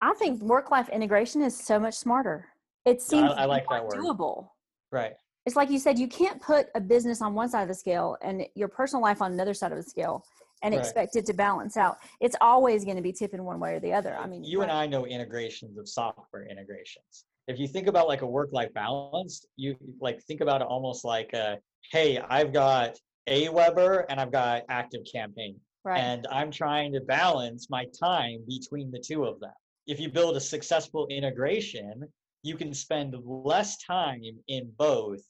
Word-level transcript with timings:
I 0.00 0.14
think 0.14 0.42
work 0.42 0.70
life 0.70 0.88
integration 0.88 1.42
is 1.42 1.56
so 1.56 1.78
much 1.78 1.94
smarter. 1.94 2.46
It 2.84 3.00
seems 3.00 3.30
I 3.32 3.44
like 3.44 3.64
that 3.70 3.84
word. 3.84 3.94
doable. 3.94 4.48
Right. 4.90 5.12
It's 5.46 5.56
like 5.56 5.70
you 5.70 5.78
said, 5.78 5.98
you 5.98 6.08
can't 6.08 6.40
put 6.40 6.66
a 6.74 6.80
business 6.80 7.22
on 7.22 7.34
one 7.34 7.48
side 7.48 7.62
of 7.62 7.68
the 7.68 7.74
scale 7.74 8.16
and 8.22 8.46
your 8.54 8.68
personal 8.68 9.02
life 9.02 9.22
on 9.22 9.32
another 9.32 9.54
side 9.54 9.72
of 9.72 9.78
the 9.78 9.88
scale 9.88 10.24
and 10.62 10.74
Right. 10.74 10.80
expect 10.80 11.16
it 11.16 11.26
to 11.26 11.32
balance 11.32 11.76
out. 11.76 11.98
It's 12.20 12.36
always 12.40 12.84
going 12.84 12.96
to 12.96 13.02
be 13.02 13.12
tipping 13.12 13.42
one 13.44 13.58
way 13.58 13.74
or 13.74 13.80
the 13.80 13.92
other. 13.92 14.16
I 14.16 14.26
mean, 14.26 14.44
you 14.44 14.62
and 14.62 14.70
I 14.70 14.86
know 14.86 15.06
integrations 15.06 15.78
of 15.78 15.88
software 15.88 16.46
integrations. 16.46 17.24
If 17.48 17.58
you 17.58 17.66
think 17.66 17.88
about 17.88 18.06
like 18.06 18.22
a 18.22 18.26
work-life 18.26 18.72
balance, 18.72 19.44
you 19.56 19.76
like 20.00 20.22
think 20.22 20.40
about 20.40 20.60
it 20.60 20.68
almost 20.68 21.04
like 21.04 21.32
a, 21.32 21.58
hey, 21.90 22.18
I've 22.18 22.52
got 22.52 22.96
Aweber 23.28 24.04
and 24.08 24.20
I've 24.20 24.30
got 24.30 24.62
Active 24.68 25.02
Campaign, 25.12 25.56
right. 25.84 25.98
and 25.98 26.26
I'm 26.30 26.50
trying 26.50 26.92
to 26.92 27.00
balance 27.00 27.68
my 27.70 27.86
time 27.98 28.44
between 28.48 28.90
the 28.90 28.98
two 28.98 29.24
of 29.24 29.40
them. 29.40 29.52
If 29.86 29.98
you 30.00 30.08
build 30.08 30.36
a 30.36 30.40
successful 30.40 31.06
integration, 31.08 32.04
you 32.42 32.56
can 32.56 32.74
spend 32.74 33.14
less 33.24 33.78
time 33.84 34.22
in 34.48 34.70
both 34.76 35.22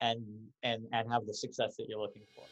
and 0.00 0.22
and 0.62 0.84
and 0.92 1.10
have 1.10 1.26
the 1.26 1.34
success 1.34 1.76
that 1.76 1.86
you're 1.88 2.00
looking 2.00 2.22
for. 2.34 2.44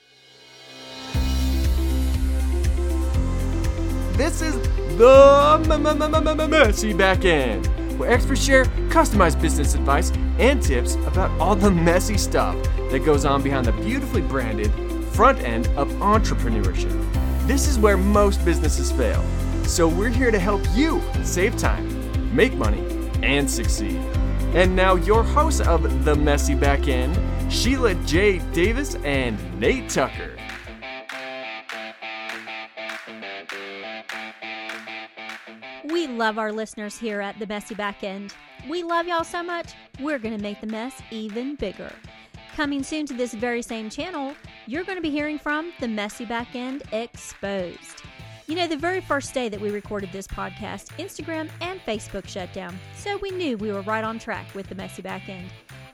This 4.16 4.42
is 4.42 4.54
the 4.98 6.46
Messy 6.48 6.92
Back 6.92 7.24
End, 7.24 7.66
where 7.98 8.10
experts 8.10 8.42
share 8.42 8.66
customized 8.88 9.40
business 9.40 9.74
advice 9.74 10.12
and 10.38 10.62
tips 10.62 10.94
about 11.06 11.30
all 11.40 11.56
the 11.56 11.70
messy 11.70 12.18
stuff 12.18 12.56
that 12.90 13.04
goes 13.04 13.24
on 13.24 13.42
behind 13.42 13.66
the 13.66 13.72
beautifully 13.72 14.20
branded 14.20 14.70
front 15.12 15.38
end 15.40 15.66
of 15.76 15.88
entrepreneurship. 15.94 17.21
This 17.46 17.66
is 17.66 17.76
where 17.76 17.96
most 17.96 18.44
businesses 18.44 18.92
fail, 18.92 19.20
so 19.64 19.88
we're 19.88 20.10
here 20.10 20.30
to 20.30 20.38
help 20.38 20.62
you 20.74 21.02
save 21.24 21.56
time, 21.56 22.34
make 22.34 22.54
money, 22.54 22.86
and 23.20 23.50
succeed. 23.50 23.96
And 24.54 24.76
now, 24.76 24.94
your 24.94 25.24
hosts 25.24 25.60
of 25.60 26.04
The 26.04 26.14
Messy 26.14 26.54
Back 26.54 26.86
End, 26.86 27.18
Sheila 27.52 27.94
J. 28.06 28.38
Davis 28.52 28.94
and 29.04 29.36
Nate 29.58 29.90
Tucker. 29.90 30.36
We 35.84 36.06
love 36.06 36.38
our 36.38 36.52
listeners 36.52 36.96
here 36.96 37.20
at 37.20 37.38
the 37.40 37.46
Messy 37.48 37.74
Back 37.74 38.04
End. 38.04 38.34
We 38.68 38.84
love 38.84 39.08
y'all 39.08 39.24
so 39.24 39.42
much, 39.42 39.72
we're 40.00 40.20
going 40.20 40.36
to 40.36 40.42
make 40.42 40.60
the 40.60 40.68
mess 40.68 40.94
even 41.10 41.56
bigger. 41.56 41.92
Coming 42.54 42.84
soon 42.84 43.04
to 43.06 43.14
this 43.14 43.34
very 43.34 43.62
same 43.62 43.90
channel, 43.90 44.36
you're 44.66 44.84
going 44.84 44.96
to 44.96 45.02
be 45.02 45.10
hearing 45.10 45.38
from 45.38 45.72
the 45.80 45.88
Messy 45.88 46.24
Back 46.24 46.54
End 46.54 46.82
Exposed. 46.92 48.02
You 48.46 48.56
know, 48.56 48.66
the 48.66 48.76
very 48.76 49.00
first 49.00 49.34
day 49.34 49.48
that 49.48 49.60
we 49.60 49.70
recorded 49.70 50.12
this 50.12 50.26
podcast, 50.26 50.88
Instagram 50.98 51.48
and 51.60 51.80
Facebook 51.80 52.28
shut 52.28 52.52
down, 52.52 52.78
so 52.94 53.16
we 53.18 53.30
knew 53.30 53.56
we 53.56 53.72
were 53.72 53.82
right 53.82 54.04
on 54.04 54.18
track 54.18 54.54
with 54.54 54.68
the 54.68 54.74
Messy 54.74 55.02
Back 55.02 55.28
End. 55.28 55.48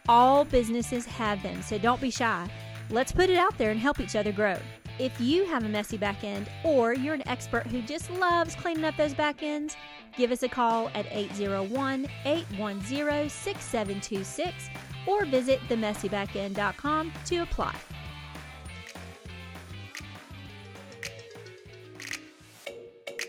All 0.09 0.45
businesses 0.45 1.07
have 1.07 1.43
them, 1.43 1.63
so 1.63 1.79
don't 1.79 2.01
be 2.01 2.11
shy. 2.11 2.49
Let's 2.91 3.13
put 3.13 3.31
it 3.31 3.37
out 3.37 3.57
there 3.59 3.71
and 3.71 3.79
help 3.79 4.01
each 4.01 4.17
other 4.17 4.33
grow. 4.33 4.57
If 4.99 5.19
you 5.21 5.45
have 5.47 5.65
a 5.65 5.69
messy 5.69 5.97
back 5.97 6.25
end 6.25 6.51
or 6.65 6.93
you're 6.93 7.15
an 7.15 7.29
expert 7.29 7.67
who 7.69 7.83
just 7.83 8.11
loves 8.11 8.57
cleaning 8.57 8.85
up 8.85 8.97
those 8.97 9.15
back 9.15 9.43
ends, 9.43 9.77
give 10.17 10.33
us 10.33 10.43
a 10.43 10.49
call 10.49 10.91
at 10.95 11.07
801 11.11 12.09
810 12.25 13.29
6726 13.29 14.71
or 15.07 15.25
visit 15.27 15.61
themessybackend.com 15.69 17.13
to 17.27 17.37
apply. 17.39 17.75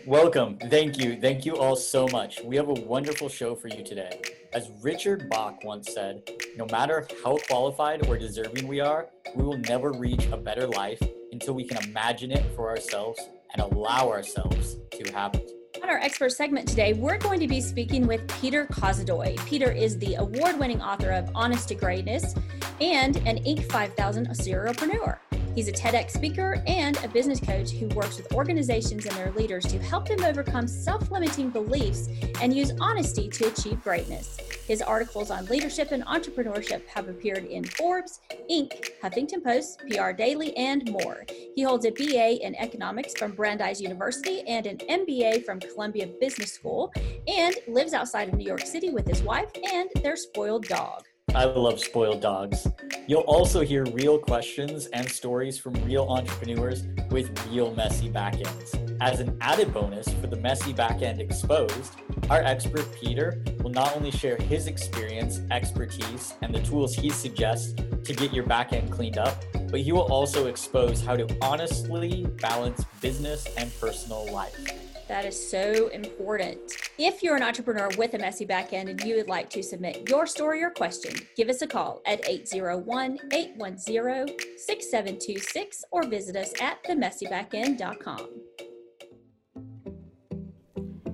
Welcome. 0.06 0.56
Thank 0.56 0.98
you. 0.98 1.20
Thank 1.20 1.44
you 1.44 1.56
all 1.56 1.76
so 1.76 2.08
much. 2.08 2.40
We 2.42 2.56
have 2.56 2.68
a 2.68 2.72
wonderful 2.72 3.28
show 3.28 3.54
for 3.54 3.68
you 3.68 3.84
today. 3.84 4.22
As 4.52 4.70
Richard 4.82 5.28
Bach 5.28 5.62
once 5.62 5.92
said, 5.92 6.22
no 6.56 6.66
matter 6.66 7.06
how 7.22 7.36
qualified 7.48 8.06
or 8.06 8.16
deserving 8.16 8.66
we 8.66 8.80
are, 8.80 9.08
we 9.36 9.44
will 9.44 9.58
never 9.58 9.92
reach 9.92 10.26
a 10.32 10.36
better 10.36 10.66
life 10.66 11.00
until 11.32 11.54
we 11.54 11.64
can 11.64 11.84
imagine 11.84 12.30
it 12.32 12.44
for 12.56 12.70
ourselves 12.70 13.20
and 13.52 13.62
allow 13.62 14.08
ourselves 14.08 14.76
to 14.92 15.12
have 15.12 15.34
it. 15.34 15.50
On 15.82 15.88
our 15.88 15.98
expert 15.98 16.32
segment 16.32 16.66
today, 16.66 16.94
we're 16.94 17.18
going 17.18 17.40
to 17.40 17.48
be 17.48 17.60
speaking 17.60 18.06
with 18.06 18.26
Peter 18.40 18.66
Kozodoy. 18.66 19.36
Peter 19.46 19.70
is 19.70 19.98
the 19.98 20.14
award 20.14 20.58
winning 20.58 20.80
author 20.80 21.10
of 21.10 21.30
Honest 21.34 21.68
to 21.68 21.74
Greatness 21.74 22.34
and 22.80 23.16
an 23.26 23.38
Inc. 23.44 23.70
5000 23.70 24.28
serialpreneur. 24.28 25.18
He's 25.60 25.68
a 25.68 25.72
TEDx 25.72 26.12
speaker 26.12 26.62
and 26.66 26.96
a 27.04 27.08
business 27.08 27.38
coach 27.38 27.72
who 27.72 27.86
works 27.88 28.16
with 28.16 28.32
organizations 28.32 29.04
and 29.04 29.14
their 29.14 29.30
leaders 29.32 29.66
to 29.66 29.78
help 29.78 30.08
them 30.08 30.24
overcome 30.24 30.66
self 30.66 31.10
limiting 31.10 31.50
beliefs 31.50 32.08
and 32.40 32.56
use 32.56 32.72
honesty 32.80 33.28
to 33.28 33.48
achieve 33.48 33.82
greatness. 33.84 34.38
His 34.66 34.80
articles 34.80 35.30
on 35.30 35.44
leadership 35.44 35.92
and 35.92 36.02
entrepreneurship 36.06 36.86
have 36.86 37.08
appeared 37.08 37.44
in 37.44 37.64
Forbes, 37.64 38.20
Inc., 38.50 38.92
Huffington 39.02 39.44
Post, 39.44 39.82
PR 39.90 40.12
Daily, 40.12 40.56
and 40.56 40.90
more. 40.90 41.26
He 41.28 41.62
holds 41.62 41.84
a 41.84 41.90
BA 41.90 42.42
in 42.42 42.54
economics 42.54 43.12
from 43.12 43.32
Brandeis 43.32 43.82
University 43.82 44.40
and 44.48 44.64
an 44.64 44.78
MBA 44.78 45.44
from 45.44 45.60
Columbia 45.60 46.06
Business 46.22 46.54
School 46.54 46.90
and 47.28 47.54
lives 47.68 47.92
outside 47.92 48.30
of 48.30 48.34
New 48.34 48.46
York 48.46 48.64
City 48.64 48.88
with 48.88 49.06
his 49.06 49.22
wife 49.22 49.50
and 49.70 49.90
their 50.02 50.16
spoiled 50.16 50.64
dog. 50.64 51.04
I 51.34 51.44
love 51.44 51.78
spoiled 51.78 52.20
dogs. 52.20 52.66
You'll 53.06 53.20
also 53.20 53.60
hear 53.60 53.84
real 53.92 54.18
questions 54.18 54.86
and 54.86 55.08
stories 55.08 55.58
from 55.58 55.74
real 55.84 56.06
entrepreneurs 56.08 56.82
with 57.10 57.30
real 57.48 57.72
messy 57.74 58.10
backends. 58.10 58.76
As 59.00 59.20
an 59.20 59.36
added 59.40 59.72
bonus 59.72 60.08
for 60.14 60.26
the 60.26 60.36
messy 60.36 60.74
backend 60.74 61.20
exposed, 61.20 61.94
our 62.30 62.42
expert 62.42 62.86
Peter 63.00 63.42
will 63.62 63.70
not 63.70 63.96
only 63.96 64.10
share 64.10 64.36
his 64.36 64.66
experience, 64.66 65.40
expertise, 65.52 66.34
and 66.42 66.52
the 66.52 66.62
tools 66.62 66.94
he 66.94 67.10
suggests 67.10 67.74
to 67.74 68.12
get 68.12 68.32
your 68.32 68.44
backend 68.44 68.90
cleaned 68.90 69.18
up, 69.18 69.44
but 69.70 69.80
he 69.80 69.92
will 69.92 70.12
also 70.12 70.46
expose 70.46 71.00
how 71.00 71.16
to 71.16 71.28
honestly 71.40 72.26
balance 72.40 72.84
business 73.00 73.46
and 73.56 73.72
personal 73.80 74.30
life. 74.32 74.79
That 75.10 75.24
is 75.24 75.50
so 75.50 75.88
important. 75.88 76.60
If 76.96 77.20
you're 77.20 77.34
an 77.34 77.42
entrepreneur 77.42 77.88
with 77.98 78.14
a 78.14 78.18
messy 78.18 78.44
back 78.44 78.72
end 78.72 78.88
and 78.88 79.02
you 79.02 79.16
would 79.16 79.26
like 79.26 79.50
to 79.50 79.60
submit 79.60 80.08
your 80.08 80.24
story 80.24 80.62
or 80.62 80.70
question, 80.70 81.12
give 81.36 81.48
us 81.48 81.62
a 81.62 81.66
call 81.66 82.00
at 82.06 82.20
801 82.28 83.18
810 83.32 84.38
6726 84.56 85.84
or 85.90 86.06
visit 86.06 86.36
us 86.36 86.52
at 86.60 86.84
themessybackend.com. 86.84 88.28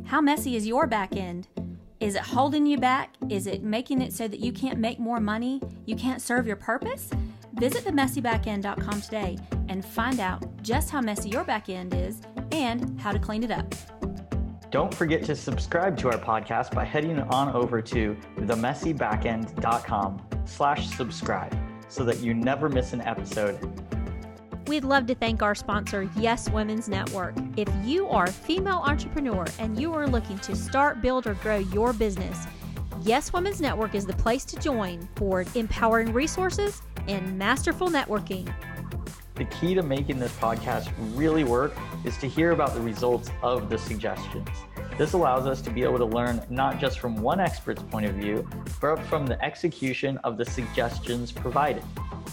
How 0.05 0.21
messy 0.21 0.57
is 0.57 0.67
your 0.67 0.87
back 0.87 1.17
end? 1.17 1.49
Is 1.99 2.17
it 2.17 2.23
holding 2.23 2.67
you 2.67 2.77
back? 2.77 3.15
Is 3.31 3.47
it 3.47 3.63
making 3.63 4.03
it 4.03 4.13
so 4.13 4.29
that 4.29 4.41
you 4.41 4.53
can't 4.53 4.79
make 4.79 4.99
more 4.99 5.21
money? 5.21 5.63
You 5.87 5.97
can't 5.97 6.21
serve 6.21 6.47
your 6.47 6.57
purpose? 6.57 7.09
Visit 7.59 7.85
themessybackend.com 7.85 9.01
today 9.01 9.39
and 9.69 9.85
find 9.85 10.21
out 10.21 10.63
just 10.63 10.91
how 10.91 11.01
messy 11.01 11.31
your 11.31 11.45
backend 11.45 11.95
is 11.95 12.21
and 12.53 13.01
how 13.01 13.13
to 13.13 13.19
clean 13.19 13.43
it 13.43 13.51
up. 13.51 13.75
Don't 14.71 14.93
forget 14.93 15.25
to 15.25 15.35
subscribe 15.35 15.97
to 15.99 16.11
our 16.11 16.19
podcast 16.19 16.75
by 16.75 16.85
heading 16.85 17.19
on 17.19 17.55
over 17.55 17.81
to 17.81 18.17
themessybackend.com 18.39 20.23
slash 20.45 20.89
subscribe 20.89 21.57
so 21.89 22.05
that 22.05 22.19
you 22.19 22.35
never 22.35 22.69
miss 22.69 22.93
an 22.93 23.01
episode. 23.01 23.59
We'd 24.67 24.85
love 24.85 25.07
to 25.07 25.15
thank 25.15 25.43
our 25.43 25.55
sponsor, 25.55 26.11
Yes 26.17 26.51
Women's 26.51 26.89
Network. 26.89 27.37
If 27.57 27.69
you 27.85 28.09
are 28.09 28.25
a 28.25 28.33
female 28.33 28.83
entrepreneur 28.85 29.47
and 29.59 29.81
you 29.81 29.95
are 29.95 30.09
looking 30.09 30.39
to 30.41 30.57
start, 30.57 31.01
build, 31.01 31.27
or 31.27 31.35
grow 31.35 31.59
your 31.59 31.93
business, 31.93 32.47
Yes 33.03 33.33
Women's 33.33 33.61
Network 33.61 33.95
is 33.95 34.07
the 34.07 34.15
place 34.15 34.45
to 34.47 34.59
join 34.59 35.09
for 35.17 35.45
empowering 35.55 36.13
resources 36.13 36.83
and 37.09 37.39
masterful 37.39 37.89
networking. 37.89 38.53
The 39.35 39.45
key 39.45 39.75
to 39.75 39.83
making 39.83 40.19
this 40.19 40.33
podcast 40.37 40.91
really 41.15 41.45
work 41.45 41.77
is 42.05 42.17
to 42.19 42.27
hear 42.27 42.53
about 42.53 42.75
the 42.75 42.81
results 42.81 43.31
of 43.43 43.69
the 43.69 43.77
suggestions. 43.77 44.49
This 44.97 45.13
allows 45.13 45.47
us 45.47 45.61
to 45.63 45.71
be 45.71 45.83
able 45.83 45.99
to 45.99 46.07
learn 46.07 46.41
not 46.49 46.81
just 46.81 46.99
from 46.99 47.17
one 47.17 47.39
expert's 47.39 47.83
point 47.83 48.07
of 48.07 48.15
view, 48.15 48.49
but 48.81 48.97
from 49.05 49.27
the 49.27 49.43
execution 49.45 50.17
of 50.19 50.39
the 50.39 50.45
suggestions 50.45 51.31
provided. 51.31 51.85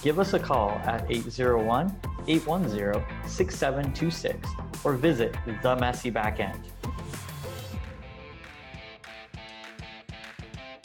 Give 0.01 0.17
us 0.17 0.33
a 0.33 0.39
call 0.39 0.69
at 0.85 1.05
801 1.09 1.93
810 2.27 3.29
6726 3.29 4.49
or 4.85 4.93
visit 4.93 5.35
The 5.61 5.75
Messy 5.75 6.09
Backend. 6.09 6.59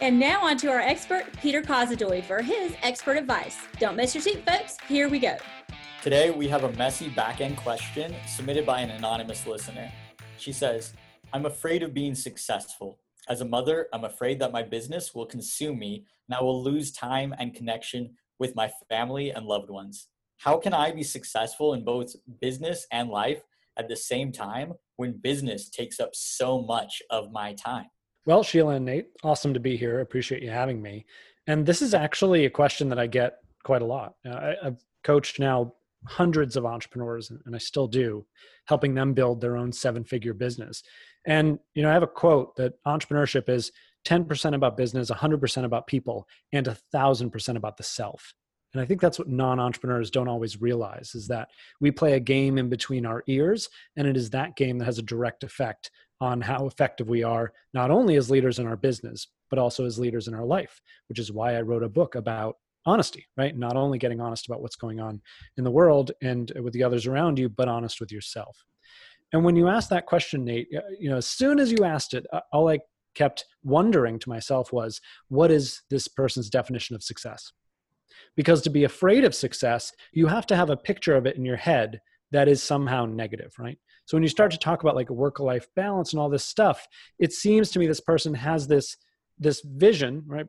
And 0.01 0.19
now 0.19 0.45
on 0.45 0.57
to 0.59 0.69
our 0.69 0.79
expert, 0.79 1.25
Peter 1.41 1.61
Kozodoy, 1.61 2.23
for 2.23 2.41
his 2.41 2.73
expert 2.83 3.17
advice. 3.17 3.57
Don't 3.81 3.97
miss 3.97 4.15
your 4.15 4.23
seat, 4.23 4.47
folks. 4.47 4.77
Here 4.87 5.09
we 5.09 5.19
go. 5.19 5.37
Today, 6.03 6.31
we 6.31 6.47
have 6.47 6.63
a 6.63 6.73
messy 6.75 7.09
back-end 7.09 7.57
question 7.57 8.15
submitted 8.29 8.65
by 8.65 8.81
an 8.81 8.91
anonymous 8.91 9.45
listener. 9.45 9.91
She 10.37 10.53
says, 10.53 10.93
I'm 11.33 11.47
afraid 11.47 11.83
of 11.83 11.95
being 11.95 12.15
successful. 12.15 13.01
As 13.29 13.41
a 13.41 13.45
mother, 13.45 13.89
I'm 13.93 14.05
afraid 14.05 14.39
that 14.39 14.53
my 14.53 14.63
business 14.63 15.17
will 15.17 15.27
consume 15.27 15.81
me 15.81 16.05
and 16.29 16.37
I 16.37 16.43
will 16.43 16.63
lose 16.63 16.93
time 16.93 17.35
and 17.37 17.53
connection 17.53 18.15
with 18.39 18.55
my 18.55 18.71
family 18.89 19.31
and 19.31 19.47
loved 19.47 19.69
ones. 19.69 20.07
How 20.37 20.59
can 20.59 20.73
I 20.73 20.93
be 20.93 21.03
successful 21.03 21.75
in 21.75 21.85
both 21.85 22.15
business 22.41 22.87
and 22.93 23.11
life 23.11 23.43
at 23.77 23.89
the 23.89 23.97
same 23.97 24.31
time 24.31 24.75
when 24.95 25.19
business 25.21 25.69
takes 25.69 25.99
up 25.99 26.11
so 26.15 26.63
much 26.63 27.03
of 27.11 27.33
my 27.33 27.55
time? 27.55 27.87
Well, 28.27 28.43
Sheila 28.43 28.75
and 28.75 28.85
Nate, 28.85 29.09
awesome 29.23 29.55
to 29.55 29.61
be 29.61 29.77
here. 29.77 30.01
Appreciate 30.01 30.43
you 30.43 30.51
having 30.51 30.83
me. 30.83 31.07
And 31.47 31.65
this 31.65 31.81
is 31.81 31.95
actually 31.95 32.45
a 32.45 32.51
question 32.51 32.89
that 32.91 32.99
I 32.99 33.07
get 33.07 33.39
quite 33.65 33.83
a 33.83 33.87
lot. 33.87 34.15
Uh, 34.27 34.35
I, 34.35 34.57
I've 34.65 34.85
coached 35.03 35.41
now 35.41 35.73
hundreds 36.07 36.57
of 36.57 36.67
entrepreneurs, 36.67 37.31
and 37.31 37.55
I 37.55 37.59
still 37.59 37.89
do, 37.89 38.27
helping 38.67 38.95
them 38.95 39.15
build 39.15 39.41
their 39.41 39.57
own 39.57 39.73
seven 39.73 40.05
figure 40.05 40.35
business. 40.35 40.83
And, 41.27 41.59
you 41.75 41.83
know, 41.83 41.91
I 41.91 41.95
have 41.95 42.03
a 42.03 42.07
quote 42.07 42.55
that 42.57 42.75
entrepreneurship 42.87 43.49
is 43.49 43.73
10% 44.07 44.55
about 44.55 44.77
business, 44.77 45.11
100% 45.11 45.65
about 45.65 45.87
people, 45.87 46.27
and 46.53 46.67
1000% 46.95 47.57
about 47.57 47.77
the 47.77 47.83
self. 47.83 48.35
And 48.75 48.83
I 48.83 48.85
think 48.85 49.01
that's 49.01 49.19
what 49.19 49.29
non 49.29 49.59
entrepreneurs 49.59 50.11
don't 50.11 50.29
always 50.29 50.61
realize 50.61 51.15
is 51.15 51.27
that 51.29 51.49
we 51.81 51.91
play 51.91 52.13
a 52.13 52.21
game 52.21 52.59
in 52.59 52.69
between 52.69 53.07
our 53.07 53.25
ears, 53.27 53.69
and 53.97 54.07
it 54.07 54.17
is 54.17 54.31
that 54.31 54.57
game 54.57 54.79
that 54.79 54.85
has 54.85 54.99
a 54.99 55.03
direct 55.03 55.43
effect 55.43 55.91
on 56.21 56.41
how 56.41 56.67
effective 56.67 57.09
we 57.09 57.23
are, 57.23 57.53
not 57.75 57.91
only 57.91 58.17
as 58.17 58.31
leaders 58.31 58.59
in 58.59 58.67
our 58.67 58.77
business, 58.77 59.29
but 59.51 59.59
also 59.59 59.85
as 59.85 59.99
leaders 59.99 60.29
in 60.29 60.35
our 60.35 60.45
life, 60.45 60.81
which 61.09 61.19
is 61.19 61.33
why 61.33 61.57
I 61.57 61.63
wrote 61.63 61.83
a 61.83 61.89
book 61.89 62.15
about 62.15 62.57
honesty, 62.87 63.27
right? 63.37 63.57
Not 63.57 63.77
only 63.77 63.99
getting 63.99 64.21
honest 64.21 64.47
about 64.47 64.63
what's 64.63 64.77
going 64.77 65.01
on 65.01 65.21
in 65.57 65.65
the 65.65 65.71
world 65.71 66.13
and 66.23 66.51
with 66.63 66.73
the 66.73 66.83
others 66.83 67.07
around 67.07 67.39
you, 67.39 67.49
but 67.49 67.69
honest 67.69 68.01
with 68.01 68.11
yourself. 68.11 68.65
And 69.33 69.45
when 69.45 69.57
you 69.57 69.69
asked 69.69 69.91
that 69.91 70.07
question, 70.07 70.45
Nate, 70.45 70.69
you 70.99 71.11
know, 71.11 71.19
as 71.19 71.27
soon 71.27 71.59
as 71.59 71.71
you 71.71 71.85
asked 71.85 72.15
it, 72.15 72.27
all 72.53 72.69
I 72.69 72.79
kept 73.15 73.45
wondering 73.63 74.19
to 74.21 74.29
myself 74.29 74.73
was, 74.73 75.01
what 75.29 75.51
is 75.51 75.83
this 75.91 76.09
person's 76.09 76.49
definition 76.49 76.97
of 76.97 77.03
success? 77.03 77.53
Because 78.37 78.63
to 78.63 78.71
be 78.71 78.85
afraid 78.85 79.25
of 79.25 79.35
success, 79.35 79.93
you 80.13 80.27
have 80.27 80.47
to 80.47 80.57
have 80.57 80.71
a 80.71 80.77
picture 80.77 81.15
of 81.15 81.27
it 81.27 81.37
in 81.37 81.45
your 81.45 81.57
head 81.57 82.01
that 82.31 82.49
is 82.49 82.63
somehow 82.63 83.05
negative, 83.05 83.53
right? 83.59 83.79
So 84.09 84.17
when 84.17 84.23
you 84.23 84.31
start 84.31 84.51
to 84.53 84.59
talk 84.59 84.83
about 84.83 84.97
like 84.97 85.11
a 85.11 85.13
work-life 85.13 85.69
balance 85.77 86.15
and 86.15 86.21
all 86.21 86.31
this 86.31 86.43
stuff, 86.43 86.89
it 87.19 87.31
seems 87.31 87.71
to 87.71 87.79
me 87.79 87.87
this 87.87 88.01
person 88.01 88.33
has 88.33 88.67
this 88.67 88.97
this 89.39 89.61
vision, 89.61 90.23
right? 90.27 90.47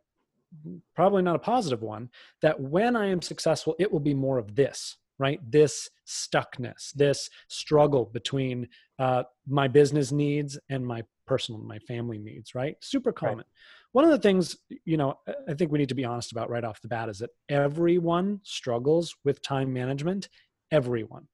Probably 0.96 1.22
not 1.22 1.36
a 1.36 1.40
positive 1.40 1.82
one, 1.82 2.10
that 2.42 2.58
when 2.58 2.96
I 2.96 3.08
am 3.08 3.22
successful, 3.22 3.76
it 3.78 3.92
will 3.92 4.00
be 4.00 4.14
more 4.14 4.38
of 4.38 4.56
this, 4.56 4.96
right? 5.18 5.42
This 5.46 5.90
stuckness, 6.08 6.94
this 6.96 7.30
struggle 7.50 8.06
between 8.06 8.70
uh, 8.98 9.24
my 9.46 9.68
business 9.68 10.14
needs 10.14 10.58
and 10.70 10.88
my 10.88 11.04
personal, 11.28 11.62
my 11.62 11.80
family 11.80 12.18
needs, 12.18 12.56
right? 12.56 12.78
Super 12.80 13.12
common. 13.12 13.40
Right. 13.40 13.46
One 13.92 14.06
of 14.06 14.12
the 14.12 14.20
things, 14.20 14.56
you 14.86 14.96
know, 14.96 15.20
I 15.50 15.54
think 15.54 15.70
we 15.70 15.80
need 15.80 15.90
to 15.90 15.96
be 15.96 16.06
honest 16.06 16.32
about 16.32 16.50
right 16.50 16.64
off 16.64 16.82
the 16.82 16.88
bat 16.88 17.10
is 17.10 17.20
that 17.20 17.32
everyone 17.50 18.40
struggles 18.44 19.18
with 19.26 19.42
time 19.42 19.74
management. 19.74 20.30
Everyone. 20.72 21.28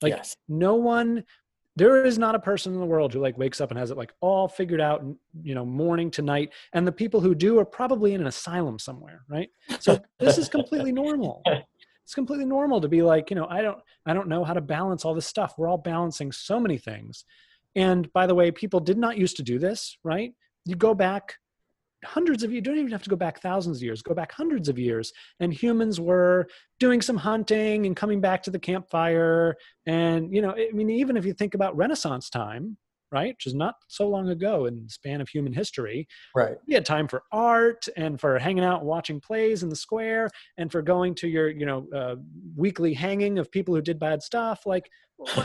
Like 0.00 0.14
yes. 0.16 0.36
no 0.48 0.74
one 0.74 1.24
there 1.76 2.04
is 2.04 2.18
not 2.18 2.34
a 2.34 2.38
person 2.38 2.74
in 2.74 2.80
the 2.80 2.86
world 2.86 3.12
who 3.12 3.20
like 3.20 3.38
wakes 3.38 3.60
up 3.60 3.70
and 3.70 3.78
has 3.78 3.90
it 3.90 3.96
like 3.96 4.12
all 4.20 4.48
figured 4.48 4.80
out 4.80 5.04
you 5.42 5.54
know 5.54 5.64
morning 5.64 6.10
to 6.10 6.22
night 6.22 6.50
and 6.72 6.86
the 6.86 6.92
people 6.92 7.20
who 7.20 7.34
do 7.34 7.58
are 7.58 7.64
probably 7.64 8.14
in 8.14 8.20
an 8.20 8.26
asylum 8.26 8.78
somewhere 8.78 9.24
right? 9.28 9.48
So 9.80 9.98
this 10.18 10.38
is 10.38 10.48
completely 10.48 10.92
normal. 11.04 11.42
It's 12.04 12.14
completely 12.14 12.44
normal 12.46 12.80
to 12.80 12.88
be 12.88 13.02
like 13.02 13.30
you 13.30 13.36
know 13.36 13.46
i 13.48 13.62
don't 13.62 13.78
i 14.06 14.12
don't 14.12 14.28
know 14.28 14.44
how 14.44 14.54
to 14.54 14.60
balance 14.60 15.04
all 15.04 15.14
this 15.14 15.26
stuff. 15.26 15.54
We're 15.56 15.68
all 15.68 15.78
balancing 15.78 16.32
so 16.32 16.60
many 16.60 16.78
things. 16.78 17.24
And 17.74 18.12
by 18.12 18.26
the 18.26 18.34
way 18.34 18.50
people 18.50 18.80
did 18.80 18.98
not 18.98 19.16
used 19.16 19.36
to 19.36 19.42
do 19.42 19.58
this 19.58 19.96
right? 20.04 20.32
You 20.64 20.76
go 20.76 20.94
back 20.94 21.36
hundreds 22.04 22.42
of 22.42 22.52
you 22.52 22.60
don't 22.60 22.78
even 22.78 22.92
have 22.92 23.02
to 23.02 23.10
go 23.10 23.16
back 23.16 23.40
thousands 23.40 23.78
of 23.78 23.82
years, 23.82 24.02
go 24.02 24.14
back 24.14 24.32
hundreds 24.32 24.68
of 24.68 24.78
years. 24.78 25.12
And 25.40 25.52
humans 25.52 26.00
were 26.00 26.48
doing 26.80 27.00
some 27.00 27.16
hunting 27.16 27.86
and 27.86 27.96
coming 27.96 28.20
back 28.20 28.42
to 28.44 28.50
the 28.50 28.58
campfire. 28.58 29.56
And, 29.86 30.34
you 30.34 30.42
know, 30.42 30.50
I 30.50 30.70
mean, 30.72 30.90
even 30.90 31.16
if 31.16 31.24
you 31.24 31.32
think 31.32 31.54
about 31.54 31.76
Renaissance 31.76 32.28
time, 32.30 32.76
right, 33.12 33.34
which 33.34 33.46
is 33.46 33.54
not 33.54 33.74
so 33.88 34.08
long 34.08 34.30
ago 34.30 34.66
in 34.66 34.84
the 34.84 34.88
span 34.88 35.20
of 35.20 35.28
human 35.28 35.52
history, 35.52 36.08
right? 36.34 36.56
We 36.66 36.74
had 36.74 36.86
time 36.86 37.06
for 37.06 37.22
art 37.30 37.86
and 37.96 38.18
for 38.18 38.38
hanging 38.38 38.64
out 38.64 38.80
and 38.80 38.88
watching 38.88 39.20
plays 39.20 39.62
in 39.62 39.68
the 39.68 39.76
square 39.76 40.30
and 40.56 40.72
for 40.72 40.80
going 40.80 41.14
to 41.16 41.28
your, 41.28 41.50
you 41.50 41.66
know, 41.66 41.86
uh, 41.94 42.16
weekly 42.56 42.94
hanging 42.94 43.38
of 43.38 43.52
people 43.52 43.74
who 43.74 43.82
did 43.82 43.98
bad 43.98 44.22
stuff. 44.22 44.64
Like, 44.64 44.88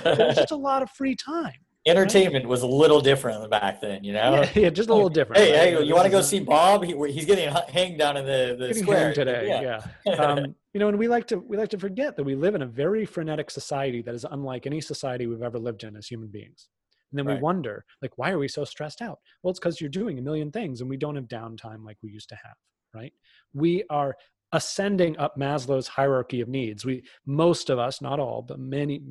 there 0.04 0.28
was 0.28 0.38
just 0.38 0.52
a 0.52 0.56
lot 0.56 0.82
of 0.82 0.90
free 0.92 1.16
time 1.16 1.54
entertainment 1.88 2.48
was 2.48 2.62
a 2.62 2.68
little 2.68 3.02
different 3.02 3.50
back 3.50 3.82
then, 3.82 4.04
you 4.04 4.14
know. 4.14 4.42
Yeah, 4.42 4.50
yeah 4.56 4.70
just 4.70 4.90
a 4.90 4.94
little 4.94 5.10
different. 5.10 5.42
Hey, 5.42 5.52
right? 5.52 5.80
hey, 5.80 5.86
you 5.86 5.94
want 5.94 6.06
to 6.06 6.12
go 6.12 6.22
see 6.22 6.40
Bob? 6.40 6.84
He, 6.84 6.94
he's 7.12 7.26
getting 7.26 7.50
hanged 7.70 7.98
down 7.98 8.18
in 8.18 8.26
the, 8.26 8.56
the 8.58 8.74
square 8.74 9.14
today. 9.14 9.48
Yeah, 9.48 9.82
yeah. 10.06 10.14
um, 10.24 10.56
you 10.74 10.80
know, 10.80 10.90
and 10.90 11.00
we 11.00 11.08
like 11.08 11.28
to 11.28 11.38
we 11.38 11.58
like 11.58 11.70
to 11.70 11.80
forget 11.80 12.16
that 12.16 12.24
we 12.24 12.36
live 12.36 12.56
in 12.56 12.62
a 12.62 12.68
very 12.68 13.06
frenetic 13.06 13.50
society 13.50 14.02
that 14.04 14.14
is 14.14 14.26
unlike 14.30 14.66
any 14.66 14.82
society 14.82 15.28
we've 15.28 15.42
ever 15.42 15.60
lived 15.60 15.84
in 15.84 15.96
as 15.96 16.08
human 16.08 16.30
beings. 16.30 16.68
And 17.12 17.18
then 17.18 17.26
right. 17.26 17.36
we 17.36 17.42
wonder, 17.42 17.86
like, 18.02 18.18
why 18.18 18.32
are 18.32 18.40
we 18.40 18.50
so 18.50 18.66
stressed 18.66 19.02
out? 19.02 19.20
Well, 19.42 19.52
it's 19.52 19.60
because 19.60 19.80
you're 19.80 19.90
doing 19.90 20.20
a 20.20 20.22
million 20.22 20.52
things, 20.52 20.82
and 20.82 20.90
we 20.90 20.98
don't 20.98 21.16
have 21.16 21.28
downtime 21.28 21.86
like 21.86 21.98
we 22.04 22.12
used 22.12 22.30
to 22.30 22.36
have. 22.36 22.56
Right? 22.94 23.14
We 23.54 23.84
are 23.90 24.16
ascending 24.54 25.18
up 25.18 25.36
Maslow's 25.38 25.88
hierarchy 25.88 26.42
of 26.42 26.48
needs. 26.48 26.86
We 26.86 27.04
most 27.26 27.70
of 27.70 27.80
us, 27.80 28.02
not 28.02 28.20
all, 28.20 28.42
but 28.42 28.60
many, 28.60 29.02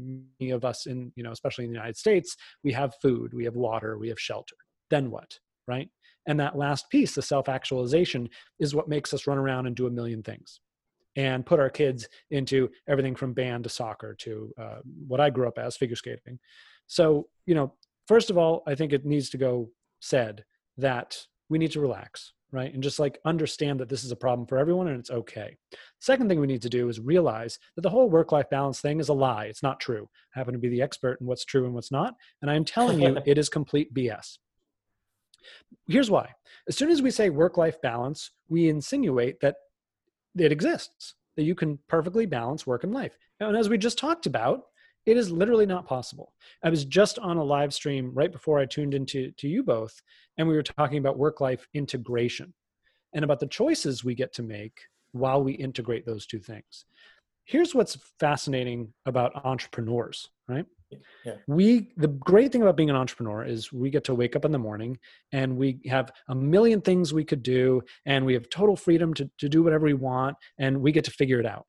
many 0.40 0.50
of 0.50 0.64
us 0.64 0.86
in, 0.86 1.12
you 1.16 1.22
know, 1.22 1.32
especially 1.32 1.64
in 1.64 1.70
the 1.70 1.76
United 1.76 1.96
States, 1.96 2.36
we 2.64 2.72
have 2.72 2.94
food, 3.02 3.34
we 3.34 3.44
have 3.44 3.54
water, 3.54 3.98
we 3.98 4.08
have 4.08 4.20
shelter. 4.20 4.56
Then 4.90 5.10
what? 5.10 5.38
Right? 5.68 5.88
And 6.26 6.40
that 6.40 6.56
last 6.56 6.90
piece, 6.90 7.14
the 7.14 7.22
self-actualization, 7.22 8.28
is 8.58 8.74
what 8.74 8.88
makes 8.88 9.12
us 9.14 9.26
run 9.26 9.38
around 9.38 9.66
and 9.66 9.76
do 9.76 9.86
a 9.86 9.90
million 9.90 10.22
things 10.22 10.60
and 11.16 11.46
put 11.46 11.60
our 11.60 11.70
kids 11.70 12.08
into 12.30 12.68
everything 12.88 13.14
from 13.14 13.32
band 13.32 13.64
to 13.64 13.70
soccer 13.70 14.14
to 14.20 14.52
uh, 14.58 14.78
what 15.06 15.20
I 15.20 15.30
grew 15.30 15.48
up 15.48 15.58
as 15.58 15.76
figure 15.76 15.96
skating. 15.96 16.38
So, 16.86 17.28
you 17.46 17.54
know, 17.54 17.74
first 18.06 18.30
of 18.30 18.38
all, 18.38 18.62
I 18.66 18.74
think 18.74 18.92
it 18.92 19.04
needs 19.04 19.30
to 19.30 19.38
go 19.38 19.70
said 20.00 20.44
that 20.76 21.18
we 21.48 21.58
need 21.58 21.72
to 21.72 21.80
relax 21.80 22.32
right? 22.52 22.72
And 22.72 22.82
just 22.82 22.98
like 22.98 23.18
understand 23.24 23.80
that 23.80 23.88
this 23.88 24.04
is 24.04 24.12
a 24.12 24.16
problem 24.16 24.46
for 24.46 24.58
everyone 24.58 24.88
and 24.88 24.98
it's 24.98 25.10
okay. 25.10 25.56
Second 26.00 26.28
thing 26.28 26.40
we 26.40 26.46
need 26.46 26.62
to 26.62 26.68
do 26.68 26.88
is 26.88 27.00
realize 27.00 27.58
that 27.74 27.82
the 27.82 27.90
whole 27.90 28.08
work 28.08 28.32
life 28.32 28.48
balance 28.50 28.80
thing 28.80 29.00
is 29.00 29.08
a 29.08 29.14
lie. 29.14 29.46
It's 29.46 29.62
not 29.62 29.80
true. 29.80 30.08
I 30.34 30.38
happen 30.38 30.54
to 30.54 30.58
be 30.58 30.68
the 30.68 30.82
expert 30.82 31.20
in 31.20 31.26
what's 31.26 31.44
true 31.44 31.64
and 31.64 31.74
what's 31.74 31.92
not. 31.92 32.14
And 32.42 32.50
I 32.50 32.54
am 32.54 32.64
telling 32.64 33.00
you, 33.00 33.18
it 33.26 33.38
is 33.38 33.48
complete 33.48 33.92
BS. 33.92 34.38
Here's 35.86 36.10
why. 36.10 36.30
As 36.68 36.76
soon 36.76 36.90
as 36.90 37.02
we 37.02 37.10
say 37.10 37.30
work 37.30 37.56
life 37.56 37.80
balance, 37.80 38.30
we 38.48 38.68
insinuate 38.68 39.40
that 39.40 39.56
it 40.36 40.52
exists, 40.52 41.14
that 41.36 41.44
you 41.44 41.54
can 41.54 41.78
perfectly 41.88 42.26
balance 42.26 42.66
work 42.66 42.84
and 42.84 42.92
life. 42.92 43.16
And 43.40 43.56
as 43.56 43.68
we 43.68 43.78
just 43.78 43.98
talked 43.98 44.26
about, 44.26 44.62
it 45.06 45.16
is 45.16 45.30
literally 45.30 45.66
not 45.66 45.86
possible. 45.86 46.32
I 46.62 46.68
was 46.68 46.84
just 46.84 47.18
on 47.20 47.36
a 47.36 47.44
live 47.44 47.72
stream 47.72 48.10
right 48.12 48.30
before 48.30 48.58
I 48.58 48.66
tuned 48.66 48.92
into 48.92 49.30
to 49.30 49.48
you 49.48 49.62
both, 49.62 50.02
and 50.36 50.46
we 50.46 50.54
were 50.54 50.62
talking 50.62 50.98
about 50.98 51.16
work 51.16 51.40
life 51.40 51.66
integration 51.74 52.52
and 53.14 53.24
about 53.24 53.40
the 53.40 53.46
choices 53.46 54.04
we 54.04 54.14
get 54.14 54.34
to 54.34 54.42
make 54.42 54.80
while 55.12 55.42
we 55.42 55.52
integrate 55.52 56.04
those 56.04 56.26
two 56.26 56.40
things. 56.40 56.84
Here's 57.44 57.74
what's 57.74 57.96
fascinating 58.18 58.92
about 59.06 59.44
entrepreneurs, 59.44 60.28
right? 60.48 60.66
Yeah. 61.24 61.34
We 61.46 61.92
the 61.96 62.08
great 62.08 62.52
thing 62.52 62.62
about 62.62 62.76
being 62.76 62.90
an 62.90 62.96
entrepreneur 62.96 63.44
is 63.44 63.72
we 63.72 63.90
get 63.90 64.04
to 64.04 64.14
wake 64.14 64.36
up 64.36 64.44
in 64.44 64.52
the 64.52 64.58
morning 64.58 64.98
and 65.32 65.56
we 65.56 65.80
have 65.86 66.12
a 66.28 66.34
million 66.34 66.80
things 66.80 67.12
we 67.12 67.24
could 67.24 67.42
do 67.42 67.82
and 68.04 68.24
we 68.24 68.34
have 68.34 68.48
total 68.50 68.76
freedom 68.76 69.12
to, 69.14 69.28
to 69.38 69.48
do 69.48 69.62
whatever 69.62 69.86
we 69.86 69.94
want 69.94 70.36
and 70.58 70.80
we 70.80 70.92
get 70.92 71.04
to 71.04 71.10
figure 71.10 71.40
it 71.40 71.46
out 71.46 71.66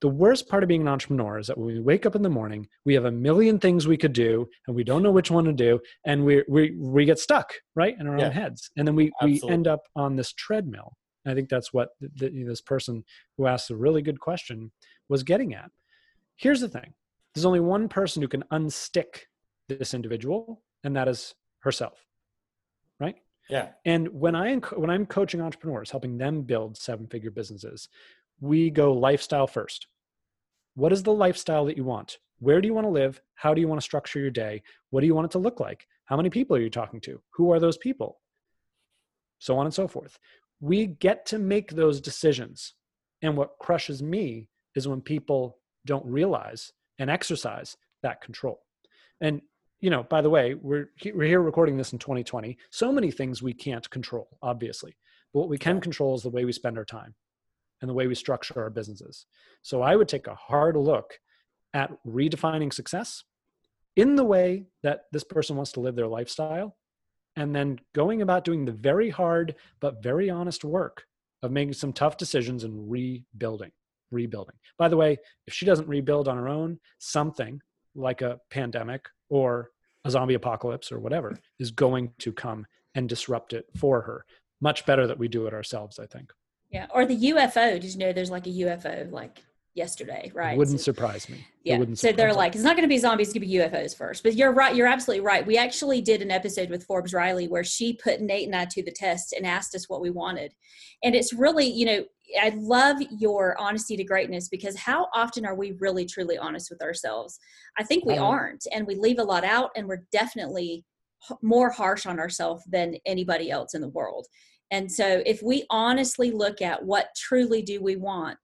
the 0.00 0.08
worst 0.08 0.48
part 0.48 0.62
of 0.62 0.68
being 0.68 0.82
an 0.82 0.88
entrepreneur 0.88 1.38
is 1.38 1.48
that 1.48 1.58
when 1.58 1.66
we 1.66 1.80
wake 1.80 2.06
up 2.06 2.14
in 2.14 2.22
the 2.22 2.30
morning, 2.30 2.68
we 2.84 2.94
have 2.94 3.04
a 3.04 3.10
million 3.10 3.58
things 3.58 3.88
we 3.88 3.96
could 3.96 4.12
do 4.12 4.48
and 4.66 4.76
we 4.76 4.84
don't 4.84 5.02
know 5.02 5.10
which 5.10 5.30
one 5.30 5.44
to 5.44 5.52
do. 5.52 5.80
And 6.06 6.24
we, 6.24 6.44
we, 6.48 6.76
we 6.78 7.04
get 7.04 7.18
stuck 7.18 7.52
right 7.74 7.96
in 7.98 8.06
our 8.06 8.18
yeah. 8.18 8.26
own 8.26 8.32
heads. 8.32 8.70
And 8.76 8.86
then 8.86 8.94
we, 8.94 9.10
we 9.22 9.42
end 9.48 9.66
up 9.66 9.82
on 9.96 10.14
this 10.14 10.32
treadmill. 10.32 10.96
And 11.24 11.32
I 11.32 11.34
think 11.34 11.48
that's 11.48 11.72
what 11.72 11.90
the, 12.00 12.10
the, 12.16 12.44
this 12.44 12.60
person 12.60 13.04
who 13.36 13.46
asked 13.46 13.70
a 13.70 13.76
really 13.76 14.02
good 14.02 14.20
question 14.20 14.70
was 15.08 15.24
getting 15.24 15.54
at. 15.54 15.70
Here's 16.36 16.60
the 16.60 16.68
thing. 16.68 16.94
There's 17.34 17.44
only 17.44 17.60
one 17.60 17.88
person 17.88 18.22
who 18.22 18.28
can 18.28 18.44
unstick 18.52 19.22
this 19.68 19.94
individual 19.94 20.62
and 20.84 20.94
that 20.96 21.08
is 21.08 21.34
herself. 21.60 22.04
Right. 23.00 23.16
Yeah. 23.48 23.70
And 23.84 24.08
when 24.08 24.34
I 24.34 24.56
when 24.56 24.90
I'm 24.90 25.06
coaching 25.06 25.40
entrepreneurs, 25.40 25.90
helping 25.90 26.18
them 26.18 26.42
build 26.42 26.76
seven 26.76 27.06
figure 27.06 27.30
businesses, 27.30 27.88
we 28.40 28.70
go 28.70 28.92
lifestyle 28.92 29.46
first. 29.46 29.86
What 30.74 30.92
is 30.92 31.02
the 31.02 31.12
lifestyle 31.12 31.64
that 31.66 31.76
you 31.76 31.84
want? 31.84 32.18
Where 32.38 32.60
do 32.60 32.68
you 32.68 32.74
want 32.74 32.86
to 32.86 32.90
live? 32.90 33.20
How 33.34 33.52
do 33.52 33.60
you 33.60 33.68
want 33.68 33.80
to 33.80 33.84
structure 33.84 34.20
your 34.20 34.30
day? 34.30 34.62
What 34.90 35.00
do 35.00 35.06
you 35.06 35.14
want 35.14 35.26
it 35.26 35.32
to 35.32 35.38
look 35.38 35.58
like? 35.58 35.86
How 36.04 36.16
many 36.16 36.30
people 36.30 36.56
are 36.56 36.60
you 36.60 36.70
talking 36.70 37.00
to? 37.02 37.20
Who 37.34 37.52
are 37.52 37.58
those 37.58 37.76
people? 37.76 38.20
So 39.40 39.58
on 39.58 39.66
and 39.66 39.74
so 39.74 39.88
forth. 39.88 40.18
We 40.60 40.86
get 40.86 41.26
to 41.26 41.38
make 41.38 41.72
those 41.72 42.00
decisions. 42.00 42.74
And 43.22 43.36
what 43.36 43.58
crushes 43.58 44.02
me 44.02 44.48
is 44.74 44.86
when 44.86 45.00
people 45.00 45.58
don't 45.84 46.06
realize 46.06 46.72
and 46.98 47.10
exercise 47.10 47.76
that 48.02 48.20
control. 48.20 48.60
And 49.20 49.42
you 49.80 49.90
know, 49.90 50.02
by 50.04 50.20
the 50.22 50.30
way, 50.30 50.54
we're 50.54 50.90
we're 51.14 51.28
here 51.28 51.40
recording 51.40 51.76
this 51.76 51.92
in 51.92 52.00
2020. 52.00 52.56
So 52.70 52.92
many 52.92 53.12
things 53.12 53.42
we 53.42 53.52
can't 53.52 53.88
control, 53.90 54.28
obviously. 54.42 54.96
But 55.32 55.40
what 55.40 55.48
we 55.48 55.58
can 55.58 55.80
control 55.80 56.16
is 56.16 56.22
the 56.22 56.30
way 56.30 56.44
we 56.44 56.52
spend 56.52 56.78
our 56.78 56.84
time 56.84 57.14
and 57.80 57.88
the 57.88 57.94
way 57.94 58.06
we 58.06 58.14
structure 58.14 58.60
our 58.60 58.70
businesses. 58.70 59.26
So 59.62 59.82
I 59.82 59.96
would 59.96 60.08
take 60.08 60.26
a 60.26 60.34
hard 60.34 60.76
look 60.76 61.18
at 61.74 61.92
redefining 62.06 62.72
success 62.72 63.24
in 63.96 64.16
the 64.16 64.24
way 64.24 64.66
that 64.82 65.02
this 65.12 65.24
person 65.24 65.56
wants 65.56 65.72
to 65.72 65.80
live 65.80 65.96
their 65.96 66.06
lifestyle 66.06 66.76
and 67.36 67.54
then 67.54 67.78
going 67.94 68.22
about 68.22 68.44
doing 68.44 68.64
the 68.64 68.72
very 68.72 69.10
hard 69.10 69.54
but 69.80 70.02
very 70.02 70.30
honest 70.30 70.64
work 70.64 71.04
of 71.42 71.52
making 71.52 71.72
some 71.72 71.92
tough 71.92 72.16
decisions 72.16 72.64
and 72.64 72.90
rebuilding 72.90 73.70
rebuilding. 74.10 74.54
By 74.78 74.88
the 74.88 74.96
way 74.96 75.18
if 75.46 75.52
she 75.52 75.66
doesn't 75.66 75.88
rebuild 75.88 76.28
on 76.28 76.36
her 76.36 76.48
own 76.48 76.80
something 76.98 77.60
like 77.94 78.22
a 78.22 78.40
pandemic 78.50 79.06
or 79.28 79.70
a 80.04 80.10
zombie 80.10 80.34
apocalypse 80.34 80.90
or 80.90 80.98
whatever 80.98 81.38
is 81.58 81.70
going 81.70 82.12
to 82.18 82.32
come 82.32 82.66
and 82.94 83.08
disrupt 83.08 83.52
it 83.52 83.66
for 83.76 84.00
her. 84.02 84.24
Much 84.60 84.86
better 84.86 85.06
that 85.06 85.18
we 85.18 85.28
do 85.28 85.46
it 85.46 85.54
ourselves 85.54 85.98
i 85.98 86.06
think 86.06 86.32
Yeah. 86.70 86.86
Or 86.92 87.06
the 87.06 87.16
UFO. 87.16 87.80
Did 87.80 87.84
you 87.92 87.98
know 87.98 88.12
there's 88.12 88.30
like 88.30 88.46
a 88.46 88.50
UFO 88.50 89.10
like 89.10 89.42
yesterday, 89.74 90.30
right? 90.34 90.54
it 90.54 90.58
wouldn't 90.58 90.80
So- 90.80 90.84
surprise 90.84 91.28
me 91.28 91.46
yeah. 91.62 91.78
wouldn't 91.78 91.98
So 91.98 92.10
they're 92.12 92.28
me. 92.28 92.34
like, 92.34 92.54
it's 92.54 92.64
not 92.64 92.74
going 92.76 92.88
to 92.88 92.92
be 92.92 92.98
zombies, 92.98 93.28
it's 93.28 93.34
going 93.34 93.42
to 93.42 93.46
be 93.48 93.54
UFOs 93.76 93.96
first. 93.96 94.22
But 94.22 94.34
you're 94.34 94.52
right. 94.52 94.74
You're 94.74 94.86
absolutely 94.88 95.24
right. 95.24 95.46
We 95.46 95.56
actually 95.56 96.00
did 96.00 96.20
an 96.22 96.30
episode 96.30 96.68
with 96.70 96.84
Forbes 96.84 97.12
Riley 97.14 97.46
where 97.48 97.62
she 97.64 97.92
put 97.94 98.20
Nate 98.20 98.46
and 98.46 98.56
I 98.56 98.64
to 98.66 98.82
the 98.82 98.90
test 98.90 99.32
and 99.32 99.46
asked 99.46 99.74
us 99.74 99.88
what 99.88 100.00
we 100.00 100.10
wanted. 100.10 100.52
And 101.04 101.14
it's 101.14 101.32
really, 101.32 101.66
you 101.66 101.86
know, 101.86 102.04
I 102.42 102.52
love 102.56 102.96
your 103.18 103.56
honesty 103.58 103.96
to 103.96 104.04
greatness 104.04 104.48
because 104.48 104.76
how 104.76 105.08
often 105.14 105.46
are 105.46 105.54
we 105.54 105.72
really 105.78 106.04
truly 106.06 106.36
honest 106.36 106.70
with 106.70 106.82
ourselves? 106.82 107.38
I 107.78 107.84
think 107.84 108.04
we 108.04 108.14
Um, 108.18 108.24
aren't, 108.24 108.66
and 108.72 108.86
we 108.86 108.96
leave 108.96 109.18
a 109.18 109.24
lot 109.24 109.44
out, 109.44 109.70
and 109.76 109.86
we're 109.88 110.04
definitely 110.12 110.84
more 111.42 111.70
harsh 111.70 112.04
on 112.04 112.18
ourselves 112.18 112.62
than 112.66 112.96
anybody 113.06 113.50
else 113.50 113.74
in 113.74 113.80
the 113.80 113.88
world. 113.88 114.26
And 114.70 114.90
so, 114.90 115.22
if 115.24 115.42
we 115.42 115.64
honestly 115.70 116.30
look 116.30 116.60
at 116.60 116.84
what 116.84 117.08
truly 117.16 117.62
do 117.62 117.82
we 117.82 117.96
want, 117.96 118.38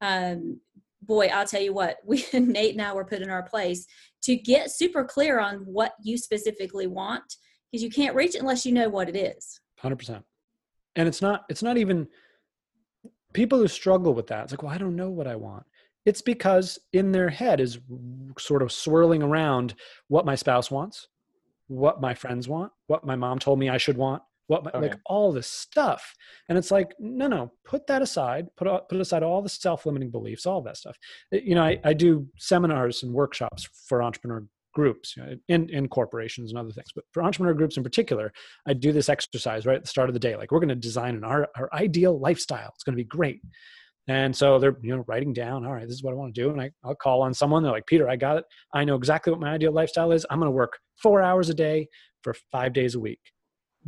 um, 0.00 0.60
boy, 1.02 1.26
I'll 1.26 1.46
tell 1.46 1.62
you 1.62 1.72
what, 1.72 1.96
we 2.04 2.24
Nate 2.32 2.74
and 2.74 2.82
I 2.82 2.92
were 2.92 3.04
put 3.04 3.22
in 3.22 3.30
our 3.30 3.42
place 3.42 3.86
to 4.22 4.36
get 4.36 4.70
super 4.70 5.04
clear 5.04 5.40
on 5.40 5.58
what 5.60 5.92
you 6.02 6.18
specifically 6.18 6.86
want 6.86 7.36
because 7.70 7.82
you 7.82 7.90
can't 7.90 8.14
reach 8.14 8.34
it 8.34 8.40
unless 8.40 8.64
you 8.64 8.72
know 8.72 8.88
what 8.88 9.08
it 9.08 9.16
is. 9.16 9.60
100% 9.82 10.22
and 10.98 11.08
it's 11.08 11.22
not 11.22 11.44
it's 11.48 11.62
not 11.62 11.78
even 11.78 12.06
people 13.32 13.58
who 13.58 13.68
struggle 13.68 14.12
with 14.12 14.26
that 14.26 14.42
it's 14.42 14.52
like 14.52 14.62
well 14.62 14.72
i 14.72 14.76
don't 14.76 14.96
know 14.96 15.08
what 15.08 15.26
i 15.26 15.34
want 15.34 15.64
it's 16.04 16.20
because 16.20 16.78
in 16.92 17.12
their 17.12 17.30
head 17.30 17.60
is 17.60 17.78
sort 18.38 18.62
of 18.62 18.72
swirling 18.72 19.22
around 19.22 19.74
what 20.08 20.26
my 20.26 20.34
spouse 20.34 20.70
wants 20.70 21.08
what 21.68 22.00
my 22.00 22.12
friends 22.12 22.48
want 22.48 22.72
what 22.88 23.06
my 23.06 23.16
mom 23.16 23.38
told 23.38 23.58
me 23.58 23.68
i 23.68 23.78
should 23.78 23.96
want 23.96 24.22
what 24.48 24.64
my, 24.64 24.80
like 24.80 24.96
all 25.06 25.32
this 25.32 25.46
stuff 25.46 26.14
and 26.48 26.58
it's 26.58 26.70
like 26.70 26.94
no 26.98 27.28
no 27.28 27.52
put 27.64 27.86
that 27.86 28.02
aside 28.02 28.46
put 28.56 28.68
put 28.88 29.00
aside 29.00 29.22
all 29.22 29.40
the 29.40 29.48
self-limiting 29.48 30.10
beliefs 30.10 30.46
all 30.46 30.60
that 30.60 30.76
stuff 30.76 30.96
Uh, 31.32 31.38
you 31.42 31.54
know 31.54 31.62
i, 31.62 31.78
I 31.84 31.92
do 31.92 32.26
seminars 32.38 33.02
and 33.02 33.12
workshops 33.12 33.68
for 33.86 34.02
entrepreneur 34.02 34.44
groups 34.74 35.16
you 35.16 35.24
know, 35.24 35.34
in, 35.48 35.68
in 35.70 35.88
corporations 35.88 36.50
and 36.50 36.58
other 36.58 36.70
things 36.70 36.88
but 36.94 37.04
for 37.12 37.22
entrepreneur 37.22 37.54
groups 37.54 37.76
in 37.76 37.82
particular 37.82 38.32
I 38.66 38.74
do 38.74 38.92
this 38.92 39.08
exercise 39.08 39.66
right 39.66 39.76
at 39.76 39.82
the 39.82 39.88
start 39.88 40.08
of 40.08 40.14
the 40.14 40.20
day. 40.20 40.36
Like 40.36 40.52
we're 40.52 40.60
going 40.60 40.68
to 40.68 40.74
design 40.74 41.14
an 41.16 41.24
our, 41.24 41.48
our 41.56 41.68
ideal 41.72 42.18
lifestyle. 42.18 42.70
It's 42.74 42.84
going 42.84 42.96
to 42.96 43.02
be 43.02 43.08
great. 43.08 43.40
And 44.06 44.34
so 44.34 44.58
they're 44.58 44.76
you 44.82 44.96
know 44.96 45.04
writing 45.06 45.32
down, 45.32 45.66
all 45.66 45.74
right, 45.74 45.86
this 45.86 45.96
is 45.96 46.02
what 46.02 46.12
I 46.12 46.16
want 46.16 46.34
to 46.34 46.40
do. 46.40 46.50
And 46.50 46.60
I, 46.60 46.70
I'll 46.84 46.94
call 46.94 47.22
on 47.22 47.34
someone. 47.34 47.62
They're 47.62 47.72
like, 47.72 47.86
Peter, 47.86 48.08
I 48.08 48.16
got 48.16 48.38
it. 48.38 48.44
I 48.72 48.84
know 48.84 48.94
exactly 48.94 49.30
what 49.30 49.40
my 49.40 49.52
ideal 49.52 49.72
lifestyle 49.72 50.12
is. 50.12 50.26
I'm 50.30 50.38
going 50.38 50.46
to 50.46 50.56
work 50.56 50.78
four 50.96 51.22
hours 51.22 51.48
a 51.50 51.54
day 51.54 51.88
for 52.22 52.34
five 52.50 52.72
days 52.72 52.94
a 52.94 53.00
week. 53.00 53.20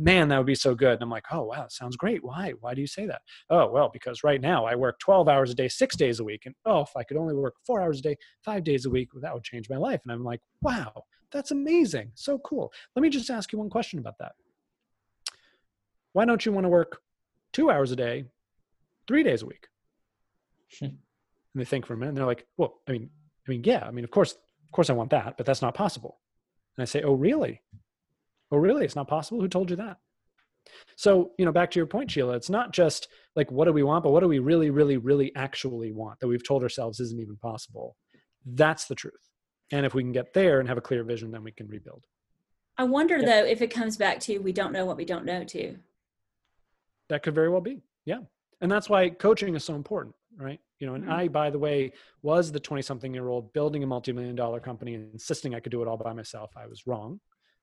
Man, 0.01 0.29
that 0.29 0.37
would 0.37 0.47
be 0.47 0.55
so 0.55 0.73
good. 0.73 0.93
And 0.93 1.03
I'm 1.03 1.09
like, 1.09 1.25
oh 1.31 1.43
wow, 1.43 1.67
sounds 1.69 1.95
great. 1.95 2.23
Why? 2.23 2.53
Why 2.59 2.73
do 2.73 2.81
you 2.81 2.87
say 2.87 3.05
that? 3.05 3.21
Oh 3.49 3.69
well, 3.71 3.89
because 3.93 4.23
right 4.23 4.41
now 4.41 4.65
I 4.65 4.75
work 4.75 4.99
12 4.99 5.27
hours 5.27 5.51
a 5.51 5.55
day, 5.55 5.67
six 5.67 5.95
days 5.95 6.19
a 6.19 6.23
week. 6.23 6.43
And 6.45 6.55
oh, 6.65 6.81
if 6.81 6.89
I 6.95 7.03
could 7.03 7.17
only 7.17 7.35
work 7.35 7.55
four 7.65 7.81
hours 7.81 7.99
a 7.99 8.01
day, 8.01 8.17
five 8.43 8.63
days 8.63 8.85
a 8.85 8.89
week, 8.89 9.09
that 9.21 9.33
would 9.33 9.43
change 9.43 9.69
my 9.69 9.77
life. 9.77 10.01
And 10.03 10.11
I'm 10.11 10.23
like, 10.23 10.41
wow, 10.61 10.91
that's 11.31 11.51
amazing. 11.51 12.11
So 12.15 12.39
cool. 12.39 12.71
Let 12.95 13.03
me 13.03 13.09
just 13.09 13.29
ask 13.29 13.51
you 13.53 13.59
one 13.59 13.69
question 13.69 13.99
about 13.99 14.17
that 14.19 14.31
why 16.13 16.25
don't 16.25 16.45
you 16.45 16.51
want 16.51 16.65
to 16.65 16.69
work 16.69 17.01
two 17.53 17.69
hours 17.69 17.91
a 17.91 17.95
day, 17.95 18.25
three 19.07 19.23
days 19.23 19.41
a 19.41 19.45
week? 19.45 19.67
Hmm. 20.79 20.85
and 20.85 20.97
they 21.55 21.65
think 21.65 21.85
for 21.85 21.93
a 21.93 21.97
minute, 21.97 22.09
and 22.09 22.17
they're 22.17 22.25
like, 22.25 22.47
"Well, 22.57 22.79
I 22.87 22.93
mean, 22.93 23.09
I 23.45 23.51
mean, 23.51 23.63
yeah, 23.65 23.85
I 23.85 23.91
mean, 23.91 24.05
of 24.05 24.11
course, 24.11 24.31
of 24.33 24.71
course, 24.71 24.89
I 24.89 24.93
want 24.93 25.09
that, 25.09 25.35
but 25.35 25.45
that's 25.45 25.61
not 25.61 25.73
possible." 25.73 26.19
And 26.77 26.83
I 26.83 26.85
say, 26.85 27.01
"Oh, 27.01 27.13
really? 27.13 27.61
Oh, 28.51 28.57
really? 28.57 28.83
It's 28.85 28.95
not 28.95 29.07
possible? 29.07 29.41
Who 29.41 29.47
told 29.47 29.69
you 29.69 29.75
that?" 29.77 29.97
So, 30.95 31.31
you 31.37 31.45
know, 31.45 31.51
back 31.51 31.71
to 31.71 31.79
your 31.79 31.87
point, 31.87 32.11
Sheila, 32.11 32.35
it's 32.35 32.49
not 32.49 32.71
just 32.71 33.07
like 33.35 33.51
what 33.51 33.65
do 33.65 33.73
we 33.73 33.83
want, 33.83 34.03
but 34.03 34.11
what 34.11 34.19
do 34.19 34.27
we 34.27 34.39
really, 34.39 34.69
really, 34.69 34.97
really 34.97 35.33
actually 35.35 35.91
want 35.91 36.19
that 36.19 36.27
we've 36.27 36.45
told 36.47 36.61
ourselves 36.63 36.99
isn't 36.99 37.19
even 37.19 37.37
possible. 37.37 37.97
That's 38.45 38.85
the 38.85 38.95
truth. 38.95 39.29
And 39.71 39.85
if 39.85 39.93
we 39.93 40.03
can 40.03 40.11
get 40.11 40.33
there 40.33 40.59
and 40.59 40.67
have 40.69 40.77
a 40.77 40.81
clear 40.81 41.03
vision, 41.03 41.31
then 41.31 41.43
we 41.43 41.51
can 41.51 41.67
rebuild. 41.67 42.05
I 42.77 42.83
wonder 42.83 43.17
Yeah. 43.17 43.25
though 43.25 43.47
if 43.47 43.61
it 43.61 43.67
comes 43.71 43.97
back 43.97 44.19
to 44.21 44.37
we 44.39 44.51
don't 44.53 44.71
know 44.71 44.85
what 44.85 44.97
we 44.97 45.05
don't 45.05 45.25
know 45.25 45.43
too 45.43 45.79
That 47.09 47.23
could 47.23 47.35
very 47.35 47.49
well 47.49 47.61
be. 47.61 47.81
Yeah. 48.05 48.19
And 48.61 48.71
that's 48.71 48.89
why 48.89 49.09
coaching 49.09 49.53
is 49.55 49.65
so 49.65 49.75
important, 49.75 50.15
right? 50.37 50.61
You 50.79 50.87
know, 50.87 50.93
and 50.93 51.03
Mhm. 51.03 51.09
I, 51.11 51.27
by 51.27 51.49
the 51.49 51.59
way, 51.59 51.91
was 52.21 52.51
the 52.53 52.59
20 52.59 52.81
something 52.81 53.13
year 53.13 53.27
old 53.27 53.51
building 53.53 53.83
a 53.83 53.87
multi 53.87 54.13
million 54.13 54.35
dollar 54.35 54.59
company 54.61 54.93
and 54.95 55.11
insisting 55.11 55.53
I 55.53 55.59
could 55.59 55.71
do 55.73 55.81
it 55.81 55.87
all 55.89 55.97
by 55.97 56.13
myself. 56.13 56.55
I 56.55 56.67
was 56.67 56.87
wrong. 56.87 57.19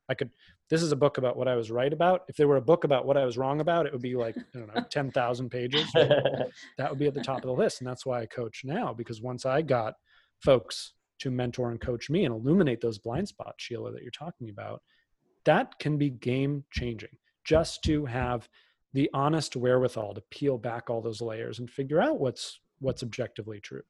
I 0.09 0.15
could, 0.15 0.31
this 0.71 0.83
is 0.83 0.93
a 0.93 0.97
book 0.97 1.19
about 1.19 1.37
what 1.37 1.49
I 1.49 1.57
was 1.57 1.71
right 1.71 1.93
about. 1.93 2.23
If 2.29 2.37
there 2.37 2.49
were 2.49 2.57
a 2.57 2.63
book 2.63 2.85
about 2.85 3.07
what 3.07 3.17
I 3.17 3.25
was 3.25 3.37
wrong 3.37 3.61
about, 3.61 3.87
it 3.87 3.93
would 3.93 4.03
be 4.03 4.17
like, 4.17 4.37
I 4.37 4.59
don't 4.59 4.75
know, 4.75 4.83
10,000 4.91 5.51
pages. 5.51 5.91
that 5.95 6.91
would 6.91 6.99
be 6.99 7.07
at 7.07 7.15
the 7.15 7.23
top 7.23 7.39
of 7.39 7.45
the 7.47 7.53
list. 7.53 7.81
And 7.81 7.89
that's 7.89 8.07
why 8.07 8.21
I 8.21 8.27
coach 8.27 8.63
now, 8.65 8.95
because 8.95 9.21
once 9.21 9.45
I 9.45 9.63
got 9.63 9.95
folks 10.41 10.95
to 11.21 11.31
mentor 11.31 11.71
and 11.71 11.81
coach 11.81 12.11
me 12.11 12.25
and 12.25 12.35
illuminate 12.35 12.81
those 12.81 12.99
blind 12.99 13.29
spots, 13.29 13.63
Sheila, 13.63 13.93
that 13.93 14.03
you're 14.03 14.11
talking 14.11 14.51
about, 14.51 14.83
that 15.45 15.79
can 15.79 15.99
be 15.99 16.11
game 16.11 16.65
changing 16.73 17.17
just 17.45 17.83
to 17.85 18.05
have 18.07 18.49
the 18.95 19.11
honest 19.13 19.57
wherewithal 19.57 20.15
to 20.15 20.23
peel 20.31 20.59
back 20.59 20.91
all 20.91 21.01
those 21.01 21.21
layers 21.21 21.59
and 21.59 21.71
figure 21.71 22.01
out 22.01 22.21
what's 22.21 22.61
what's 22.81 23.03
objectively 23.03 23.61
true. 23.61 23.83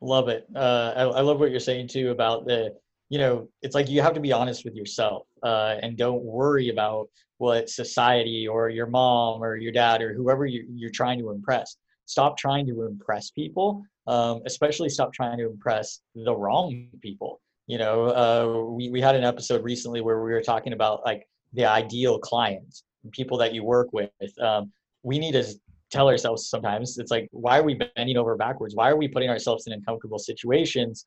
Love 0.00 0.28
it. 0.28 0.46
Uh, 0.54 0.92
I, 0.96 1.02
I 1.02 1.20
love 1.22 1.40
what 1.40 1.50
you're 1.50 1.60
saying 1.60 1.88
too 1.88 2.10
about 2.10 2.46
the, 2.46 2.74
you 3.08 3.18
know, 3.18 3.48
it's 3.62 3.74
like 3.74 3.88
you 3.88 4.02
have 4.02 4.14
to 4.14 4.20
be 4.20 4.32
honest 4.32 4.64
with 4.64 4.74
yourself 4.74 5.26
uh, 5.42 5.76
and 5.82 5.96
don't 5.96 6.22
worry 6.22 6.70
about 6.70 7.08
what 7.38 7.68
society 7.68 8.48
or 8.48 8.68
your 8.68 8.86
mom 8.86 9.42
or 9.42 9.56
your 9.56 9.72
dad 9.72 10.02
or 10.02 10.14
whoever 10.14 10.46
you, 10.46 10.66
you're 10.74 10.90
trying 10.90 11.18
to 11.18 11.30
impress. 11.30 11.76
Stop 12.06 12.36
trying 12.36 12.66
to 12.66 12.84
impress 12.84 13.30
people, 13.30 13.82
um, 14.06 14.42
especially 14.46 14.88
stop 14.88 15.12
trying 15.12 15.38
to 15.38 15.46
impress 15.46 16.00
the 16.14 16.34
wrong 16.34 16.88
people. 17.00 17.40
You 17.66 17.78
know, 17.78 18.06
uh, 18.06 18.72
we, 18.72 18.90
we 18.90 19.00
had 19.00 19.16
an 19.16 19.24
episode 19.24 19.62
recently 19.62 20.00
where 20.00 20.22
we 20.22 20.32
were 20.32 20.42
talking 20.42 20.72
about 20.72 21.04
like 21.04 21.26
the 21.52 21.64
ideal 21.64 22.18
client, 22.18 22.82
people 23.12 23.38
that 23.38 23.54
you 23.54 23.64
work 23.64 23.88
with. 23.92 24.10
Um, 24.40 24.72
we 25.02 25.18
need 25.18 25.32
to 25.32 25.44
tell 25.90 26.08
ourselves 26.08 26.48
sometimes 26.48 26.98
it's 26.98 27.12
like 27.12 27.28
why 27.30 27.60
are 27.60 27.62
we 27.62 27.74
bending 27.94 28.16
over 28.16 28.36
backwards 28.36 28.74
why 28.74 28.90
are 28.90 28.96
we 28.96 29.06
putting 29.06 29.30
ourselves 29.30 29.68
in 29.68 29.72
uncomfortable 29.72 30.18
situations 30.18 31.06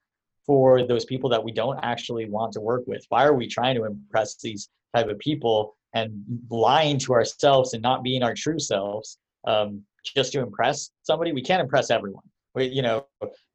for 0.49 0.81
those 0.87 1.05
people 1.05 1.29
that 1.29 1.43
we 1.43 1.51
don't 1.51 1.77
actually 1.83 2.25
want 2.27 2.51
to 2.51 2.59
work 2.59 2.81
with 2.87 3.05
why 3.09 3.23
are 3.23 3.35
we 3.35 3.45
trying 3.47 3.75
to 3.75 3.83
impress 3.85 4.33
these 4.41 4.67
type 4.95 5.07
of 5.07 5.19
people 5.19 5.75
and 5.93 6.09
lying 6.49 6.97
to 6.97 7.13
ourselves 7.13 7.75
and 7.75 7.83
not 7.83 8.01
being 8.01 8.23
our 8.23 8.33
true 8.33 8.57
selves 8.57 9.19
um, 9.45 9.83
just 10.03 10.31
to 10.31 10.39
impress 10.39 10.89
somebody 11.03 11.31
we 11.33 11.43
can't 11.49 11.61
impress 11.61 11.91
everyone 11.91 12.23
we, 12.55 12.65
you 12.65 12.81
know 12.81 13.05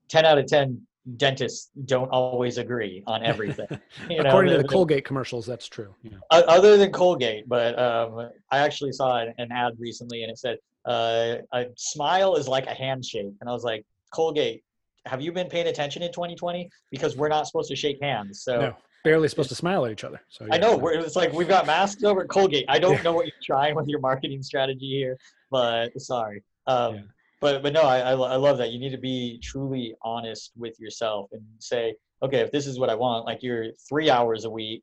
10 0.08 0.24
out 0.24 0.38
of 0.38 0.46
10 0.46 0.80
dentists 1.16 1.72
don't 1.86 2.08
always 2.10 2.58
agree 2.58 3.02
on 3.08 3.24
everything 3.32 3.66
you 4.08 4.22
know, 4.22 4.28
According 4.28 4.52
to 4.52 4.56
the- 4.58 4.62
the 4.62 4.68
the- 4.68 4.74
Colgate 4.74 5.04
commercials, 5.04 5.46
that's 5.46 5.66
true. 5.66 5.92
Yeah. 6.04 6.18
other 6.30 6.76
than 6.76 6.92
Colgate, 6.92 7.48
but 7.48 7.76
um, 7.76 8.30
I 8.52 8.58
actually 8.58 8.92
saw 8.92 9.18
an, 9.18 9.34
an 9.38 9.50
ad 9.50 9.72
recently 9.80 10.22
and 10.22 10.30
it 10.30 10.38
said, 10.38 10.58
uh, 10.86 11.38
a 11.52 11.66
smile 11.76 12.36
is 12.36 12.46
like 12.46 12.66
a 12.66 12.74
handshake. 12.74 13.34
And 13.40 13.50
I 13.50 13.52
was 13.52 13.64
like, 13.64 13.84
Colgate, 14.12 14.62
have 15.06 15.20
you 15.20 15.32
been 15.32 15.48
paying 15.48 15.66
attention 15.66 16.02
in 16.02 16.12
2020? 16.12 16.68
Because 16.90 17.16
we're 17.16 17.28
not 17.28 17.46
supposed 17.46 17.68
to 17.70 17.76
shake 17.76 17.98
hands. 18.02 18.42
So 18.42 18.60
No, 18.60 18.76
barely 19.04 19.28
supposed 19.28 19.50
to 19.50 19.54
smile 19.54 19.84
at 19.86 19.92
each 19.92 20.04
other. 20.04 20.20
So 20.28 20.46
I 20.50 20.58
know 20.58 20.76
we're, 20.76 20.94
it's 20.94 21.16
like 21.16 21.32
we've 21.32 21.48
got 21.48 21.66
masks 21.66 22.02
over 22.04 22.22
at 22.22 22.28
Colgate. 22.28 22.64
I 22.68 22.78
don't 22.78 22.94
Yeah. 22.96 23.02
know 23.02 23.12
what 23.12 23.26
you're 23.26 23.34
trying 23.42 23.74
with 23.74 23.86
your 23.88 24.00
marketing 24.00 24.42
strategy 24.42 24.88
here, 24.88 25.16
but 25.50 25.98
sorry. 26.00 26.42
Um, 26.66 26.94
Yeah. 26.94 27.00
But 27.40 27.62
but 27.62 27.74
no, 27.74 27.82
I, 27.82 27.98
I 27.98 28.12
I 28.12 28.36
love 28.36 28.56
that. 28.58 28.70
You 28.70 28.78
need 28.78 28.92
to 28.92 28.98
be 29.12 29.38
truly 29.42 29.94
honest 30.00 30.52
with 30.56 30.80
yourself 30.80 31.28
and 31.32 31.42
say, 31.58 31.94
okay, 32.22 32.38
if 32.38 32.50
this 32.50 32.66
is 32.66 32.78
what 32.78 32.88
I 32.88 32.94
want, 32.94 33.26
like 33.26 33.42
you're 33.42 33.66
three 33.86 34.08
hours 34.08 34.46
a 34.46 34.50
week, 34.50 34.82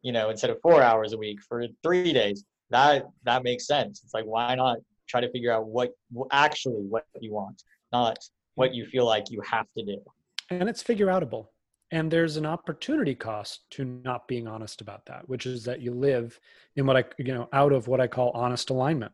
you 0.00 0.12
know, 0.12 0.30
instead 0.30 0.48
of 0.48 0.58
four 0.62 0.80
hours 0.82 1.12
a 1.12 1.18
week 1.18 1.38
for 1.46 1.66
three 1.82 2.14
days, 2.14 2.44
that 2.70 3.06
that 3.24 3.42
makes 3.42 3.66
sense. 3.66 4.00
It's 4.04 4.14
like 4.14 4.24
why 4.24 4.54
not 4.54 4.78
try 5.06 5.20
to 5.20 5.30
figure 5.30 5.52
out 5.52 5.66
what 5.66 5.90
actually 6.30 6.80
what 6.88 7.04
you 7.20 7.32
want, 7.32 7.62
not 7.92 8.16
what 8.58 8.74
you 8.74 8.86
feel 8.86 9.06
like 9.06 9.30
you 9.30 9.40
have 9.40 9.66
to 9.76 9.84
do. 9.84 9.98
and 10.50 10.68
it's 10.68 10.82
figure 10.82 11.06
outable 11.06 11.46
and 11.90 12.10
there's 12.10 12.36
an 12.36 12.44
opportunity 12.44 13.14
cost 13.14 13.62
to 13.70 13.84
not 13.84 14.28
being 14.28 14.46
honest 14.46 14.80
about 14.80 15.06
that 15.06 15.28
which 15.28 15.46
is 15.46 15.64
that 15.64 15.80
you 15.80 15.92
live 15.92 16.38
in 16.76 16.86
what 16.86 16.96
i 16.96 17.04
you 17.18 17.32
know 17.32 17.48
out 17.52 17.72
of 17.72 17.88
what 17.88 18.00
i 18.00 18.06
call 18.06 18.30
honest 18.30 18.70
alignment 18.70 19.12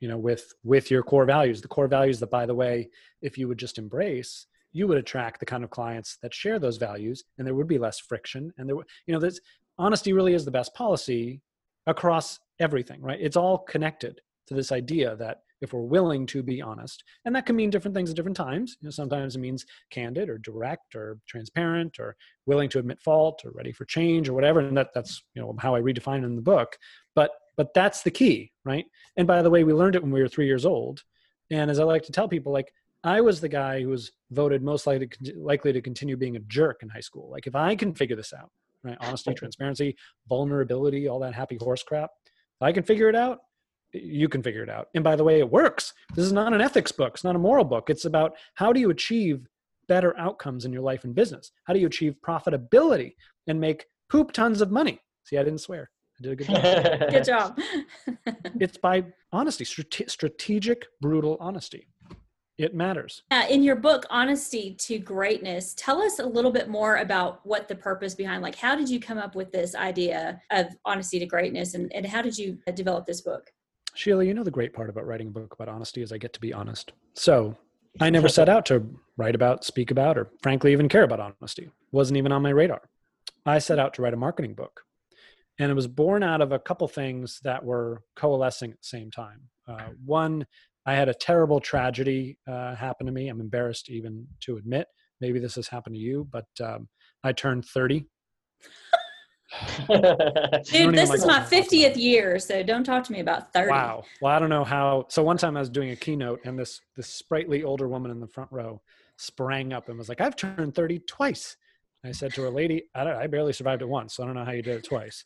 you 0.00 0.08
know 0.08 0.18
with 0.18 0.52
with 0.62 0.90
your 0.90 1.02
core 1.02 1.24
values 1.24 1.60
the 1.62 1.68
core 1.68 1.88
values 1.88 2.20
that 2.20 2.30
by 2.30 2.44
the 2.44 2.54
way 2.54 2.88
if 3.22 3.38
you 3.38 3.48
would 3.48 3.58
just 3.58 3.78
embrace 3.78 4.46
you 4.72 4.86
would 4.86 4.98
attract 4.98 5.38
the 5.38 5.46
kind 5.46 5.62
of 5.62 5.70
clients 5.70 6.16
that 6.22 6.34
share 6.34 6.58
those 6.58 6.78
values 6.78 7.24
and 7.38 7.46
there 7.46 7.54
would 7.54 7.68
be 7.68 7.78
less 7.78 8.00
friction. 8.00 8.52
And 8.56 8.68
there 8.68 8.76
would 8.76 8.86
you 9.06 9.14
know 9.14 9.20
this 9.20 9.40
honesty 9.78 10.12
really 10.12 10.34
is 10.34 10.44
the 10.44 10.50
best 10.50 10.74
policy 10.74 11.40
across 11.86 12.40
everything 12.58 13.00
right? 13.00 13.20
It's 13.20 13.36
all 13.36 13.58
connected 13.58 14.20
to 14.48 14.54
this 14.54 14.72
idea 14.72 15.16
that 15.16 15.42
if 15.62 15.72
we're 15.72 15.80
willing 15.80 16.26
to 16.26 16.42
be 16.42 16.60
honest. 16.60 17.02
And 17.24 17.34
that 17.34 17.46
can 17.46 17.56
mean 17.56 17.70
different 17.70 17.94
things 17.94 18.10
at 18.10 18.16
different 18.16 18.36
times. 18.36 18.76
You 18.80 18.86
know 18.86 18.90
sometimes 18.90 19.36
it 19.36 19.38
means 19.38 19.64
candid 19.90 20.28
or 20.28 20.36
direct 20.38 20.94
or 20.94 21.18
transparent 21.26 21.98
or 21.98 22.16
willing 22.44 22.68
to 22.70 22.80
admit 22.80 23.00
fault 23.00 23.42
or 23.44 23.52
ready 23.52 23.72
for 23.72 23.86
change 23.86 24.28
or 24.28 24.34
whatever. 24.34 24.60
And 24.60 24.76
that 24.76 24.90
that's 24.94 25.22
you 25.34 25.40
know 25.40 25.54
how 25.58 25.74
i 25.74 25.80
redefine 25.80 26.22
it 26.22 26.26
in 26.26 26.36
the 26.36 26.42
book. 26.42 26.76
But 27.14 27.30
but 27.56 27.72
that's 27.74 28.02
the 28.02 28.10
key 28.10 28.52
right? 28.64 28.84
And 29.16 29.26
by 29.26 29.40
the 29.40 29.50
way 29.50 29.64
we 29.64 29.72
learned 29.72 29.94
it 29.94 30.02
when 30.02 30.12
we 30.12 30.20
were 30.20 30.28
three 30.28 30.46
years 30.46 30.66
old. 30.66 31.02
And 31.50 31.70
as 31.70 31.78
i 31.78 31.84
like 31.84 32.02
to 32.04 32.12
tell 32.12 32.28
people 32.28 32.52
like 32.52 32.72
i 33.04 33.20
was 33.20 33.40
the 33.40 33.48
guy 33.48 33.80
who 33.80 33.88
was 33.88 34.10
voted 34.30 34.62
most 34.62 34.86
likely 34.86 35.06
to, 35.06 35.34
likely 35.38 35.72
to 35.72 35.80
continue 35.80 36.16
being 36.16 36.36
a 36.36 36.40
jerk 36.40 36.82
in 36.82 36.88
high 36.88 37.00
school. 37.00 37.30
Like 37.30 37.46
if 37.46 37.54
i 37.54 37.76
can 37.76 37.94
figure 37.94 38.16
this 38.16 38.32
out 38.32 38.50
right? 38.84 38.96
Honesty 39.00 39.32
transparency 39.34 39.96
vulnerability 40.28 41.08
all 41.08 41.20
that 41.20 41.34
happy 41.34 41.56
horse 41.56 41.82
crap 41.82 42.10
if 42.26 42.62
i 42.62 42.72
can 42.72 42.82
figure 42.82 43.08
it 43.08 43.14
out 43.14 43.38
you 43.92 44.28
can 44.28 44.42
figure 44.42 44.62
it 44.62 44.70
out. 44.70 44.88
And 44.94 45.04
by 45.04 45.16
the 45.16 45.24
way, 45.24 45.38
it 45.38 45.50
works. 45.50 45.92
This 46.14 46.24
is 46.24 46.32
not 46.32 46.52
an 46.52 46.60
ethics 46.60 46.92
book. 46.92 47.14
It's 47.14 47.24
not 47.24 47.36
a 47.36 47.38
moral 47.38 47.64
book. 47.64 47.90
It's 47.90 48.04
about 48.04 48.36
how 48.54 48.72
do 48.72 48.80
you 48.80 48.90
achieve 48.90 49.46
better 49.88 50.16
outcomes 50.18 50.64
in 50.64 50.72
your 50.72 50.82
life 50.82 51.04
and 51.04 51.14
business? 51.14 51.52
How 51.64 51.74
do 51.74 51.80
you 51.80 51.86
achieve 51.86 52.14
profitability 52.26 53.14
and 53.46 53.60
make 53.60 53.86
poop 54.08 54.32
tons 54.32 54.60
of 54.60 54.70
money? 54.70 55.00
See, 55.24 55.36
I 55.36 55.44
didn't 55.44 55.60
swear. 55.60 55.90
I 56.18 56.22
did 56.22 56.32
a 56.32 56.36
good 56.36 56.46
job. 56.46 57.10
Good 57.10 57.24
job. 57.24 57.58
it's 58.60 58.78
by 58.78 59.04
honesty, 59.32 59.64
strate- 59.64 60.10
strategic, 60.10 60.86
brutal 61.00 61.36
honesty. 61.40 61.88
It 62.58 62.74
matters. 62.74 63.22
Uh, 63.30 63.44
in 63.48 63.62
your 63.62 63.76
book, 63.76 64.04
Honesty 64.10 64.76
to 64.80 64.98
Greatness, 64.98 65.74
tell 65.74 66.02
us 66.02 66.18
a 66.18 66.26
little 66.26 66.52
bit 66.52 66.68
more 66.68 66.96
about 66.96 67.40
what 67.44 67.66
the 67.66 67.74
purpose 67.74 68.14
behind, 68.14 68.42
like, 68.42 68.54
how 68.54 68.76
did 68.76 68.90
you 68.90 69.00
come 69.00 69.16
up 69.18 69.34
with 69.34 69.50
this 69.50 69.74
idea 69.74 70.40
of 70.50 70.66
honesty 70.84 71.18
to 71.18 71.26
greatness 71.26 71.74
and, 71.74 71.92
and 71.94 72.06
how 72.06 72.20
did 72.20 72.36
you 72.36 72.58
develop 72.74 73.06
this 73.06 73.22
book? 73.22 73.50
Sheila, 73.94 74.24
you 74.24 74.34
know 74.34 74.42
the 74.42 74.50
great 74.50 74.72
part 74.72 74.88
about 74.88 75.06
writing 75.06 75.28
a 75.28 75.30
book 75.30 75.52
about 75.52 75.68
honesty 75.68 76.02
is 76.02 76.12
I 76.12 76.18
get 76.18 76.32
to 76.34 76.40
be 76.40 76.52
honest. 76.52 76.92
So 77.14 77.56
I 78.00 78.10
never 78.10 78.28
set 78.28 78.48
out 78.48 78.64
to 78.66 78.86
write 79.16 79.34
about, 79.34 79.64
speak 79.64 79.90
about, 79.90 80.16
or 80.16 80.30
frankly 80.42 80.72
even 80.72 80.88
care 80.88 81.02
about 81.02 81.20
honesty. 81.20 81.70
Wasn't 81.90 82.16
even 82.16 82.32
on 82.32 82.42
my 82.42 82.50
radar. 82.50 82.82
I 83.44 83.58
set 83.58 83.78
out 83.78 83.94
to 83.94 84.02
write 84.02 84.14
a 84.14 84.18
marketing 84.18 84.54
book. 84.54 84.82
And 85.58 85.70
it 85.70 85.74
was 85.74 85.86
born 85.86 86.22
out 86.22 86.40
of 86.40 86.52
a 86.52 86.58
couple 86.58 86.88
things 86.88 87.40
that 87.44 87.62
were 87.62 88.02
coalescing 88.16 88.70
at 88.70 88.78
the 88.78 88.86
same 88.86 89.10
time. 89.10 89.42
Uh, 89.68 89.90
one, 90.04 90.46
I 90.86 90.94
had 90.94 91.10
a 91.10 91.14
terrible 91.14 91.60
tragedy 91.60 92.38
uh, 92.48 92.74
happen 92.74 93.06
to 93.06 93.12
me. 93.12 93.28
I'm 93.28 93.40
embarrassed 93.40 93.90
even 93.90 94.26
to 94.40 94.56
admit. 94.56 94.88
Maybe 95.20 95.38
this 95.38 95.54
has 95.56 95.68
happened 95.68 95.94
to 95.94 96.00
you, 96.00 96.26
but 96.30 96.46
um, 96.60 96.88
I 97.22 97.32
turned 97.32 97.66
30 97.66 98.06
Dude, 99.88 100.94
this 100.94 101.12
is 101.12 101.26
my 101.26 101.40
50th 101.40 101.96
year, 101.96 102.38
so 102.38 102.62
don't 102.62 102.84
talk 102.84 103.04
to 103.04 103.12
me 103.12 103.20
about 103.20 103.52
30. 103.52 103.70
Wow. 103.70 104.04
Well, 104.20 104.32
I 104.32 104.38
don't 104.38 104.48
know 104.48 104.64
how. 104.64 105.06
So 105.08 105.22
one 105.22 105.36
time 105.36 105.56
I 105.56 105.60
was 105.60 105.70
doing 105.70 105.90
a 105.90 105.96
keynote, 105.96 106.40
and 106.44 106.58
this 106.58 106.80
this 106.96 107.08
sprightly 107.08 107.62
older 107.64 107.88
woman 107.88 108.10
in 108.10 108.20
the 108.20 108.26
front 108.26 108.50
row 108.50 108.80
sprang 109.16 109.72
up 109.72 109.88
and 109.88 109.98
was 109.98 110.08
like, 110.08 110.20
"I've 110.20 110.36
turned 110.36 110.74
30 110.74 111.00
twice." 111.00 111.56
I 112.04 112.12
said 112.12 112.32
to 112.34 112.42
her, 112.42 112.50
"Lady, 112.50 112.84
I, 112.94 113.04
I 113.12 113.26
barely 113.26 113.52
survived 113.52 113.82
it 113.82 113.88
once, 113.88 114.14
so 114.14 114.22
I 114.22 114.26
don't 114.26 114.34
know 114.34 114.44
how 114.44 114.52
you 114.52 114.62
did 114.62 114.76
it 114.76 114.84
twice." 114.84 115.22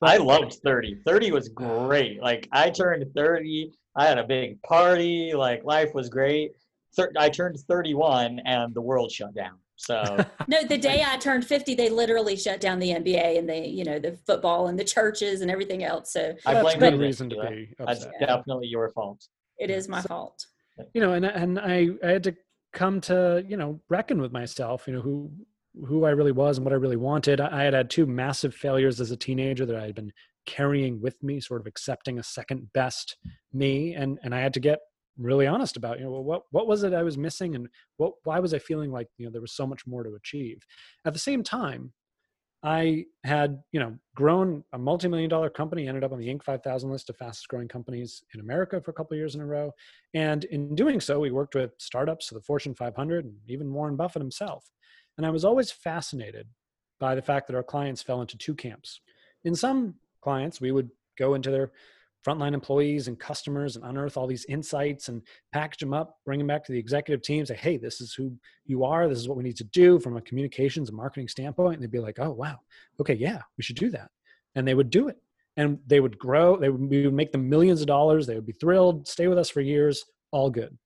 But, 0.00 0.10
I 0.10 0.16
loved 0.16 0.54
30. 0.64 1.00
30 1.06 1.32
was 1.32 1.48
great. 1.48 2.20
Like 2.20 2.48
I 2.52 2.68
turned 2.70 3.04
30, 3.14 3.72
I 3.96 4.06
had 4.06 4.18
a 4.18 4.24
big 4.24 4.60
party. 4.62 5.32
Like 5.34 5.64
life 5.64 5.94
was 5.94 6.08
great. 6.08 6.52
I 7.18 7.30
turned 7.30 7.58
31, 7.68 8.40
and 8.44 8.74
the 8.74 8.82
world 8.82 9.10
shut 9.10 9.34
down. 9.34 9.58
So 9.82 10.24
no, 10.48 10.64
the 10.64 10.78
day 10.78 11.04
I 11.04 11.16
turned 11.16 11.44
50, 11.44 11.74
they 11.74 11.90
literally 11.90 12.36
shut 12.36 12.60
down 12.60 12.78
the 12.78 12.90
NBA 12.90 13.38
and 13.38 13.48
they, 13.48 13.66
you 13.66 13.84
know, 13.84 13.98
the 13.98 14.12
football 14.12 14.68
and 14.68 14.78
the 14.78 14.84
churches 14.84 15.40
and 15.40 15.50
everything 15.50 15.82
else. 15.82 16.12
So 16.12 16.34
I 16.46 16.60
blame 16.60 16.78
no 16.78 16.96
reason 16.96 17.28
to 17.30 17.36
be 17.48 17.74
upset. 17.80 18.12
That's 18.18 18.26
definitely 18.26 18.68
your 18.68 18.90
fault. 18.90 19.26
It 19.58 19.70
is 19.70 19.88
my 19.88 20.00
so, 20.00 20.08
fault. 20.08 20.46
You 20.94 21.00
know, 21.00 21.12
and 21.12 21.24
and 21.24 21.58
I 21.58 21.88
I 22.02 22.10
had 22.10 22.24
to 22.24 22.36
come 22.72 23.00
to 23.02 23.44
you 23.46 23.56
know 23.56 23.80
reckon 23.88 24.20
with 24.20 24.32
myself. 24.32 24.84
You 24.86 24.94
know 24.94 25.02
who 25.02 25.30
who 25.86 26.04
I 26.04 26.10
really 26.10 26.32
was 26.32 26.58
and 26.58 26.64
what 26.64 26.72
I 26.72 26.76
really 26.76 26.96
wanted. 26.96 27.40
I 27.40 27.64
had 27.64 27.74
had 27.74 27.90
two 27.90 28.06
massive 28.06 28.54
failures 28.54 29.00
as 29.00 29.10
a 29.10 29.16
teenager 29.16 29.66
that 29.66 29.76
I 29.76 29.86
had 29.86 29.94
been 29.94 30.12
carrying 30.46 31.00
with 31.00 31.20
me, 31.22 31.40
sort 31.40 31.60
of 31.60 31.66
accepting 31.66 32.18
a 32.18 32.22
second 32.22 32.72
best 32.72 33.16
me, 33.52 33.94
and 33.94 34.18
and 34.22 34.32
I 34.32 34.40
had 34.40 34.54
to 34.54 34.60
get 34.60 34.78
really 35.18 35.46
honest 35.46 35.76
about 35.76 35.98
you 35.98 36.04
know 36.04 36.10
what 36.20 36.44
what 36.50 36.66
was 36.66 36.82
it 36.82 36.94
i 36.94 37.02
was 37.02 37.18
missing 37.18 37.54
and 37.54 37.68
what 37.98 38.12
why 38.24 38.38
was 38.38 38.54
i 38.54 38.58
feeling 38.58 38.90
like 38.90 39.08
you 39.18 39.26
know 39.26 39.32
there 39.32 39.40
was 39.40 39.52
so 39.52 39.66
much 39.66 39.86
more 39.86 40.02
to 40.02 40.14
achieve? 40.14 40.64
At 41.04 41.12
the 41.12 41.18
same 41.18 41.42
time 41.42 41.92
i 42.62 43.04
had 43.24 43.60
you 43.72 43.80
know 43.80 43.94
grown 44.14 44.62
a 44.72 44.78
multi-million 44.78 45.28
dollar 45.28 45.50
company 45.50 45.88
ended 45.88 46.04
up 46.04 46.12
on 46.12 46.18
the 46.18 46.28
inc. 46.28 46.42
5000 46.42 46.90
list 46.90 47.10
of 47.10 47.16
fastest 47.16 47.48
growing 47.48 47.68
companies 47.68 48.22
in 48.34 48.40
america 48.40 48.80
for 48.80 48.90
a 48.90 48.94
couple 48.94 49.16
years 49.16 49.34
in 49.34 49.40
a 49.40 49.46
row. 49.46 49.72
And 50.14 50.44
in 50.44 50.74
doing 50.74 51.00
so 51.00 51.20
we 51.20 51.30
worked 51.30 51.54
with 51.54 51.72
startups 51.78 52.28
to 52.28 52.34
the 52.34 52.40
fortune 52.40 52.74
500 52.74 53.24
and 53.24 53.34
even 53.48 53.72
warren 53.72 53.96
buffett 53.96 54.22
himself. 54.22 54.70
And 55.18 55.26
i 55.26 55.30
was 55.30 55.44
always 55.44 55.70
fascinated 55.70 56.46
by 57.00 57.14
the 57.14 57.22
fact 57.22 57.48
that 57.48 57.56
our 57.56 57.64
clients 57.64 58.00
fell 58.00 58.20
into 58.20 58.38
two 58.38 58.54
camps. 58.54 59.00
In 59.44 59.54
some 59.54 59.96
clients 60.22 60.60
we 60.60 60.72
would 60.72 60.88
go 61.18 61.34
into 61.34 61.50
their 61.50 61.72
frontline 62.26 62.54
employees 62.54 63.08
and 63.08 63.18
customers 63.18 63.76
and 63.76 63.84
unearth 63.84 64.16
all 64.16 64.26
these 64.26 64.44
insights 64.46 65.08
and 65.08 65.22
package 65.52 65.80
them 65.80 65.92
up, 65.92 66.18
bring 66.24 66.38
them 66.38 66.46
back 66.46 66.64
to 66.64 66.72
the 66.72 66.78
executive 66.78 67.22
team, 67.22 67.44
say, 67.44 67.56
hey, 67.56 67.76
this 67.76 68.00
is 68.00 68.14
who 68.14 68.32
you 68.64 68.84
are. 68.84 69.08
This 69.08 69.18
is 69.18 69.28
what 69.28 69.36
we 69.36 69.44
need 69.44 69.56
to 69.56 69.64
do 69.64 69.98
from 69.98 70.16
a 70.16 70.20
communications 70.20 70.88
and 70.88 70.96
marketing 70.96 71.28
standpoint. 71.28 71.74
And 71.74 71.82
they'd 71.82 71.90
be 71.90 71.98
like, 71.98 72.18
oh, 72.18 72.32
wow. 72.32 72.58
Okay, 73.00 73.14
yeah, 73.14 73.40
we 73.56 73.64
should 73.64 73.76
do 73.76 73.90
that. 73.90 74.08
And 74.54 74.66
they 74.66 74.74
would 74.74 74.90
do 74.90 75.08
it. 75.08 75.16
And 75.56 75.78
they 75.86 76.00
would 76.00 76.18
grow. 76.18 76.56
They 76.56 76.70
would, 76.70 76.88
we 76.88 77.04
would 77.04 77.14
make 77.14 77.32
them 77.32 77.48
millions 77.48 77.80
of 77.80 77.86
dollars. 77.86 78.26
They 78.26 78.34
would 78.34 78.46
be 78.46 78.52
thrilled, 78.52 79.06
stay 79.06 79.28
with 79.28 79.38
us 79.38 79.50
for 79.50 79.60
years, 79.60 80.04
all 80.30 80.50
good. 80.50 80.76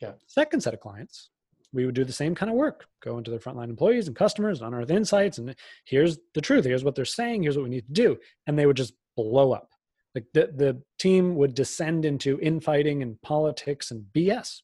Yeah. 0.00 0.12
Second 0.26 0.62
set 0.62 0.72
of 0.72 0.80
clients, 0.80 1.28
we 1.72 1.86
would 1.86 1.94
do 1.94 2.04
the 2.04 2.12
same 2.12 2.34
kind 2.34 2.50
of 2.50 2.56
work 2.56 2.86
go 3.02 3.18
into 3.18 3.30
their 3.30 3.40
frontline 3.40 3.70
employees 3.70 4.06
and 4.06 4.16
customers 4.16 4.60
and 4.60 4.68
unearth 4.68 4.90
insights 4.90 5.38
and 5.38 5.54
here's 5.84 6.18
the 6.34 6.40
truth 6.40 6.64
here's 6.64 6.84
what 6.84 6.94
they're 6.94 7.04
saying 7.04 7.42
here's 7.42 7.56
what 7.56 7.64
we 7.64 7.70
need 7.70 7.86
to 7.86 7.92
do 7.92 8.18
and 8.46 8.58
they 8.58 8.66
would 8.66 8.76
just 8.76 8.94
blow 9.16 9.52
up 9.52 9.70
like 10.14 10.24
the, 10.34 10.50
the 10.54 10.82
team 10.98 11.36
would 11.36 11.54
descend 11.54 12.04
into 12.04 12.38
infighting 12.40 13.02
and 13.02 13.20
politics 13.22 13.90
and 13.90 14.04
BS. 14.14 14.60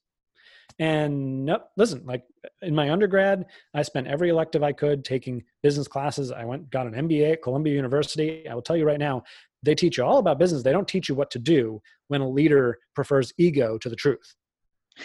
And 0.78 1.46
nope, 1.46 1.68
listen, 1.76 2.04
like 2.04 2.24
in 2.60 2.74
my 2.74 2.90
undergrad, 2.90 3.46
I 3.72 3.82
spent 3.82 4.08
every 4.08 4.28
elective 4.28 4.62
I 4.62 4.72
could 4.72 5.04
taking 5.04 5.42
business 5.62 5.88
classes. 5.88 6.32
I 6.32 6.44
went, 6.44 6.70
got 6.70 6.86
an 6.86 7.08
MBA 7.08 7.32
at 7.32 7.42
Columbia 7.42 7.74
University. 7.74 8.46
I 8.48 8.54
will 8.54 8.62
tell 8.62 8.76
you 8.76 8.84
right 8.84 8.98
now, 8.98 9.22
they 9.62 9.74
teach 9.74 9.96
you 9.96 10.04
all 10.04 10.18
about 10.18 10.38
business. 10.38 10.62
They 10.62 10.72
don't 10.72 10.88
teach 10.88 11.08
you 11.08 11.14
what 11.14 11.30
to 11.30 11.38
do 11.38 11.80
when 12.08 12.20
a 12.20 12.28
leader 12.28 12.78
prefers 12.94 13.32
ego 13.38 13.78
to 13.78 13.88
the 13.88 13.96
truth. 13.96 14.34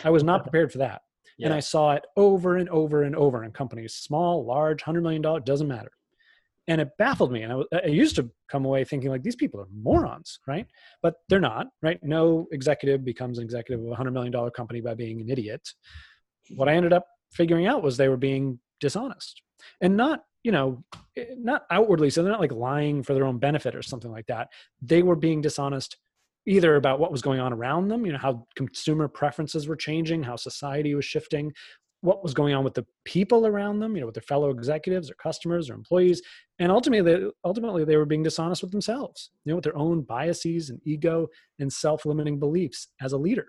I 0.03 0.09
was 0.09 0.23
not 0.23 0.43
prepared 0.43 0.71
for 0.71 0.79
that. 0.79 1.01
Yeah. 1.37 1.47
And 1.47 1.53
I 1.53 1.59
saw 1.59 1.93
it 1.93 2.05
over 2.17 2.57
and 2.57 2.69
over 2.69 3.03
and 3.03 3.15
over 3.15 3.43
in 3.43 3.51
companies, 3.51 3.93
small, 3.95 4.45
large, 4.45 4.83
$100 4.83 5.01
million, 5.01 5.21
doesn't 5.43 5.67
matter 5.67 5.91
and 6.71 6.79
it 6.79 6.89
baffled 6.97 7.33
me. 7.33 7.43
And 7.43 7.65
I, 7.73 7.79
I, 7.83 7.87
used 7.87 8.15
to 8.15 8.29
come 8.47 8.63
away 8.63 8.85
thinking 8.85 9.09
like 9.09 9.23
these 9.23 9.35
people 9.35 9.59
are 9.59 9.67
morons 9.75 10.39
right? 10.47 10.65
But 11.01 11.15
they're 11.27 11.39
not 11.39 11.67
right? 11.81 11.99
No 12.01 12.47
executive 12.51 13.03
becomes 13.03 13.37
an 13.37 13.43
executive 13.43 13.85
of 13.85 13.91
a 13.91 13.95
hundred 13.95 14.11
million 14.11 14.31
dollar 14.31 14.51
company 14.51 14.79
by 14.79 14.93
being 14.93 15.19
an 15.19 15.29
idiot. 15.29 15.67
What 16.55 16.69
i 16.69 16.73
ended 16.73 16.93
up 16.93 17.05
figuring 17.33 17.67
out 17.67 17.83
was 17.83 17.97
they 17.97 18.07
were 18.07 18.17
being 18.17 18.59
dishonest. 18.79 19.41
And 19.81 19.97
not 19.97 20.23
you 20.43 20.51
know 20.51 20.83
eh, 21.17 21.25
not 21.37 21.63
outwardly 21.69 22.09
so 22.09 22.23
they're 22.23 22.31
not 22.31 22.41
like 22.41 22.53
lying 22.53 23.03
for 23.03 23.13
their 23.13 23.25
own 23.25 23.37
benefit 23.37 23.75
or 23.75 23.81
something 23.81 24.11
like 24.11 24.27
that. 24.27 24.47
They 24.81 25.03
were 25.03 25.17
being 25.17 25.41
dishonest 25.41 25.97
either 26.47 26.75
about 26.77 26.99
what 26.99 27.11
was 27.11 27.21
going 27.21 27.39
on 27.39 27.53
around 27.53 27.87
them 27.87 28.03
you 28.03 28.11
know 28.11 28.17
how 28.17 28.47
consumer 28.55 29.07
preferences 29.07 29.67
were 29.67 29.75
changing 29.75 30.23
how 30.23 30.35
society 30.35 30.95
was 30.95 31.05
shifting 31.05 31.53
what 32.01 32.23
was 32.23 32.33
going 32.33 32.53
on 32.53 32.63
with 32.63 32.73
the 32.73 32.85
people 33.05 33.47
around 33.47 33.79
them, 33.79 33.95
you 33.95 34.01
know, 34.01 34.07
with 34.07 34.15
their 34.15 34.23
fellow 34.23 34.49
executives 34.49 35.09
or 35.09 35.15
customers 35.15 35.69
or 35.69 35.75
employees. 35.75 36.21
And 36.61 36.71
ultimately, 36.71 37.27
ultimately 37.43 37.85
they 37.85 37.97
were 37.97 38.05
being 38.05 38.21
dishonest 38.21 38.61
with 38.61 38.71
themselves, 38.71 39.31
you 39.43 39.51
know, 39.51 39.55
with 39.55 39.63
their 39.63 39.75
own 39.75 40.03
biases 40.03 40.69
and 40.69 40.79
ego 40.85 41.27
and 41.57 41.73
self-limiting 41.73 42.37
beliefs 42.37 42.89
as 43.01 43.13
a 43.13 43.17
leader. 43.17 43.47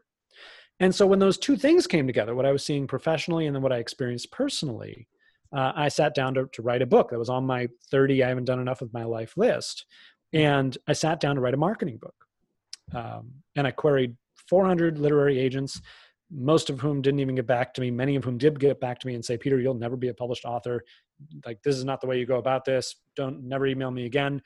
And 0.81 0.95
so 0.95 1.07
when 1.07 1.19
those 1.19 1.37
two 1.37 1.59
things 1.59 1.87
came 1.87 2.07
together, 2.07 2.35
what 2.35 2.47
I 2.47 2.53
was 2.53 2.65
seeing 2.65 2.87
professionally 2.87 3.47
and 3.47 3.55
then 3.55 3.63
what 3.63 3.71
I 3.71 3.77
experienced 3.77 4.33
personally, 4.33 5.09
uh, 5.55 5.73
I 5.77 5.89
sat 5.89 6.15
down 6.15 6.33
to, 6.35 6.49
to 6.55 6.63
write 6.63 6.81
a 6.81 6.87
book 6.87 7.11
that 7.11 7.19
was 7.19 7.29
on 7.29 7.45
my 7.45 7.69
30, 7.91 8.25
I 8.25 8.29
haven't 8.31 8.47
done 8.47 8.61
enough 8.61 8.81
of 8.81 8.95
my 8.95 9.05
life 9.05 9.37
list. 9.37 9.85
And 10.33 10.79
I 10.89 10.95
sat 10.95 11.21
down 11.21 11.35
to 11.35 11.43
write 11.43 11.53
a 11.53 11.59
marketing 11.59 11.99
book. 11.99 12.15
Um, 12.95 13.31
and 13.55 13.67
I 13.67 13.73
queried 13.73 14.17
400 14.49 14.99
literary 14.99 15.39
agents 15.39 15.83
most 16.35 16.71
of 16.71 16.81
whom 16.81 17.03
didn't 17.03 17.21
even 17.21 17.35
get 17.35 17.47
back 17.47 17.75
to 17.75 17.81
me 17.81 17.91
many 17.91 18.17
of 18.17 18.25
whom 18.25 18.39
did 18.39 18.59
get 18.59 18.81
back 18.81 18.99
to 18.99 19.07
me 19.07 19.15
and 19.15 19.25
say 19.25 19.37
peter 19.37 19.61
you'll 19.61 19.75
never 19.75 19.97
be 19.97 20.09
a 20.09 20.15
published 20.15 20.45
author 20.45 20.83
like 21.45 21.63
this 21.63 21.77
is 21.77 21.85
not 21.85 22.01
the 22.01 22.07
way 22.07 22.19
you 22.19 22.27
go 22.27 22.39
about 22.39 22.65
this 22.65 22.97
don't 23.17 23.43
never 23.45 23.67
email 23.67 23.91
me 23.91 24.07
again 24.07 24.41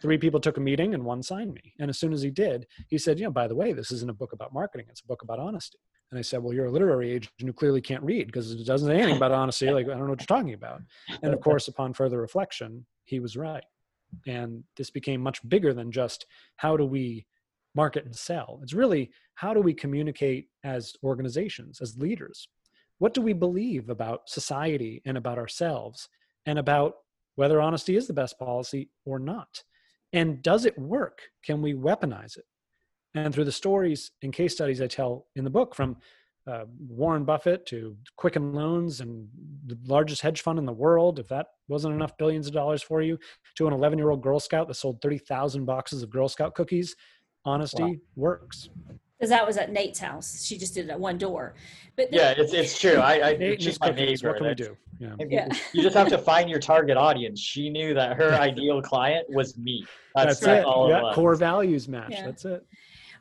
three 0.00 0.18
people 0.18 0.40
took 0.40 0.56
a 0.56 0.60
meeting 0.60 0.94
and 0.94 1.04
one 1.04 1.22
signed 1.22 1.52
me 1.52 1.74
and 1.78 1.90
as 1.90 1.98
soon 1.98 2.12
as 2.12 2.22
he 2.22 2.30
did 2.30 2.66
he 2.88 2.96
said 2.98 3.18
you 3.18 3.24
know 3.24 3.30
by 3.30 3.46
the 3.46 3.54
way 3.54 3.72
this 3.72 3.92
isn't 3.92 4.10
a 4.10 4.14
book 4.14 4.32
about 4.32 4.52
marketing 4.52 4.86
it's 4.88 5.02
a 5.02 5.06
book 5.06 5.22
about 5.22 5.38
honesty 5.38 5.78
And 6.10 6.18
I 6.18 6.22
said, 6.22 6.42
Well, 6.42 6.54
you're 6.54 6.66
a 6.66 6.70
literary 6.70 7.12
agent 7.12 7.32
who 7.38 7.52
clearly 7.52 7.80
can't 7.82 8.02
read 8.02 8.26
because 8.26 8.50
it 8.52 8.64
doesn't 8.64 8.88
say 8.88 8.96
anything 8.96 9.16
about 9.16 9.32
honesty. 9.32 9.70
Like, 9.70 9.86
I 9.86 9.90
don't 9.90 10.04
know 10.04 10.10
what 10.10 10.20
you're 10.20 10.38
talking 10.38 10.54
about. 10.54 10.80
And 11.22 11.34
of 11.34 11.40
course, 11.40 11.68
upon 11.68 11.92
further 11.92 12.18
reflection, 12.18 12.86
he 13.04 13.20
was 13.20 13.36
right. 13.36 13.64
And 14.26 14.64
this 14.76 14.90
became 14.90 15.20
much 15.20 15.46
bigger 15.46 15.74
than 15.74 15.92
just 15.92 16.24
how 16.56 16.76
do 16.78 16.86
we 16.86 17.26
market 17.74 18.04
and 18.04 18.14
sell. 18.14 18.60
It's 18.62 18.72
really 18.72 19.10
how 19.34 19.54
do 19.54 19.60
we 19.60 19.74
communicate 19.74 20.48
as 20.64 20.94
organizations, 21.02 21.80
as 21.80 21.98
leaders? 21.98 22.48
What 22.98 23.14
do 23.14 23.20
we 23.20 23.32
believe 23.32 23.90
about 23.90 24.28
society 24.28 25.02
and 25.04 25.16
about 25.16 25.38
ourselves 25.38 26.08
and 26.46 26.58
about 26.58 26.96
whether 27.36 27.60
honesty 27.60 27.96
is 27.96 28.06
the 28.06 28.12
best 28.12 28.38
policy 28.38 28.90
or 29.04 29.18
not? 29.18 29.62
And 30.12 30.42
does 30.42 30.64
it 30.64 30.78
work? 30.78 31.20
Can 31.44 31.62
we 31.62 31.74
weaponize 31.74 32.36
it? 32.36 32.44
And 33.14 33.32
through 33.32 33.44
the 33.44 33.52
stories 33.52 34.10
and 34.22 34.32
case 34.32 34.54
studies 34.54 34.80
I 34.80 34.86
tell 34.86 35.26
in 35.36 35.44
the 35.44 35.50
book, 35.50 35.74
from 35.74 35.96
uh, 36.48 36.64
Warren 36.88 37.24
Buffett 37.24 37.66
to 37.66 37.96
Quicken 38.16 38.54
Loans 38.54 39.00
and 39.00 39.28
the 39.66 39.78
largest 39.86 40.22
hedge 40.22 40.40
fund 40.40 40.58
in 40.58 40.64
the 40.64 40.72
world, 40.72 41.18
if 41.18 41.28
that 41.28 41.48
wasn't 41.68 41.94
enough 41.94 42.16
billions 42.16 42.46
of 42.46 42.54
dollars 42.54 42.82
for 42.82 43.02
you, 43.02 43.18
to 43.56 43.66
an 43.66 43.74
11 43.74 43.98
year 43.98 44.10
old 44.10 44.22
Girl 44.22 44.40
Scout 44.40 44.66
that 44.68 44.74
sold 44.74 45.02
30,000 45.02 45.64
boxes 45.66 46.02
of 46.02 46.10
Girl 46.10 46.28
Scout 46.28 46.54
cookies, 46.54 46.96
honesty 47.48 47.82
wow. 47.82 47.94
works. 48.16 48.68
Because 49.18 49.30
that 49.30 49.44
was 49.44 49.56
at 49.56 49.72
Nate's 49.72 49.98
house. 49.98 50.44
She 50.44 50.56
just 50.56 50.74
did 50.74 50.86
it 50.86 50.90
at 50.90 51.00
one 51.00 51.18
door. 51.18 51.54
But 51.96 52.12
yeah, 52.12 52.34
it's, 52.36 52.52
it's 52.52 52.78
true. 52.78 52.98
I, 52.98 53.30
I 53.30 53.36
Nate 53.36 53.60
she's 53.60 53.80
my 53.80 53.90
neighbor. 53.90 54.28
What 54.28 54.36
can 54.36 54.46
we 54.46 54.54
do? 54.54 54.76
Yeah. 55.00 55.14
yeah. 55.28 55.48
You 55.72 55.82
just 55.82 55.96
have 55.96 56.08
to 56.08 56.18
find 56.18 56.48
your 56.48 56.60
target 56.60 56.96
audience. 56.96 57.40
She 57.40 57.68
knew 57.68 57.94
that 57.94 58.16
her 58.16 58.34
ideal 58.34 58.80
client 58.80 59.28
was 59.28 59.58
me. 59.58 59.84
That's, 60.14 60.38
That's 60.38 60.64
it. 60.64 60.66
yeah, 60.88 61.12
core 61.14 61.34
values 61.34 61.88
match. 61.88 62.10
Yeah. 62.10 62.26
That's 62.26 62.44
it 62.44 62.64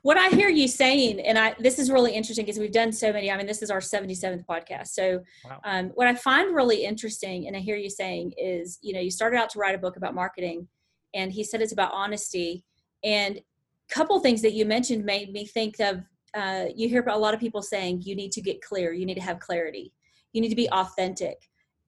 what 0.08 0.18
I 0.18 0.30
hear 0.30 0.48
you 0.48 0.70
saying, 0.70 1.20
and 1.20 1.38
I 1.38 1.54
this 1.60 1.80
is 1.80 1.92
really 1.92 2.14
interesting 2.14 2.46
because 2.46 2.60
we've 2.60 2.72
done 2.72 2.94
so 2.94 3.12
many. 3.12 3.30
I 3.30 3.36
mean, 3.36 3.46
this 3.46 3.62
is 3.62 3.70
our 3.70 3.80
77th 3.80 4.46
podcast. 4.46 4.88
So, 4.88 5.22
wow. 5.44 5.60
um, 5.66 5.88
what 5.96 6.08
I 6.08 6.16
find 6.16 6.56
really 6.56 6.86
interesting, 6.86 7.48
and 7.48 7.58
I 7.58 7.60
hear 7.60 7.76
you 7.76 7.90
saying, 7.90 8.34
is 8.38 8.80
you 8.82 8.94
know, 8.94 9.02
you 9.02 9.12
started 9.12 9.36
out 9.38 9.50
to 9.50 9.60
write 9.60 9.76
a 9.76 9.78
book 9.78 9.98
about 9.98 10.16
marketing, 10.16 10.68
and 11.14 11.32
he 11.32 11.44
said 11.44 11.62
it's 11.62 11.74
about 11.74 11.92
honesty. 11.94 12.64
And 13.04 13.38
a 13.38 13.42
couple 13.90 14.20
things 14.20 14.42
that 14.42 14.54
you 14.54 14.66
mentioned 14.66 15.06
made 15.06 15.32
me 15.32 15.46
think 15.46 15.80
of. 15.80 16.02
Uh, 16.34 16.66
you 16.76 16.90
hear 16.90 17.04
a 17.08 17.18
lot 17.18 17.34
of 17.34 17.40
people 17.40 17.62
saying 17.62 18.02
you 18.04 18.16
need 18.16 18.32
to 18.32 18.42
get 18.42 18.62
clear, 18.62 18.94
you 18.94 19.06
need 19.06 19.16
to 19.16 19.22
have 19.22 19.40
clarity, 19.40 19.94
you 20.34 20.42
need 20.42 20.50
to 20.50 20.56
be 20.56 20.70
authentic. 20.70 21.38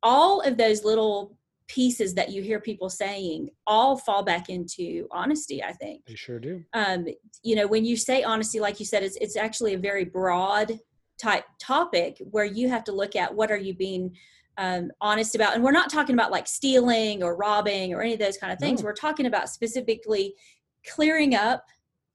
All 0.01 0.41
of 0.41 0.57
those 0.57 0.83
little 0.83 1.38
pieces 1.69 2.15
that 2.15 2.31
you 2.31 2.41
hear 2.41 2.59
people 2.59 2.89
saying 2.89 3.49
all 3.67 3.95
fall 3.95 4.23
back 4.23 4.49
into 4.49 5.07
honesty 5.12 5.63
i 5.63 5.71
think 5.71 6.03
they 6.05 6.15
sure 6.15 6.39
do 6.39 6.63
um, 6.73 7.05
you 7.43 7.55
know 7.55 7.67
when 7.67 7.85
you 7.85 7.95
say 7.95 8.23
honesty 8.23 8.59
like 8.59 8.79
you 8.79 8.85
said 8.85 9.03
it's, 9.03 9.15
it's 9.17 9.38
actually 9.38 9.75
a 9.75 9.77
very 9.77 10.03
broad 10.03 10.79
type 11.21 11.45
topic 11.59 12.17
where 12.31 12.43
you 12.43 12.67
have 12.67 12.83
to 12.83 12.91
look 12.91 13.15
at 13.15 13.33
what 13.33 13.51
are 13.51 13.57
you 13.57 13.73
being 13.73 14.12
um, 14.57 14.91
honest 14.99 15.35
about 15.35 15.53
and 15.53 15.63
we're 15.63 15.71
not 15.71 15.91
talking 15.91 16.15
about 16.15 16.31
like 16.31 16.47
stealing 16.47 17.21
or 17.21 17.35
robbing 17.35 17.93
or 17.93 18.01
any 18.01 18.13
of 18.13 18.19
those 18.19 18.38
kind 18.38 18.51
of 18.51 18.57
things 18.57 18.81
no. 18.81 18.88
we're 18.88 18.93
talking 18.93 19.27
about 19.27 19.47
specifically 19.47 20.33
clearing 20.85 21.35
up 21.35 21.65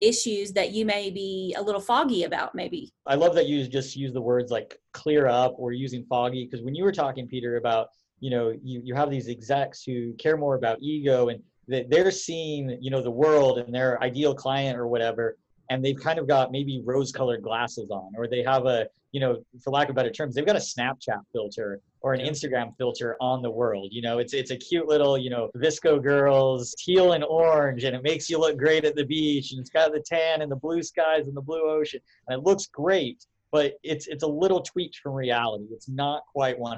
issues 0.00 0.52
that 0.52 0.72
you 0.72 0.84
may 0.84 1.10
be 1.10 1.54
a 1.56 1.62
little 1.62 1.80
foggy 1.80 2.24
about 2.24 2.54
maybe. 2.54 2.92
I 3.06 3.14
love 3.14 3.34
that 3.34 3.46
you 3.46 3.66
just 3.66 3.96
use 3.96 4.12
the 4.12 4.20
words 4.20 4.50
like 4.50 4.78
clear 4.92 5.26
up 5.26 5.54
or 5.58 5.72
using 5.72 6.04
foggy 6.04 6.44
because 6.44 6.64
when 6.64 6.74
you 6.74 6.84
were 6.84 6.92
talking 6.92 7.26
peter 7.26 7.56
about 7.56 7.88
you 8.20 8.30
know 8.30 8.50
you, 8.62 8.80
you 8.84 8.94
have 8.94 9.10
these 9.10 9.28
execs 9.28 9.82
who 9.82 10.12
care 10.14 10.36
more 10.36 10.56
about 10.56 10.78
ego 10.80 11.28
and 11.28 11.40
that 11.68 11.90
they're 11.90 12.10
seeing 12.10 12.76
you 12.80 12.90
know 12.90 13.02
the 13.02 13.10
world 13.10 13.58
and 13.58 13.74
their 13.74 14.02
ideal 14.02 14.34
client 14.34 14.78
or 14.78 14.86
whatever 14.86 15.36
and 15.70 15.84
they've 15.84 16.00
kind 16.00 16.18
of 16.18 16.28
got 16.28 16.52
maybe 16.52 16.82
rose 16.84 17.10
colored 17.10 17.42
glasses 17.42 17.90
on 17.90 18.12
or 18.16 18.26
they 18.26 18.42
have 18.42 18.66
a 18.66 18.86
you 19.12 19.20
know 19.20 19.42
for 19.62 19.70
lack 19.70 19.88
of 19.88 19.94
better 19.94 20.10
terms 20.10 20.34
they've 20.34 20.46
got 20.46 20.56
a 20.56 20.58
snapchat 20.58 21.20
filter 21.32 21.80
or 22.04 22.12
an 22.12 22.20
instagram 22.20 22.76
filter 22.76 23.16
on 23.20 23.40
the 23.40 23.50
world 23.50 23.88
you 23.90 24.02
know 24.02 24.18
it's 24.18 24.34
it's 24.34 24.50
a 24.50 24.56
cute 24.56 24.86
little 24.86 25.16
you 25.16 25.30
know 25.30 25.50
VSCO 25.56 26.02
girls 26.02 26.74
teal 26.78 27.12
and 27.12 27.24
orange 27.24 27.84
and 27.84 27.96
it 27.96 28.02
makes 28.02 28.28
you 28.28 28.38
look 28.38 28.58
great 28.58 28.84
at 28.84 28.94
the 28.94 29.04
beach 29.04 29.52
and 29.52 29.60
it's 29.60 29.70
got 29.70 29.92
the 29.92 30.00
tan 30.00 30.42
and 30.42 30.52
the 30.52 30.56
blue 30.56 30.82
skies 30.82 31.26
and 31.26 31.36
the 31.36 31.40
blue 31.40 31.62
ocean 31.62 32.00
and 32.28 32.38
it 32.38 32.44
looks 32.44 32.66
great 32.66 33.24
but 33.54 33.74
it's 33.84 34.08
it's 34.08 34.24
a 34.24 34.26
little 34.26 34.60
tweaked 34.60 34.96
from 34.96 35.12
reality. 35.12 35.66
It's 35.70 35.88
not 35.88 36.24
quite 36.26 36.58
100% 36.58 36.74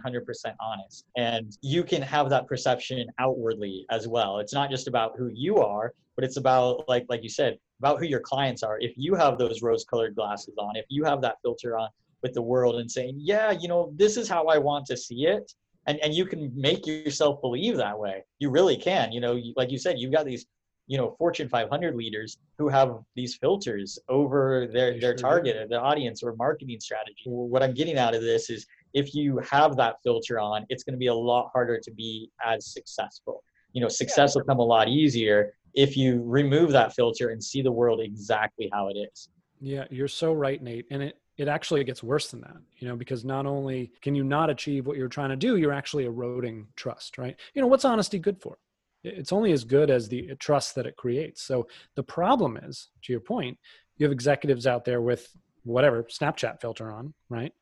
honest. 0.61 1.07
And 1.17 1.57
you 1.62 1.83
can 1.83 2.03
have 2.03 2.29
that 2.29 2.47
perception 2.47 3.09
outwardly 3.19 3.87
as 3.91 4.07
well. 4.07 4.41
It's 4.41 4.53
not 4.53 4.69
just 4.69 4.87
about 4.87 5.12
who 5.17 5.31
you 5.33 5.57
are, 5.57 5.95
but 6.17 6.25
it's 6.27 6.37
about 6.37 6.87
like 6.87 7.07
like 7.09 7.23
you 7.23 7.31
said, 7.31 7.57
about 7.79 7.99
who 7.99 8.05
your 8.05 8.21
clients 8.21 8.62
are. 8.62 8.79
If 8.79 8.93
you 8.97 9.15
have 9.15 9.39
those 9.39 9.62
rose-colored 9.62 10.15
glasses 10.15 10.55
on, 10.59 10.77
if 10.77 10.85
you 10.91 11.03
have 11.05 11.23
that 11.23 11.37
filter 11.43 11.79
on 11.79 11.89
with 12.27 12.35
the 12.35 12.43
world 12.43 12.77
and 12.81 12.91
saying, 12.91 13.17
"Yeah, 13.21 13.53
you 13.53 13.69
know, 13.69 13.93
this 13.95 14.17
is 14.17 14.29
how 14.29 14.47
I 14.47 14.59
want 14.59 14.87
to 14.87 14.97
see 14.97 15.27
it." 15.27 15.53
And 15.87 15.99
and 16.01 16.12
you 16.12 16.27
can 16.27 16.53
make 16.69 16.87
yourself 16.87 17.41
believe 17.41 17.77
that 17.77 17.97
way. 17.99 18.25
You 18.39 18.51
really 18.51 18.77
can. 18.77 19.12
You 19.12 19.21
know, 19.21 19.41
like 19.57 19.71
you 19.71 19.79
said, 19.79 19.99
you've 19.99 20.12
got 20.12 20.27
these 20.27 20.47
you 20.87 20.97
know 20.97 21.15
fortune 21.19 21.49
500 21.49 21.95
leaders 21.95 22.39
who 22.59 22.69
have 22.69 22.99
these 23.15 23.37
filters 23.37 23.99
over 24.09 24.69
their 24.73 24.99
their 25.01 25.15
target 25.15 25.57
or 25.57 25.67
the 25.67 25.81
audience 25.81 26.23
or 26.23 26.35
marketing 26.37 26.79
strategy 26.81 27.25
what 27.27 27.62
i'm 27.62 27.75
getting 27.75 27.99
out 27.99 28.15
of 28.15 28.23
this 28.23 28.51
is 28.51 28.67
if 28.95 29.15
you 29.15 29.39
have 29.39 29.77
that 29.77 29.97
filter 30.05 30.39
on 30.39 30.65
it's 30.69 30.85
going 30.85 30.95
to 30.95 30.99
be 30.99 31.09
a 31.09 31.15
lot 31.15 31.51
harder 31.53 31.81
to 31.81 31.91
be 31.93 32.31
as 32.45 32.73
successful 32.73 33.43
you 33.73 33.81
know 33.81 33.89
success 33.89 34.37
will 34.37 34.45
come 34.45 34.61
a 34.61 34.65
lot 34.65 34.89
easier 34.89 35.53
if 35.75 35.97
you 35.97 36.23
remove 36.25 36.71
that 36.71 36.95
filter 36.95 37.31
and 37.31 37.43
see 37.43 37.62
the 37.62 37.73
world 37.73 38.01
exactly 38.01 38.71
how 38.73 38.89
it 38.89 38.97
is 38.97 39.29
yeah 39.61 39.85
you're 39.91 40.09
so 40.23 40.33
right 40.33 40.62
nate 40.62 40.87
and 40.93 41.03
it 41.03 41.19
it 41.37 41.49
actually 41.49 41.85
gets 41.85 42.03
worse 42.03 42.31
than 42.31 42.40
that 42.40 42.57
you 42.79 42.88
know 42.88 42.96
because 42.96 43.25
not 43.25 43.46
only 43.46 43.92
can 44.01 44.14
you 44.14 44.25
not 44.25 44.51
achieve 44.51 44.87
what 44.87 44.96
you're 44.96 45.09
trying 45.09 45.31
to 45.31 45.37
do 45.37 45.57
you're 45.57 45.72
actually 45.72 46.05
eroding 46.05 46.66
trust 46.77 47.18
right 47.18 47.37
you 47.55 47.61
know 47.61 47.68
what's 47.68 47.85
honesty 47.85 48.18
good 48.18 48.40
for 48.40 48.59
it's 49.07 49.33
only 49.33 49.53
as 49.53 49.64
good 49.64 49.90
as 49.90 50.09
the 50.09 50.35
trust 50.38 50.75
that 50.75 50.87
it 50.87 50.96
creates. 50.96 51.42
So 51.42 51.68
the 51.94 52.03
problem 52.03 52.57
is, 52.57 52.88
to 53.03 53.12
your 53.12 53.20
point, 53.20 53.59
you 53.96 54.05
have 54.05 54.12
executives 54.12 54.66
out 54.66 54.85
there 54.85 55.01
with 55.01 55.35
whatever 55.64 56.05
Snapchat 56.05 56.61
filter 56.61 56.90
on, 56.90 57.14
right? 57.29 57.53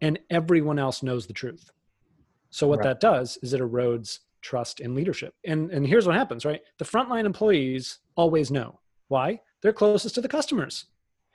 And 0.00 0.18
everyone 0.30 0.78
else 0.78 1.02
knows 1.02 1.26
the 1.26 1.32
truth. 1.32 1.70
So 2.50 2.66
what 2.66 2.78
right. 2.78 2.84
that 2.84 3.00
does 3.00 3.38
is 3.42 3.52
it 3.52 3.60
erodes 3.60 4.20
trust 4.42 4.80
in 4.80 4.94
leadership. 4.94 5.34
And 5.44 5.70
and 5.70 5.86
here's 5.86 6.06
what 6.06 6.16
happens, 6.16 6.44
right? 6.44 6.60
The 6.78 6.84
frontline 6.84 7.24
employees 7.24 7.98
always 8.14 8.50
know. 8.50 8.80
Why? 9.08 9.40
They're 9.62 9.72
closest 9.72 10.14
to 10.16 10.20
the 10.20 10.28
customers. 10.28 10.86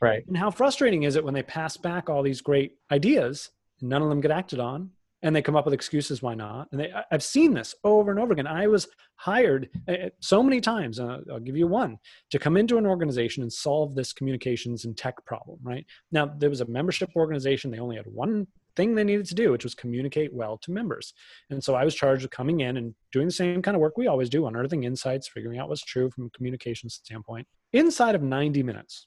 Right. 0.02 0.26
And 0.28 0.36
how 0.36 0.50
frustrating 0.50 1.04
is 1.04 1.16
it 1.16 1.24
when 1.24 1.36
they 1.36 1.44
pass 1.44 1.78
back 1.78 2.10
all 2.10 2.24
these 2.24 2.42
great 2.42 2.78
ideas 2.92 3.52
and 3.80 3.90
none 3.90 4.02
of 4.02 4.10
them 4.10 4.20
get 4.20 4.32
acted 4.32 4.60
on 4.60 4.90
and 5.22 5.36
they 5.36 5.44
come 5.44 5.56
up 5.56 5.66
with 5.66 5.76
excuses 5.76 6.24
why 6.24 6.34
not? 6.34 6.68
And 6.72 6.82
they 6.82 6.92
i've 7.12 7.24
seen 7.24 7.54
this 7.54 7.76
over 7.84 8.10
and 8.10 8.20
over 8.20 8.34
again. 8.34 8.48
I 8.48 8.66
was 8.66 8.88
hired 9.16 9.70
eh, 9.88 9.94
eh, 9.94 10.10
so 10.20 10.42
many 10.42 10.60
times 10.60 11.00
i'll 11.00 11.40
give 11.40 11.56
you 11.56 11.68
one 11.68 12.00
to 12.32 12.40
come 12.40 12.58
into 12.58 12.80
an 12.80 12.88
organization 12.88 13.44
and 13.44 13.54
solve 13.54 13.94
this 13.94 14.12
communications 14.12 14.86
and 14.86 14.98
tech 14.98 15.24
problem 15.24 15.60
right? 15.62 15.86
Now 16.12 16.26
there 16.26 16.50
was 16.50 16.62
a 16.62 16.66
membership 16.66 17.12
organization. 17.16 17.70
They 17.70 17.80
only 17.80 17.98
had 17.98 18.08
one 18.08 18.48
thing 18.76 18.96
they 18.96 19.04
needed 19.04 19.28
to 19.28 19.36
do 19.36 19.52
which 19.52 19.66
was 19.66 19.76
communicate 19.76 20.34
well 20.34 20.58
to 20.58 20.72
members. 20.72 21.14
And 21.52 21.64
so 21.64 21.76
i 21.76 21.86
was 21.86 21.94
charged 21.94 22.24
with 22.24 22.32
coming 22.32 22.62
in 22.62 22.78
and 22.78 22.96
doing 23.12 23.28
the 23.28 23.34
same 23.34 23.62
kind 23.62 23.76
of 23.76 23.82
work 23.82 23.98
we 23.98 24.08
always 24.08 24.30
do 24.32 24.48
unearthing 24.48 24.84
insights 24.84 25.28
figuring 25.28 25.60
out 25.60 25.70
what's 25.70 25.84
true 25.84 26.10
from 26.10 26.26
a 26.26 26.30
communication 26.32 26.90
standpoint 26.90 27.48
inside 27.72 28.16
of 28.16 28.24
90 28.24 28.64
minutes 28.64 29.06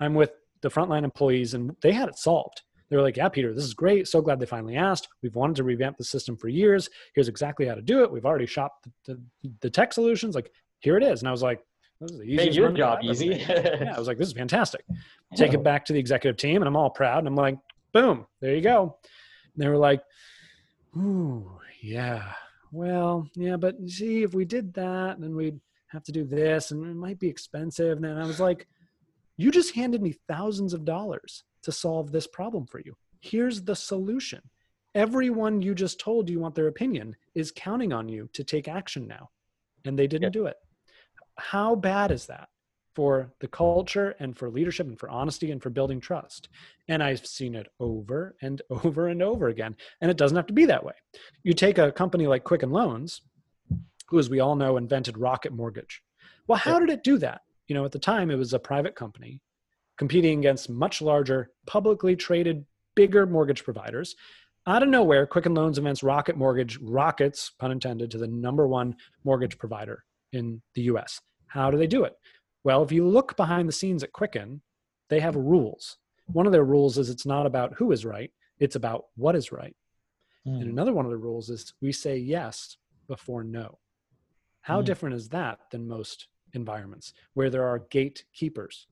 i'm 0.00 0.14
with 0.14 0.32
the 0.62 0.70
frontline 0.70 1.04
employees 1.04 1.54
and 1.54 1.74
they 1.82 1.92
had 1.92 2.08
it 2.08 2.16
solved 2.16 2.62
they 2.90 2.96
were 2.96 3.02
like, 3.02 3.16
yeah, 3.16 3.28
Peter, 3.28 3.54
this 3.54 3.64
is 3.64 3.72
great. 3.72 4.08
So 4.08 4.20
glad 4.20 4.40
they 4.40 4.46
finally 4.46 4.76
asked. 4.76 5.08
We've 5.22 5.36
wanted 5.36 5.54
to 5.56 5.64
revamp 5.64 5.96
the 5.96 6.02
system 6.02 6.36
for 6.36 6.48
years. 6.48 6.90
Here's 7.14 7.28
exactly 7.28 7.66
how 7.66 7.76
to 7.76 7.82
do 7.82 8.02
it. 8.02 8.10
We've 8.10 8.26
already 8.26 8.46
shopped 8.46 8.88
the, 9.06 9.14
the, 9.14 9.50
the 9.60 9.70
tech 9.70 9.92
solutions. 9.92 10.34
Like, 10.34 10.50
here 10.80 10.96
it 10.96 11.04
is. 11.04 11.20
And 11.20 11.28
I 11.28 11.30
was 11.30 11.42
like, 11.42 11.60
this 12.00 12.10
is 12.10 12.18
the 12.18 12.24
easiest 12.24 12.46
Made 12.46 12.54
your 12.56 12.72
job 12.72 12.98
easy. 13.02 13.26
yeah, 13.26 13.92
I 13.94 13.98
was 13.98 14.08
like, 14.08 14.18
this 14.18 14.26
is 14.26 14.34
fantastic. 14.34 14.84
Take 15.36 15.54
it 15.54 15.62
back 15.62 15.84
to 15.84 15.92
the 15.92 16.00
executive 16.00 16.36
team, 16.36 16.56
and 16.56 16.66
I'm 16.66 16.76
all 16.76 16.90
proud. 16.90 17.18
And 17.18 17.28
I'm 17.28 17.36
like, 17.36 17.58
boom, 17.92 18.26
there 18.40 18.56
you 18.56 18.62
go. 18.62 18.96
And 19.54 19.62
they 19.62 19.68
were 19.68 19.76
like, 19.76 20.02
ooh, 20.96 21.60
yeah, 21.80 22.32
well, 22.72 23.28
yeah, 23.34 23.56
but 23.56 23.76
see, 23.86 24.22
if 24.22 24.34
we 24.34 24.44
did 24.44 24.74
that, 24.74 25.20
then 25.20 25.36
we'd 25.36 25.60
have 25.88 26.02
to 26.04 26.12
do 26.12 26.24
this, 26.24 26.70
and 26.70 26.84
it 26.84 26.96
might 26.96 27.18
be 27.18 27.28
expensive. 27.28 27.98
And 27.98 28.04
then 28.04 28.16
I 28.16 28.26
was 28.26 28.40
like, 28.40 28.66
you 29.40 29.50
just 29.50 29.74
handed 29.74 30.02
me 30.02 30.14
thousands 30.28 30.74
of 30.74 30.84
dollars 30.84 31.44
to 31.62 31.72
solve 31.72 32.12
this 32.12 32.26
problem 32.26 32.66
for 32.66 32.80
you. 32.80 32.94
Here's 33.20 33.62
the 33.62 33.76
solution. 33.76 34.40
Everyone 34.94 35.62
you 35.62 35.74
just 35.74 36.00
told 36.00 36.28
you 36.28 36.40
want 36.40 36.54
their 36.54 36.66
opinion 36.66 37.16
is 37.34 37.52
counting 37.54 37.92
on 37.92 38.08
you 38.08 38.28
to 38.32 38.42
take 38.42 38.68
action 38.68 39.06
now, 39.06 39.30
and 39.84 39.98
they 39.98 40.06
didn't 40.06 40.32
do 40.32 40.46
it. 40.46 40.56
How 41.38 41.74
bad 41.74 42.10
is 42.10 42.26
that 42.26 42.48
for 42.94 43.32
the 43.40 43.48
culture 43.48 44.16
and 44.18 44.36
for 44.36 44.50
leadership 44.50 44.88
and 44.88 44.98
for 44.98 45.08
honesty 45.08 45.52
and 45.52 45.62
for 45.62 45.70
building 45.70 46.00
trust? 46.00 46.48
And 46.88 47.02
I've 47.02 47.24
seen 47.24 47.54
it 47.54 47.68
over 47.78 48.36
and 48.42 48.60
over 48.84 49.08
and 49.08 49.22
over 49.22 49.48
again. 49.48 49.76
And 50.00 50.10
it 50.10 50.16
doesn't 50.16 50.36
have 50.36 50.48
to 50.48 50.52
be 50.52 50.66
that 50.66 50.84
way. 50.84 50.94
You 51.44 51.52
take 51.52 51.78
a 51.78 51.92
company 51.92 52.26
like 52.26 52.44
Quicken 52.44 52.70
Loans, 52.70 53.22
who, 54.08 54.18
as 54.18 54.28
we 54.28 54.40
all 54.40 54.56
know, 54.56 54.76
invented 54.76 55.16
Rocket 55.16 55.52
Mortgage. 55.52 56.02
Well, 56.48 56.58
how 56.58 56.80
did 56.80 56.90
it 56.90 57.04
do 57.04 57.16
that? 57.18 57.42
You 57.70 57.74
know, 57.74 57.84
at 57.84 57.92
the 57.92 58.00
time, 58.00 58.32
it 58.32 58.36
was 58.36 58.52
a 58.52 58.58
private 58.58 58.96
company 58.96 59.40
competing 59.96 60.40
against 60.40 60.68
much 60.68 61.00
larger 61.00 61.52
publicly 61.68 62.16
traded 62.16 62.66
bigger 62.96 63.26
mortgage 63.26 63.62
providers. 63.62 64.16
Out 64.66 64.82
of 64.82 64.88
nowhere, 64.88 65.24
Quicken 65.24 65.54
Loans 65.54 65.78
events 65.78 66.02
Rocket 66.02 66.36
Mortgage 66.36 66.78
rockets, 66.82 67.52
pun 67.60 67.70
intended, 67.70 68.10
to 68.10 68.18
the 68.18 68.26
number 68.26 68.66
one 68.66 68.96
mortgage 69.22 69.56
provider 69.56 70.02
in 70.32 70.60
the 70.74 70.82
US. 70.82 71.20
How 71.46 71.70
do 71.70 71.78
they 71.78 71.86
do 71.86 72.02
it? 72.02 72.14
Well, 72.64 72.82
if 72.82 72.90
you 72.90 73.06
look 73.06 73.36
behind 73.36 73.68
the 73.68 73.72
scenes 73.72 74.02
at 74.02 74.12
Quicken, 74.12 74.62
they 75.08 75.20
have 75.20 75.36
rules. 75.36 75.96
One 76.26 76.46
of 76.46 76.52
their 76.52 76.64
rules 76.64 76.98
is 76.98 77.08
it's 77.08 77.24
not 77.24 77.46
about 77.46 77.74
who 77.74 77.92
is 77.92 78.04
right, 78.04 78.32
it's 78.58 78.74
about 78.74 79.04
what 79.14 79.36
is 79.36 79.52
right. 79.52 79.76
Mm. 80.44 80.60
And 80.60 80.70
another 80.72 80.92
one 80.92 81.04
of 81.04 81.12
the 81.12 81.18
rules 81.18 81.50
is 81.50 81.72
we 81.80 81.92
say 81.92 82.16
yes 82.16 82.78
before 83.06 83.44
no. 83.44 83.78
How 84.62 84.82
mm. 84.82 84.84
different 84.84 85.14
is 85.14 85.28
that 85.28 85.60
than 85.70 85.86
most 85.86 86.26
environments 86.52 87.12
where 87.34 87.50
there 87.50 87.66
are 87.66 87.86
gatekeepers? 87.90 88.86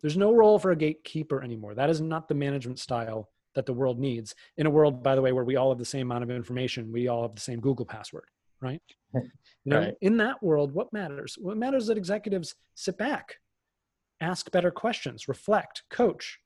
There's 0.00 0.16
no 0.16 0.32
role 0.34 0.58
for 0.58 0.70
a 0.70 0.76
gatekeeper 0.76 1.42
anymore. 1.42 1.74
That 1.74 1.90
is 1.90 2.00
not 2.00 2.28
the 2.28 2.34
management 2.34 2.78
style 2.78 3.28
that 3.54 3.66
the 3.66 3.72
world 3.72 3.98
needs. 3.98 4.34
In 4.56 4.66
a 4.66 4.70
world, 4.70 5.02
by 5.02 5.14
the 5.14 5.22
way, 5.22 5.32
where 5.32 5.44
we 5.44 5.56
all 5.56 5.70
have 5.70 5.78
the 5.78 5.84
same 5.84 6.10
amount 6.10 6.24
of 6.24 6.30
information, 6.30 6.92
we 6.92 7.08
all 7.08 7.22
have 7.22 7.34
the 7.34 7.40
same 7.40 7.60
Google 7.60 7.86
password, 7.86 8.26
right? 8.60 8.82
You 9.66 9.72
know, 9.72 9.80
right. 9.80 9.94
in 10.00 10.16
that 10.16 10.42
world, 10.42 10.72
what 10.72 10.90
matters? 10.90 11.36
What 11.38 11.58
matters 11.58 11.82
is 11.82 11.88
that 11.88 11.98
executives 11.98 12.54
sit 12.76 12.96
back, 12.96 13.36
ask 14.22 14.50
better 14.50 14.70
questions, 14.70 15.28
reflect, 15.28 15.82
coach, 15.90 16.38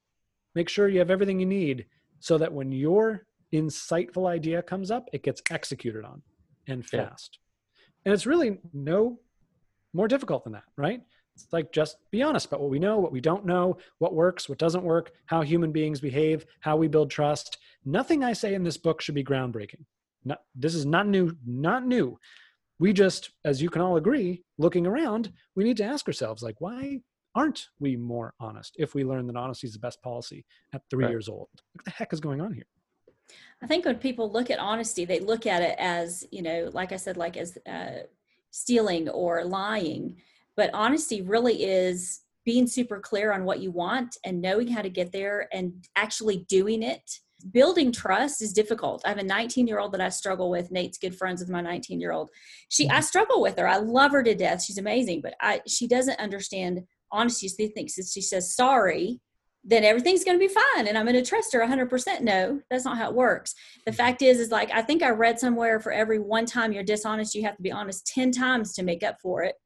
make 0.57 0.69
sure 0.69 0.89
you 0.89 0.99
have 0.99 1.13
everything 1.13 1.39
you 1.39 1.47
need 1.47 1.87
so 2.19 2.39
that 2.39 2.53
when 2.53 2.73
your 2.73 3.25
insightful 3.53 4.29
idea 4.29 4.63
comes 4.63 4.91
up, 4.91 5.09
it 5.13 5.23
gets 5.23 5.43
executed 5.51 6.05
on 6.05 6.23
and 6.67 6.85
fast. 6.85 7.39
Yeah. 7.39 8.03
And 8.07 8.15
it's 8.15 8.27
really 8.27 8.59
no 8.73 9.21
more 9.95 10.09
difficult 10.09 10.45
than 10.45 10.53
that, 10.53 10.65
right? 10.77 11.01
It's 11.35 11.47
like 11.53 11.73
just 11.73 11.97
be 12.11 12.23
honest 12.23 12.47
about 12.47 12.61
what 12.61 12.71
we 12.71 12.79
know, 12.79 12.99
what 12.99 13.13
we 13.13 13.21
don't 13.21 13.47
know, 13.47 13.79
what 13.99 14.15
works, 14.15 14.49
what 14.49 14.59
doesn't 14.59 14.85
work, 14.85 15.13
how 15.27 15.43
human 15.43 15.73
beings 15.73 16.01
behave, 16.01 16.45
how 16.61 16.77
we 16.77 16.87
build 16.87 17.11
trust. 17.11 17.59
Nothing 17.85 18.23
I 18.23 18.33
say 18.33 18.55
in 18.55 18.63
this 18.63 18.77
book 18.77 19.01
should 19.01 19.15
be 19.15 19.25
groundbreaking. 19.25 19.85
Not, 20.25 20.41
this 20.55 20.75
is 20.75 20.87
not 20.87 21.07
new, 21.07 21.37
not 21.45 21.87
new. 21.87 22.19
We 22.79 22.93
just, 22.93 23.31
as 23.45 23.61
you 23.63 23.71
can 23.71 23.83
all 23.83 23.97
agree, 23.97 24.45
looking 24.59 24.87
around, 24.87 25.33
we 25.55 25.65
need 25.65 25.77
to 25.79 25.85
ask 25.85 26.07
ourselves, 26.07 26.43
like, 26.43 26.61
why 26.61 27.01
aren't 27.35 27.69
we 27.81 27.97
more 27.97 28.33
honest 28.39 28.77
if 28.79 28.95
we 28.95 29.05
learn 29.05 29.27
that 29.27 29.37
honesty 29.37 29.67
is 29.67 29.73
the 29.73 29.79
best 29.81 30.01
policy 30.03 30.45
at 30.73 30.83
three 30.89 31.05
right. 31.05 31.11
years 31.11 31.29
old? 31.29 31.49
What 31.73 31.85
the 31.85 31.91
heck 31.91 32.13
is 32.13 32.21
going 32.21 32.41
on 32.41 32.53
here? 32.53 32.67
I 33.63 33.67
think 33.67 33.85
when 33.85 33.97
people 33.97 34.31
look 34.31 34.51
at 34.51 34.59
honesty, 34.59 35.05
they 35.05 35.21
look 35.21 35.47
at 35.47 35.63
it 35.63 35.77
as, 35.79 36.25
you 36.31 36.43
know, 36.43 36.71
like 36.73 36.93
I 36.93 36.97
said, 36.97 37.17
like 37.17 37.37
as 37.37 37.59
uh, 37.67 38.05
stealing 38.55 39.09
or 39.09 39.45
lying. 39.45 40.17
But 40.57 40.71
honesty 40.73 41.23
really 41.23 41.65
is 41.65 42.21
being 42.45 42.69
super 42.69 43.01
clear 43.01 43.33
on 43.33 43.45
what 43.45 43.59
you 43.59 43.73
want 43.73 44.17
and 44.25 44.41
knowing 44.41 44.69
how 44.69 44.81
to 44.81 44.89
get 44.89 45.11
there 45.11 45.49
and 45.53 45.85
actually 45.97 46.47
doing 46.49 46.85
it. 46.85 47.19
Building 47.51 47.91
trust 47.91 48.41
is 48.41 48.53
difficult. 48.53 49.03
I 49.05 49.09
have 49.09 49.19
a 49.19 49.25
19 49.25 49.67
year 49.67 49.81
old 49.81 49.93
that 49.93 50.01
I 50.01 50.09
struggle 50.09 50.51
with. 50.51 50.71
Nate's 50.71 50.99
good 50.99 51.17
friends 51.17 51.41
with 51.41 51.51
my 51.51 51.61
19 51.61 52.01
year 52.01 52.13
old. 52.13 52.31
She, 52.69 52.89
I 52.89 52.93
mm-hmm. 52.93 53.03
struggle 53.03 53.43
with 53.43 53.59
her. 53.59 53.67
I 53.67 53.79
love 53.79 54.13
her 54.13 54.23
to 54.23 54.37
death. 54.37 54.63
She's 54.63 54.79
amazing, 54.79 55.21
but 55.21 55.35
I, 55.41 55.61
she 55.67 55.89
doesn't 55.89 56.21
understand 56.21 56.85
honesty. 57.11 57.49
She 57.49 57.69
thinks 57.69 57.97
that 57.97 58.07
she 58.07 58.21
says 58.21 58.55
sorry, 58.55 59.21
then 59.65 59.83
everything's 59.83 60.25
going 60.25 60.39
to 60.39 60.47
be 60.47 60.53
fine 60.53 60.87
and 60.87 60.97
i'm 60.97 61.07
going 61.07 61.15
to 61.15 61.29
trust 61.29 61.53
her 61.53 61.61
100% 61.61 62.21
no 62.21 62.61
that's 62.71 62.85
not 62.85 62.99
how 62.99 63.09
it 63.09 63.15
works. 63.15 63.55
The 63.85 63.91
mm-hmm. 63.91 63.97
fact 63.97 64.23
is 64.23 64.39
is 64.39 64.51
like 64.51 64.71
i 64.73 64.83
think 64.83 65.03
i 65.03 65.11
read 65.11 65.39
somewhere 65.39 65.81
for 65.81 65.93
every 65.93 66.19
one 66.19 66.47
time 66.47 66.73
you're 66.73 66.83
dishonest 66.83 67.35
you 67.35 67.43
have 67.45 67.57
to 67.57 67.63
be 67.63 67.73
honest 67.73 68.07
10 68.07 68.33
times 68.33 68.75
to 68.75 68.83
make 68.83 69.03
up 69.03 69.17
for 69.21 69.43
it. 69.43 69.57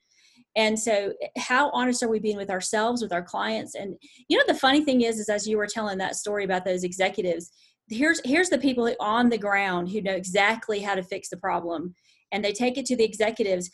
And 0.57 0.79
so 0.79 1.13
how 1.37 1.71
honest 1.71 2.03
are 2.03 2.09
we 2.09 2.19
being 2.19 2.37
with 2.37 2.51
ourselves 2.51 3.03
with 3.03 3.13
our 3.13 3.23
clients? 3.23 3.75
And 3.75 3.97
you 4.29 4.39
know 4.39 4.45
the 4.47 4.55
funny 4.55 4.85
thing 4.85 5.03
is 5.03 5.19
is 5.19 5.29
as 5.29 5.47
you 5.47 5.57
were 5.57 5.67
telling 5.67 5.99
that 5.99 6.17
story 6.17 6.45
about 6.45 6.65
those 6.65 6.85
executives 6.85 7.51
here's 7.91 8.21
here's 8.25 8.51
the 8.51 8.59
people 8.59 8.93
on 9.01 9.29
the 9.29 9.39
ground 9.39 9.91
who 9.91 10.01
know 10.01 10.13
exactly 10.15 10.81
how 10.81 10.95
to 10.95 11.03
fix 11.03 11.29
the 11.29 11.37
problem. 11.37 11.95
And 12.33 12.45
they 12.45 12.53
take 12.53 12.77
it 12.77 12.87
to 12.87 12.97
the 12.97 13.05
executives 13.05 13.71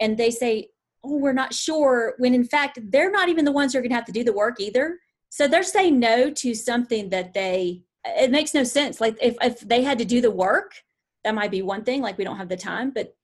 and 0.00 0.16
they 0.16 0.30
say 0.30 0.68
oh 1.04 1.16
we're 1.16 1.32
not 1.32 1.54
sure 1.54 2.14
when 2.18 2.34
in 2.34 2.44
fact 2.44 2.78
they're 2.90 3.10
not 3.10 3.28
even 3.28 3.44
the 3.44 3.52
ones 3.52 3.72
who 3.72 3.78
are 3.78 3.82
going 3.82 3.90
to 3.90 3.96
have 3.96 4.04
to 4.04 4.12
do 4.12 4.24
the 4.24 4.32
work 4.32 4.60
either 4.60 4.98
so 5.34 5.48
they're 5.48 5.64
saying 5.64 5.98
no 5.98 6.30
to 6.30 6.54
something 6.54 7.08
that 7.08 7.34
they, 7.34 7.82
it 8.04 8.30
makes 8.30 8.54
no 8.54 8.62
sense. 8.62 9.00
Like 9.00 9.18
if, 9.20 9.34
if 9.42 9.58
they 9.62 9.82
had 9.82 9.98
to 9.98 10.04
do 10.04 10.20
the 10.20 10.30
work, 10.30 10.74
that 11.24 11.34
might 11.34 11.50
be 11.50 11.60
one 11.60 11.82
thing, 11.82 12.02
like 12.02 12.16
we 12.16 12.22
don't 12.22 12.36
have 12.36 12.48
the 12.48 12.56
time, 12.56 12.92
but 12.94 13.16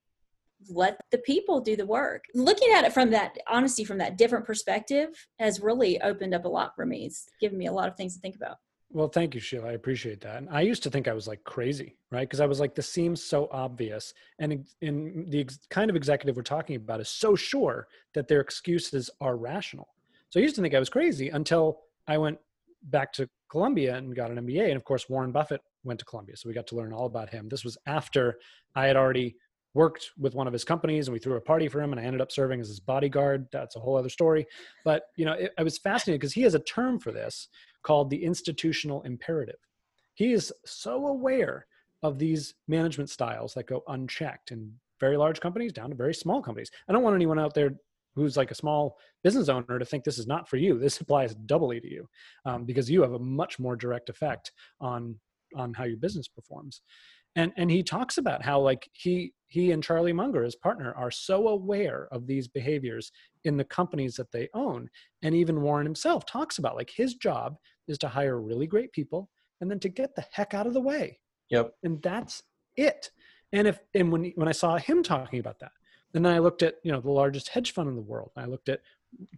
let 0.69 1.01
the 1.13 1.19
people 1.19 1.61
do 1.61 1.77
the 1.77 1.87
work. 1.87 2.25
Looking 2.35 2.73
at 2.73 2.85
it 2.85 2.93
from 2.93 3.13
that 3.13 3.39
honesty, 3.47 3.85
from 3.85 3.99
that 3.99 4.19
different 4.19 4.45
perspective, 4.45 5.11
has 5.39 5.61
really 5.61 6.03
opened 6.03 6.35
up 6.35 6.47
a 6.47 6.49
lot 6.49 6.75
for 6.75 6.85
me. 6.85 7.07
It's 7.07 7.29
given 7.41 7.57
me 7.57 7.67
a 7.67 7.73
lot 7.73 7.89
of 7.89 7.97
things 7.97 8.17
to 8.17 8.21
think 8.21 8.35
about. 8.35 8.57
Well, 8.91 9.07
thank 9.07 9.37
you, 9.37 9.41
Sheila. 9.41 9.69
I 9.69 9.73
appreciate 9.75 10.21
that. 10.23 10.39
And 10.39 10.49
I 10.51 10.63
used 10.63 10.83
to 10.83 10.91
think 10.91 11.07
I 11.07 11.13
was 11.13 11.29
like 11.29 11.45
crazy, 11.45 11.97
right? 12.11 12.29
Because 12.29 12.41
I 12.41 12.47
was 12.47 12.59
like, 12.59 12.75
this 12.75 12.91
seems 12.91 13.23
so 13.23 13.49
obvious. 13.53 14.15
And 14.41 14.67
in 14.81 15.27
the 15.29 15.43
ex- 15.43 15.61
kind 15.71 15.89
of 15.89 15.95
executive 15.95 16.35
we're 16.35 16.43
talking 16.43 16.75
about 16.75 17.01
is 17.01 17.09
so 17.09 17.37
sure 17.37 17.87
that 18.15 18.27
their 18.27 18.41
excuses 18.41 19.11
are 19.21 19.37
rational. 19.37 19.87
So 20.31 20.41
I 20.41 20.43
used 20.43 20.57
to 20.57 20.61
think 20.63 20.75
I 20.75 20.81
was 20.81 20.89
crazy 20.89 21.29
until 21.29 21.83
I 22.11 22.19
went 22.19 22.39
back 22.83 23.13
to 23.15 23.29
Columbia 23.51 23.97
and 23.97 24.17
got 24.17 24.33
an 24.33 24.45
MBA. 24.45 24.67
And 24.67 24.77
of 24.77 24.85
course, 24.85 25.09
Warren 25.09 25.31
Buffett 25.31 25.61
went 25.85 26.01
to 26.01 26.05
Columbia. 26.05 26.37
So 26.37 26.49
we 26.49 26.55
got 26.55 26.67
to 26.69 26.77
learn 26.77 26.93
all 26.93 27.07
about 27.07 27.31
him. 27.31 27.49
This 27.49 27.65
was 27.65 27.79
after 27.87 28.39
I 28.75 28.87
had 28.87 28.97
already 28.97 29.37
worked 29.75 30.11
with 30.19 30.35
one 30.35 30.49
of 30.49 30.53
his 30.53 30.65
companies 30.65 31.07
and 31.07 31.13
we 31.13 31.21
threw 31.21 31.37
a 31.37 31.41
party 31.41 31.69
for 31.69 31.81
him 31.81 31.93
and 31.93 32.01
I 32.01 32.05
ended 32.05 32.21
up 32.21 32.33
serving 32.33 32.61
as 32.61 32.67
his 32.67 32.81
bodyguard. 32.81 33.47
That's 33.53 33.77
a 33.77 33.81
whole 33.81 33.97
other 33.97 34.09
story. 34.09 34.45
But, 34.85 35.05
you 35.15 35.25
know, 35.25 35.35
it, 35.35 35.53
I 35.57 35.63
was 35.63 35.79
fascinated 35.79 36.21
because 36.21 36.33
he 36.33 36.43
has 36.43 36.55
a 36.55 36.61
term 36.61 36.99
for 36.99 37.13
this 37.13 37.47
called 37.85 38.11
the 38.11 38.25
institutional 38.25 39.03
imperative. 39.03 39.61
He 40.15 40.33
is 40.33 40.53
so 40.67 41.07
aware 41.07 41.67
of 42.03 42.19
these 42.19 42.55
management 42.67 43.11
styles 43.11 43.55
that 43.55 43.69
go 43.69 43.85
unchecked 43.87 44.51
in 44.51 44.73
very 44.99 45.17
large 45.17 45.41
companies 45.41 45.73
down 45.73 45.91
to 45.91 45.97
very 45.97 46.15
small 46.15 46.43
companies. 46.43 46.73
I 46.89 46.93
don't 46.93 47.05
want 47.05 47.15
anyone 47.15 47.39
out 47.39 47.55
there 47.55 47.71
who's 48.15 48.37
like 48.37 48.51
a 48.51 48.57
small 48.57 48.97
business 49.23 49.49
owner 49.49 49.79
to 49.79 49.85
think 49.85 50.05
this 50.05 50.19
is 50.19 50.27
not 50.27 50.49
for 50.49 50.57
you 50.57 50.79
this 50.79 51.01
applies 51.01 51.35
doubly 51.35 51.81
to 51.81 51.91
you 51.91 52.09
um, 52.45 52.65
because 52.65 52.91
you 52.91 53.03
have 53.03 53.13
a 53.13 53.19
much 53.19 53.59
more 53.59 53.77
direct 53.77 54.09
effect 54.09 54.53
on 54.81 55.17
on 55.57 55.75
how 55.75 55.85
your 55.85 55.97
business 55.97 56.29
performs. 56.29 56.83
And 57.37 57.53
and 57.57 57.71
he 57.71 57.83
talks 57.83 58.19
about 58.19 58.43
how 58.43 58.61
like 58.61 58.89
he 58.93 59.33
he 59.47 59.71
and 59.71 59.83
charlie 59.83 60.13
munger 60.13 60.43
his 60.43 60.57
partner 60.57 60.93
are 60.95 61.13
so 61.13 61.49
aware 61.49 62.09
of 62.11 62.27
these 62.27 62.49
behaviors 62.49 63.13
in 63.45 63.57
the 63.57 63.65
companies 63.65 64.17
that 64.17 64.33
they 64.33 64.49
own. 64.53 64.89
And 65.23 65.35
even 65.35 65.63
warren 65.63 65.87
himself 65.87 66.27
talks 66.27 66.59
about 66.59 66.77
like 66.77 66.91
his 66.91 67.15
job 67.15 67.55
is 67.87 67.99
to 67.99 68.09
hire 68.09 68.41
really 68.41 68.67
great 68.67 68.93
people 68.93 69.31
and 69.61 69.71
then 69.71 69.79
to 69.81 69.89
get 69.89 70.15
the 70.17 70.25
heck 70.33 70.55
out 70.55 70.67
of 70.67 70.75
the 70.75 70.81
way. 70.81 71.21
Yep. 71.51 71.73
And 71.85 72.03
that's 72.03 72.43
it. 72.77 73.11
And 73.53 73.69
if 73.69 73.79
and 73.95 74.11
when 74.11 74.33
when 74.35 74.49
i 74.49 74.53
saw 74.53 74.77
him 74.77 75.03
talking 75.03 75.39
about 75.39 75.61
that 75.61 75.73
and 76.15 76.25
then 76.25 76.33
I 76.33 76.39
looked 76.39 76.63
at, 76.63 76.77
you 76.83 76.93
know, 76.93 77.01
the 77.01 77.11
largest 77.11 77.49
hedge 77.49 77.73
fund 77.73 77.89
in 77.89 77.97
the 77.97 78.03
world. 78.03 78.31
I 78.37 78.47
looked 78.47 78.69
at 78.69 78.81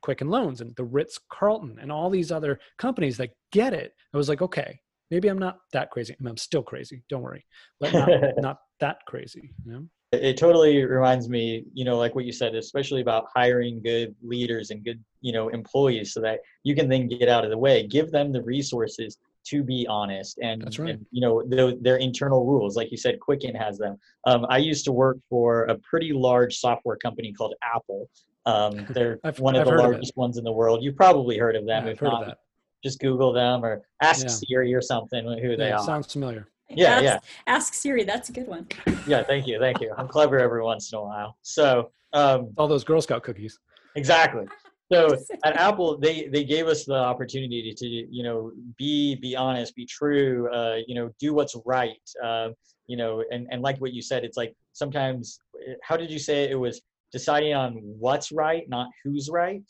Quicken 0.00 0.28
Loans 0.28 0.61
and 0.61 0.74
the 0.76 0.85
Ritz 0.85 1.18
Carlton 1.30 1.78
and 1.80 1.90
all 1.90 2.11
these 2.11 2.32
other 2.32 2.58
companies 2.78 3.16
that 3.18 3.30
get 3.50 3.72
it. 3.72 3.94
I 4.12 4.16
was 4.16 4.28
like, 4.28 4.42
okay, 4.42 4.80
maybe 5.11 5.28
I'm 5.28 5.38
not 5.38 5.61
that 5.72 5.90
crazy. 5.90 6.14
I 6.18 6.22
mean, 6.22 6.30
I'm 6.30 6.37
still 6.37 6.62
crazy. 6.62 7.02
Don't 7.08 7.22
worry, 7.22 7.44
but 7.80 7.92
not, 7.92 8.08
not 8.38 8.58
that 8.80 8.98
crazy. 9.06 9.52
You 9.64 9.72
know? 9.72 9.87
It 10.12 10.37
totally 10.37 10.85
reminds 10.85 11.28
me, 11.28 11.64
you 11.72 11.85
know, 11.85 11.96
like 11.96 12.14
what 12.14 12.24
you 12.24 12.32
said, 12.32 12.54
especially 12.54 13.00
about 13.00 13.26
hiring 13.35 13.82
good 13.82 14.14
leaders 14.22 14.70
and 14.70 14.85
good, 14.85 15.02
you 15.20 15.32
know, 15.32 15.48
employees 15.48 16.12
so 16.12 16.20
that 16.20 16.40
you 16.64 16.74
can 16.74 16.88
then 16.88 17.08
get 17.08 17.28
out 17.28 17.44
of 17.44 17.50
the 17.50 17.58
way. 17.58 17.87
Give 17.87 18.11
them 18.11 18.32
the 18.32 18.42
resources 18.42 19.18
to 19.44 19.62
be 19.62 19.87
honest 19.88 20.38
and, 20.38 20.62
That's 20.62 20.78
right. 20.78 20.90
and 20.90 21.07
you 21.11 21.20
know 21.20 21.42
the, 21.42 21.78
their 21.81 21.96
internal 21.96 22.44
rules 22.46 22.76
like 22.76 22.90
you 22.90 22.96
said 22.96 23.20
quicken 23.20 23.55
has 23.55 23.78
them. 23.78 23.98
Um, 24.26 24.46
i 24.48 24.59
used 24.59 24.85
to 24.87 24.92
work 24.92 25.18
for 25.28 25.64
a 25.64 25.76
pretty 25.78 26.12
large 26.12 26.59
software 26.59 26.96
company 26.96 27.33
called 27.33 27.55
apple. 27.74 28.09
Um, 28.46 28.87
they're 28.90 29.18
one 29.38 29.55
of 29.55 29.62
I've 29.62 29.74
the 29.74 29.83
largest 29.83 30.12
of 30.12 30.16
ones 30.16 30.38
in 30.38 30.44
the 30.44 30.52
world. 30.52 30.83
You've 30.83 30.96
probably 30.96 31.38
heard 31.38 31.57
of 31.57 31.66
them 31.66 31.87
yeah, 31.87 31.92
if 31.92 32.02
not 32.02 32.38
just 32.83 32.98
google 33.00 33.33
them 33.33 33.64
or 33.64 33.83
ask 34.00 34.24
yeah. 34.24 34.31
siri 34.31 34.74
or 34.74 34.83
something 34.83 35.24
who 35.24 35.50
yeah, 35.50 35.57
they 35.57 35.72
are. 35.72 35.85
sounds 35.85 36.12
familiar. 36.12 36.48
Yeah 36.68 36.94
ask, 36.94 37.02
yeah. 37.05 37.18
ask 37.46 37.74
siri 37.74 38.05
that's 38.05 38.28
a 38.28 38.33
good 38.33 38.46
one. 38.46 38.66
Yeah 39.07 39.22
thank 39.22 39.46
you 39.46 39.59
thank 39.59 39.81
you. 39.81 39.92
I'm 39.96 40.09
clever 40.09 40.38
every 40.38 40.62
once 40.62 40.92
in 40.92 40.98
a 40.98 41.02
while. 41.02 41.37
So 41.42 41.90
um, 42.12 42.50
all 42.57 42.68
those 42.68 42.85
girl 42.85 43.00
scout 43.00 43.22
cookies. 43.22 43.59
Exactly 43.94 44.46
so 44.92 45.16
at 45.44 45.57
Apple, 45.57 45.98
they 45.98 46.28
they 46.28 46.44
gave 46.44 46.66
us 46.66 46.85
the 46.85 46.94
opportunity 46.94 47.74
to 47.76 47.87
you 47.87 48.22
know 48.22 48.52
be 48.76 49.14
be 49.16 49.37
honest, 49.37 49.74
be 49.74 49.87
true, 49.87 50.52
uh, 50.52 50.76
you 50.87 50.94
know, 50.94 51.11
do 51.18 51.35
what's 51.35 51.57
right, 51.64 51.96
uh, 52.22 52.48
you 52.87 52.96
know, 52.96 53.24
and 53.31 53.46
and 53.50 53.62
like 53.62 53.78
what 53.78 53.92
you 53.92 54.02
said, 54.02 54.24
it's 54.24 54.37
like 54.37 54.55
sometimes, 54.72 55.38
how 55.83 55.96
did 55.96 56.11
you 56.11 56.18
say 56.18 56.44
it, 56.44 56.52
it 56.52 56.57
was 56.57 56.83
deciding 57.12 57.55
on 57.55 57.74
what's 57.98 58.33
right, 58.33 58.68
not 58.68 58.88
who's 59.05 59.28
right, 59.31 59.62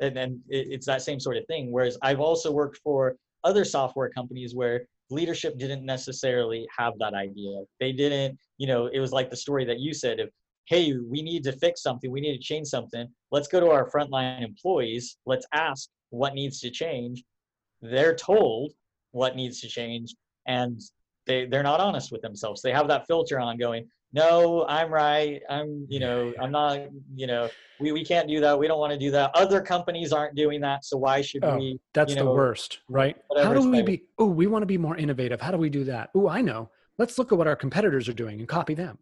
and 0.00 0.16
then 0.16 0.40
it's 0.48 0.86
that 0.86 1.02
same 1.02 1.20
sort 1.20 1.36
of 1.36 1.46
thing. 1.46 1.72
Whereas 1.72 1.98
I've 2.02 2.20
also 2.20 2.52
worked 2.52 2.78
for 2.78 3.16
other 3.44 3.64
software 3.64 4.10
companies 4.10 4.54
where 4.54 4.86
leadership 5.10 5.58
didn't 5.58 5.84
necessarily 5.84 6.66
have 6.76 6.92
that 6.98 7.14
idea. 7.14 7.62
They 7.80 7.92
didn't, 7.92 8.38
you 8.58 8.66
know, 8.66 8.86
it 8.86 9.00
was 9.00 9.12
like 9.12 9.30
the 9.30 9.36
story 9.36 9.64
that 9.64 9.78
you 9.78 9.94
said 9.94 10.20
of 10.20 10.28
hey, 10.68 10.94
we 10.94 11.22
need 11.22 11.42
to 11.44 11.52
fix 11.52 11.82
something, 11.82 12.10
we 12.10 12.20
need 12.20 12.36
to 12.36 12.42
change 12.42 12.68
something. 12.68 13.08
Let's 13.30 13.48
go 13.48 13.60
to 13.60 13.70
our 13.70 13.90
frontline 13.90 14.42
employees. 14.42 15.16
Let's 15.26 15.46
ask 15.52 15.88
what 16.10 16.34
needs 16.34 16.60
to 16.60 16.70
change. 16.70 17.24
They're 17.80 18.14
told, 18.14 18.72
what 19.12 19.36
needs 19.36 19.60
to 19.60 19.68
change 19.68 20.14
and 20.46 20.80
they 21.26 21.46
they're 21.46 21.62
not 21.62 21.80
honest 21.80 22.12
with 22.12 22.22
themselves 22.22 22.60
they 22.62 22.72
have 22.72 22.88
that 22.88 23.06
filter 23.06 23.38
on 23.40 23.56
going 23.56 23.86
no 24.12 24.66
i'm 24.68 24.92
right 24.92 25.40
i'm 25.48 25.86
you 25.88 26.00
know 26.00 26.32
i'm 26.40 26.50
not 26.50 26.80
you 27.14 27.26
know 27.26 27.48
we, 27.78 27.92
we 27.92 28.04
can't 28.04 28.28
do 28.28 28.40
that 28.40 28.58
we 28.58 28.66
don't 28.66 28.78
want 28.78 28.92
to 28.92 28.98
do 28.98 29.10
that 29.10 29.30
other 29.34 29.60
companies 29.60 30.12
aren't 30.12 30.34
doing 30.34 30.60
that 30.60 30.84
so 30.84 30.96
why 30.96 31.20
should 31.20 31.44
Oh, 31.44 31.56
we 31.56 31.78
That's 31.94 32.14
you 32.14 32.18
the 32.18 32.30
worst, 32.30 32.78
right? 32.88 33.16
How 33.36 33.52
do 33.52 33.70
we 33.70 33.82
be? 33.82 34.02
Oh, 34.18 34.26
we 34.26 34.48
want 34.48 34.62
to 34.62 34.66
be 34.66 34.78
more 34.78 34.96
innovative. 34.96 35.40
How 35.40 35.52
do 35.52 35.58
we 35.58 35.70
do 35.70 35.84
that? 35.84 36.10
Oh, 36.14 36.28
I 36.28 36.40
know. 36.40 36.70
Let's 36.98 37.18
look 37.18 37.30
at 37.30 37.38
what 37.38 37.46
our 37.46 37.54
competitors 37.54 38.08
are 38.08 38.12
doing 38.14 38.40
and 38.40 38.48
copy 38.48 38.74
them. 38.74 38.98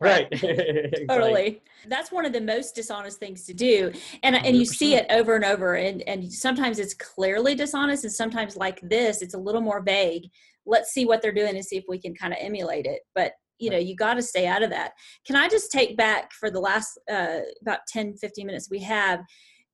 Right. 0.00 0.28
Exactly. 0.32 1.06
totally. 1.06 1.62
That's 1.88 2.10
one 2.10 2.24
of 2.24 2.32
the 2.32 2.40
most 2.40 2.74
dishonest 2.74 3.18
things 3.18 3.44
to 3.46 3.54
do. 3.54 3.92
And 4.22 4.36
and 4.36 4.56
you 4.56 4.64
see 4.64 4.94
it 4.94 5.06
over 5.10 5.34
and 5.36 5.44
over 5.44 5.74
and 5.74 6.02
and 6.02 6.32
sometimes 6.32 6.78
it's 6.78 6.94
clearly 6.94 7.54
dishonest 7.54 8.04
and 8.04 8.12
sometimes 8.12 8.56
like 8.56 8.80
this 8.82 9.22
it's 9.22 9.34
a 9.34 9.38
little 9.38 9.60
more 9.60 9.82
vague. 9.82 10.30
Let's 10.66 10.92
see 10.92 11.04
what 11.04 11.20
they're 11.20 11.32
doing 11.32 11.56
and 11.56 11.64
see 11.64 11.76
if 11.76 11.84
we 11.88 11.98
can 11.98 12.14
kind 12.14 12.32
of 12.32 12.38
emulate 12.40 12.86
it. 12.86 13.00
But 13.14 13.32
you 13.58 13.70
know 13.70 13.78
you 13.78 13.94
got 13.94 14.14
to 14.14 14.22
stay 14.22 14.46
out 14.46 14.62
of 14.62 14.70
that. 14.70 14.92
Can 15.26 15.36
i 15.36 15.48
just 15.48 15.70
take 15.70 15.96
back 15.96 16.32
for 16.32 16.50
the 16.50 16.60
last 16.60 16.98
uh, 17.10 17.40
about 17.62 17.80
10 17.88 18.16
15 18.16 18.46
minutes 18.46 18.68
we 18.70 18.80
have 18.80 19.20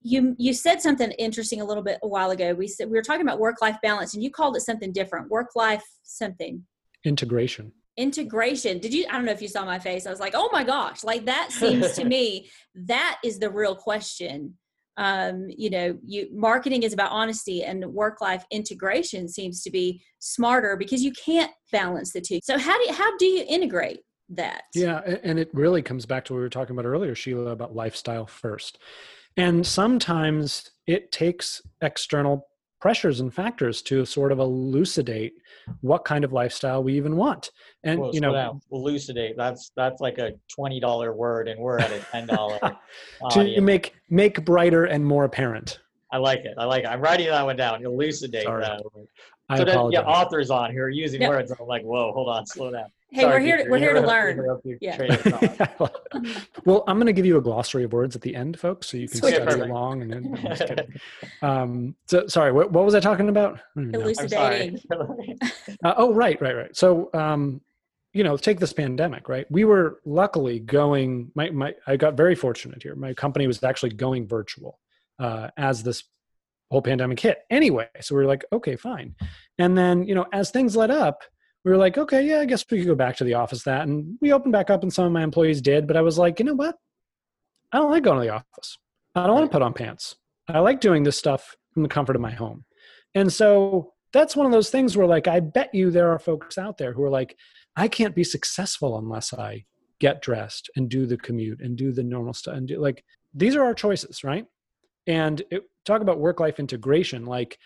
you 0.02 0.34
you 0.38 0.54
said 0.54 0.80
something 0.80 1.10
interesting 1.12 1.60
a 1.60 1.64
little 1.64 1.82
bit 1.82 1.98
a 2.02 2.08
while 2.08 2.30
ago. 2.30 2.54
We 2.54 2.68
said 2.68 2.88
we 2.88 2.96
were 2.96 3.02
talking 3.02 3.22
about 3.22 3.38
work 3.38 3.60
life 3.60 3.76
balance 3.82 4.14
and 4.14 4.22
you 4.22 4.30
called 4.30 4.56
it 4.56 4.60
something 4.60 4.92
different 4.92 5.30
work 5.30 5.50
life 5.54 5.84
something. 6.02 6.64
Integration. 7.04 7.72
Integration. 8.00 8.78
Did 8.78 8.94
you 8.94 9.04
i 9.08 9.12
don't 9.12 9.24
know 9.24 9.32
if 9.32 9.42
you 9.42 9.48
saw 9.48 9.64
my 9.64 9.78
face. 9.78 10.06
I 10.06 10.10
was 10.10 10.20
like 10.20 10.34
oh 10.34 10.48
my 10.52 10.64
gosh 10.64 11.04
like 11.04 11.26
that 11.26 11.52
seems 11.52 11.92
to 11.92 12.04
me 12.04 12.50
that 12.74 13.20
is 13.22 13.38
the 13.38 13.50
real 13.50 13.76
question. 13.76 14.54
Um 14.96 15.46
you 15.48 15.70
know 15.70 15.98
you 16.04 16.28
marketing 16.32 16.82
is 16.82 16.92
about 16.92 17.12
honesty 17.12 17.62
and 17.62 17.84
work 17.86 18.20
life 18.20 18.44
integration 18.50 19.28
seems 19.28 19.62
to 19.62 19.70
be 19.70 20.02
smarter 20.18 20.76
because 20.76 21.02
you 21.02 21.12
can't 21.12 21.52
balance 21.70 22.12
the 22.12 22.20
two. 22.20 22.40
So 22.42 22.58
how 22.58 22.76
do 22.78 22.84
you 22.86 22.94
how 22.94 23.16
do 23.18 23.26
you 23.26 23.44
integrate 23.48 24.00
that? 24.30 24.62
Yeah, 24.74 25.00
and 25.22 25.38
it 25.38 25.50
really 25.52 25.82
comes 25.82 26.06
back 26.06 26.24
to 26.24 26.32
what 26.32 26.38
we 26.38 26.42
were 26.42 26.48
talking 26.48 26.74
about 26.74 26.86
earlier, 26.86 27.14
Sheila, 27.14 27.50
about 27.50 27.74
lifestyle 27.74 28.26
first. 28.26 28.78
And 29.36 29.66
sometimes 29.66 30.70
it 30.86 31.12
takes 31.12 31.62
external 31.80 32.46
pressures 32.80 33.20
and 33.20 33.32
factors 33.32 33.82
to 33.82 34.04
sort 34.04 34.32
of 34.32 34.38
elucidate 34.38 35.34
what 35.82 36.04
kind 36.04 36.24
of 36.24 36.32
lifestyle 36.32 36.82
we 36.82 36.96
even 36.96 37.16
want. 37.16 37.50
And 37.84 38.00
Well, 38.00 38.10
you 38.14 38.20
know, 38.20 38.32
down. 38.32 38.60
elucidate 38.72 39.36
that's 39.36 39.70
that's 39.76 40.00
like 40.00 40.18
a 40.18 40.32
$20 40.58 41.14
word 41.14 41.48
and 41.48 41.60
we're 41.60 41.78
at 41.78 41.90
a 41.92 41.98
$10 42.14 42.26
to 42.60 42.76
audience. 43.22 43.62
make 43.64 43.94
make 44.08 44.44
brighter 44.44 44.84
and 44.86 45.04
more 45.04 45.24
apparent. 45.24 45.80
i 46.10 46.16
like 46.16 46.40
it 46.40 46.54
i 46.58 46.64
like 46.64 46.84
it 46.84 46.88
i'm 46.88 47.00
writing 47.00 47.26
that 47.28 47.44
one 47.44 47.56
down 47.56 47.84
elucidate 47.84 48.44
Sorry. 48.44 48.62
that 48.62 48.82
I 49.48 49.58
so 49.58 49.64
then 49.64 49.74
apologize. 49.76 50.02
yeah 50.04 50.08
authors 50.10 50.50
on 50.50 50.72
who 50.72 50.80
are 50.80 50.88
using 50.88 51.20
No. 51.20 51.28
words 51.28 51.50
i'm 51.52 51.66
like 51.66 51.82
whoa 51.82 52.12
hold 52.12 52.28
on 52.28 52.46
slow 52.46 52.70
down 52.72 52.86
hey 53.12 53.22
Sorry, 53.22 53.34
we're 53.34 53.40
here 53.40 53.64
to, 53.64 53.70
we're 53.70 53.78
here 53.78 53.94
to 53.94 54.00
learn 54.00 54.60
Yeah. 54.80 54.96
train 54.96 55.12
of 55.12 55.20
thought. 55.20 55.96
well, 56.64 56.84
I'm 56.86 56.96
going 56.96 57.06
to 57.06 57.12
give 57.12 57.26
you 57.26 57.36
a 57.38 57.40
glossary 57.40 57.84
of 57.84 57.92
words 57.92 58.14
at 58.14 58.22
the 58.22 58.34
end, 58.34 58.58
folks, 58.58 58.88
so 58.88 58.96
you 58.96 59.08
can 59.08 59.18
Sweet. 59.18 59.30
study 59.34 59.44
Perfect. 59.46 59.70
along. 59.70 60.02
And 60.02 60.12
then, 60.12 60.34
I'm 60.36 60.42
just 60.50 60.66
kidding. 60.66 60.92
um, 61.42 61.96
so, 62.06 62.26
sorry, 62.28 62.52
what, 62.52 62.70
what 62.72 62.84
was 62.84 62.94
I 62.94 63.00
talking 63.00 63.28
about? 63.28 63.54
I 63.54 63.60
don't 63.80 63.88
even 63.88 64.00
know. 64.00 64.06
I'm 64.18 64.28
sorry. 64.28 64.80
elucidating 64.90 65.38
Uh, 65.84 65.94
oh, 65.96 66.12
right, 66.12 66.40
right, 66.40 66.54
right. 66.56 66.76
So, 66.76 67.10
um, 67.14 67.60
you 68.12 68.22
know, 68.24 68.36
take 68.36 68.60
this 68.60 68.72
pandemic, 68.72 69.28
right? 69.28 69.46
We 69.50 69.64
were 69.64 70.00
luckily 70.04 70.58
going. 70.60 71.30
My, 71.34 71.50
my, 71.50 71.74
I 71.86 71.96
got 71.96 72.16
very 72.16 72.34
fortunate 72.34 72.82
here. 72.82 72.94
My 72.94 73.14
company 73.14 73.46
was 73.46 73.62
actually 73.62 73.90
going 73.90 74.26
virtual 74.26 74.78
uh, 75.18 75.48
as 75.56 75.82
this 75.82 76.04
whole 76.70 76.82
pandemic 76.82 77.18
hit. 77.18 77.38
Anyway, 77.50 77.88
so 78.00 78.14
we 78.14 78.20
were 78.22 78.28
like, 78.28 78.44
okay, 78.52 78.76
fine. 78.76 79.14
And 79.58 79.76
then, 79.76 80.06
you 80.06 80.14
know, 80.14 80.26
as 80.32 80.50
things 80.50 80.76
let 80.76 80.90
up, 80.90 81.22
we 81.64 81.70
were 81.70 81.76
like, 81.76 81.98
okay, 81.98 82.26
yeah, 82.26 82.40
I 82.40 82.46
guess 82.46 82.64
we 82.70 82.78
could 82.78 82.86
go 82.86 82.94
back 82.94 83.16
to 83.16 83.24
the 83.24 83.34
office. 83.34 83.64
That, 83.64 83.86
and 83.86 84.16
we 84.20 84.32
opened 84.32 84.52
back 84.52 84.70
up, 84.70 84.82
and 84.82 84.92
some 84.92 85.04
of 85.04 85.12
my 85.12 85.22
employees 85.22 85.60
did. 85.60 85.86
But 85.86 85.96
I 85.96 86.02
was 86.02 86.18
like, 86.18 86.38
you 86.38 86.44
know 86.44 86.54
what? 86.54 86.76
I 87.72 87.78
don't 87.78 87.90
like 87.90 88.02
going 88.02 88.18
to 88.20 88.26
the 88.26 88.34
office. 88.34 88.78
I 89.14 89.26
don't 89.26 89.36
want 89.36 89.50
to 89.50 89.54
put 89.54 89.62
on 89.62 89.74
pants. 89.74 90.16
I 90.48 90.60
like 90.60 90.80
doing 90.80 91.02
this 91.02 91.18
stuff 91.18 91.56
from 91.72 91.82
the 91.82 91.88
comfort 91.88 92.16
of 92.16 92.22
my 92.22 92.32
home. 92.32 92.64
And 93.14 93.32
so 93.32 93.92
that's 94.12 94.36
one 94.36 94.46
of 94.46 94.52
those 94.52 94.70
things 94.70 94.96
where, 94.96 95.06
like, 95.06 95.28
I 95.28 95.40
bet 95.40 95.74
you 95.74 95.90
there 95.90 96.10
are 96.10 96.18
folks 96.18 96.58
out 96.58 96.78
there 96.78 96.92
who 96.92 97.02
are 97.02 97.10
like, 97.10 97.36
I 97.76 97.88
can't 97.88 98.14
be 98.14 98.24
successful 98.24 98.98
unless 98.98 99.32
I 99.32 99.64
get 100.00 100.22
dressed 100.22 100.70
and 100.76 100.88
do 100.88 101.06
the 101.06 101.16
commute 101.16 101.60
and 101.60 101.76
do 101.76 101.92
the 101.92 102.02
normal 102.02 102.32
stuff 102.32 102.56
and 102.56 102.66
do 102.66 102.80
like 102.80 103.04
these 103.34 103.54
are 103.54 103.62
our 103.62 103.74
choices, 103.74 104.24
right? 104.24 104.46
And 105.06 105.42
it, 105.50 105.62
talk 105.84 106.00
about 106.02 106.18
work 106.18 106.40
life 106.40 106.58
integration. 106.58 107.26
Like, 107.26 107.58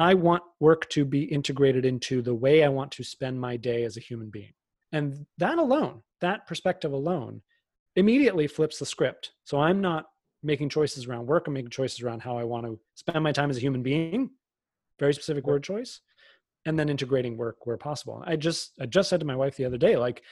I 0.00 0.14
want 0.14 0.42
work 0.60 0.88
to 0.90 1.04
be 1.04 1.24
integrated 1.24 1.84
into 1.84 2.22
the 2.22 2.34
way 2.34 2.64
I 2.64 2.68
want 2.68 2.90
to 2.92 3.04
spend 3.04 3.38
my 3.38 3.58
day 3.58 3.84
as 3.84 3.98
a 3.98 4.00
human 4.00 4.30
being. 4.30 4.54
And 4.92 5.26
that 5.36 5.58
alone, 5.58 6.02
that 6.22 6.46
perspective 6.46 6.92
alone, 6.92 7.42
immediately 7.96 8.46
flips 8.46 8.78
the 8.78 8.86
script. 8.86 9.32
So 9.44 9.60
I'm 9.60 9.82
not 9.82 10.06
making 10.42 10.70
choices 10.70 11.06
around 11.06 11.26
work, 11.26 11.46
I'm 11.46 11.52
making 11.52 11.70
choices 11.70 12.00
around 12.00 12.22
how 12.22 12.38
I 12.38 12.44
want 12.44 12.64
to 12.64 12.80
spend 12.94 13.22
my 13.22 13.30
time 13.30 13.50
as 13.50 13.58
a 13.58 13.60
human 13.60 13.82
being. 13.82 14.30
Very 14.98 15.12
specific 15.12 15.46
word 15.46 15.62
choice. 15.62 16.00
And 16.64 16.78
then 16.78 16.88
integrating 16.88 17.36
work 17.36 17.66
where 17.66 17.76
possible. 17.76 18.24
I 18.26 18.36
just 18.36 18.72
I 18.80 18.86
just 18.86 19.10
said 19.10 19.20
to 19.20 19.26
my 19.26 19.36
wife 19.36 19.56
the 19.56 19.66
other 19.66 19.78
day, 19.78 19.96
like 19.96 20.22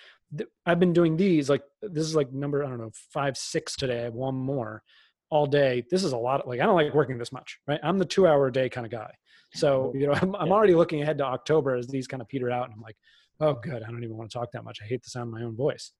I've 0.65 0.81
been 0.81 0.95
doing 0.95 1.17
these, 1.17 1.51
like 1.51 1.63
this 1.83 2.07
is 2.07 2.15
like 2.17 2.33
number, 2.33 2.65
I 2.65 2.69
don't 2.69 2.79
know, 2.79 2.93
five, 3.13 3.37
six 3.37 3.77
today. 3.77 4.01
I 4.01 4.05
have 4.05 4.15
one 4.15 4.35
more 4.35 4.83
all 5.31 5.47
day. 5.47 5.85
This 5.91 6.05
is 6.05 6.13
a 6.13 6.17
lot. 6.17 6.47
Like 6.47 6.61
I 6.61 6.65
don't 6.65 6.75
like 6.75 6.95
working 6.95 7.19
this 7.19 7.33
much, 7.33 7.59
right? 7.67 7.81
I'm 7.83 7.99
the 7.99 8.05
two 8.05 8.27
hour 8.27 8.47
a 8.47 8.53
day 8.53 8.69
kind 8.69 8.87
of 8.87 8.91
guy. 8.91 9.13
So, 9.55 9.85
mm-hmm. 9.85 9.99
you 9.99 10.07
know, 10.07 10.13
I'm, 10.23 10.35
I'm 10.37 10.53
already 10.53 10.75
looking 10.75 11.03
ahead 11.03 11.19
to 11.19 11.25
October 11.25 11.75
as 11.77 11.87
these 11.87 12.07
kind 12.07 12.21
of 12.21 12.29
peter 12.29 12.51
out. 12.51 12.65
And 12.65 12.75
I'm 12.75 12.81
like, 12.81 12.97
oh, 13.41 13.55
good. 13.55 13.83
I 13.83 13.91
don't 13.91 14.05
even 14.05 14.17
want 14.17 14.31
to 14.31 14.39
talk 14.39 14.53
that 14.53 14.65
much. 14.65 14.79
I 14.83 14.87
hate 14.87 15.03
the 15.03 15.11
sound 15.11 15.29
of 15.29 15.41
my 15.41 15.47
own 15.47 15.57
voice. 15.57 15.93